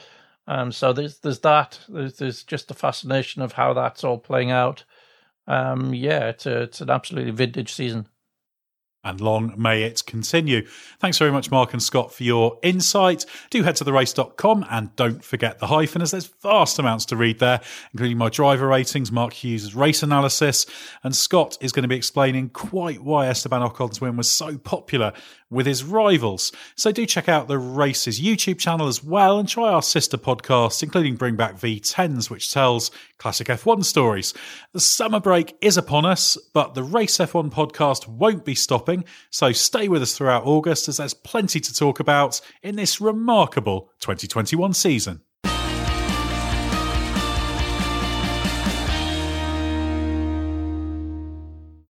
Um, 0.48 0.72
so 0.72 0.92
there's 0.92 1.18
there's 1.20 1.40
that. 1.40 1.78
There's, 1.88 2.16
there's 2.16 2.42
just 2.42 2.68
the 2.68 2.74
fascination 2.74 3.42
of 3.42 3.52
how 3.52 3.72
that's 3.72 4.04
all 4.04 4.18
playing 4.18 4.50
out. 4.50 4.84
Um, 5.46 5.94
yeah, 5.94 6.28
it's 6.28 6.46
a, 6.46 6.62
it's 6.62 6.80
an 6.80 6.90
absolutely 6.90 7.32
vintage 7.32 7.72
season 7.72 8.08
and 9.04 9.20
long 9.20 9.54
may 9.56 9.82
it 9.82 10.02
continue. 10.06 10.66
Thanks 10.98 11.18
very 11.18 11.32
much, 11.32 11.50
Mark 11.50 11.72
and 11.72 11.82
Scott, 11.82 12.12
for 12.12 12.22
your 12.22 12.58
insight. 12.62 13.24
Do 13.50 13.62
head 13.62 13.76
to 13.76 13.84
therace.com 13.84 14.66
and 14.70 14.94
don't 14.96 15.24
forget 15.24 15.58
the 15.58 15.66
hyphen, 15.66 16.02
as 16.02 16.10
there's 16.10 16.30
vast 16.42 16.78
amounts 16.78 17.06
to 17.06 17.16
read 17.16 17.38
there, 17.38 17.60
including 17.92 18.18
my 18.18 18.28
driver 18.28 18.68
ratings, 18.68 19.10
Mark 19.10 19.32
Hughes' 19.32 19.74
race 19.74 20.02
analysis, 20.02 20.66
and 21.02 21.14
Scott 21.14 21.58
is 21.60 21.72
going 21.72 21.82
to 21.82 21.88
be 21.88 21.96
explaining 21.96 22.50
quite 22.50 23.02
why 23.02 23.26
Esteban 23.26 23.62
Ocon's 23.62 24.00
win 24.00 24.16
was 24.16 24.30
so 24.30 24.58
popular 24.58 25.12
with 25.50 25.66
his 25.66 25.84
rivals. 25.84 26.50
So 26.76 26.92
do 26.92 27.04
check 27.04 27.28
out 27.28 27.46
the 27.46 27.58
Races 27.58 28.20
YouTube 28.20 28.58
channel 28.58 28.88
as 28.88 29.04
well 29.04 29.38
and 29.38 29.46
try 29.48 29.68
our 29.70 29.82
sister 29.82 30.16
podcasts, 30.16 30.82
including 30.82 31.16
Bring 31.16 31.36
Back 31.36 31.56
V10s, 31.56 32.30
which 32.30 32.50
tells 32.50 32.90
classic 33.18 33.48
F1 33.48 33.84
stories. 33.84 34.32
The 34.72 34.80
summer 34.80 35.20
break 35.20 35.54
is 35.60 35.76
upon 35.76 36.06
us, 36.06 36.38
but 36.54 36.74
the 36.74 36.82
Race 36.82 37.18
F1 37.18 37.50
podcast 37.52 38.08
won't 38.08 38.44
be 38.44 38.54
stopping, 38.54 38.91
so 39.30 39.52
stay 39.52 39.88
with 39.88 40.02
us 40.02 40.16
throughout 40.16 40.46
August 40.46 40.88
as 40.88 40.96
there's 40.98 41.14
plenty 41.14 41.60
to 41.60 41.74
talk 41.74 42.00
about 42.00 42.40
in 42.62 42.76
this 42.76 43.00
remarkable 43.00 43.90
2021 44.00 44.72
season. 44.74 45.20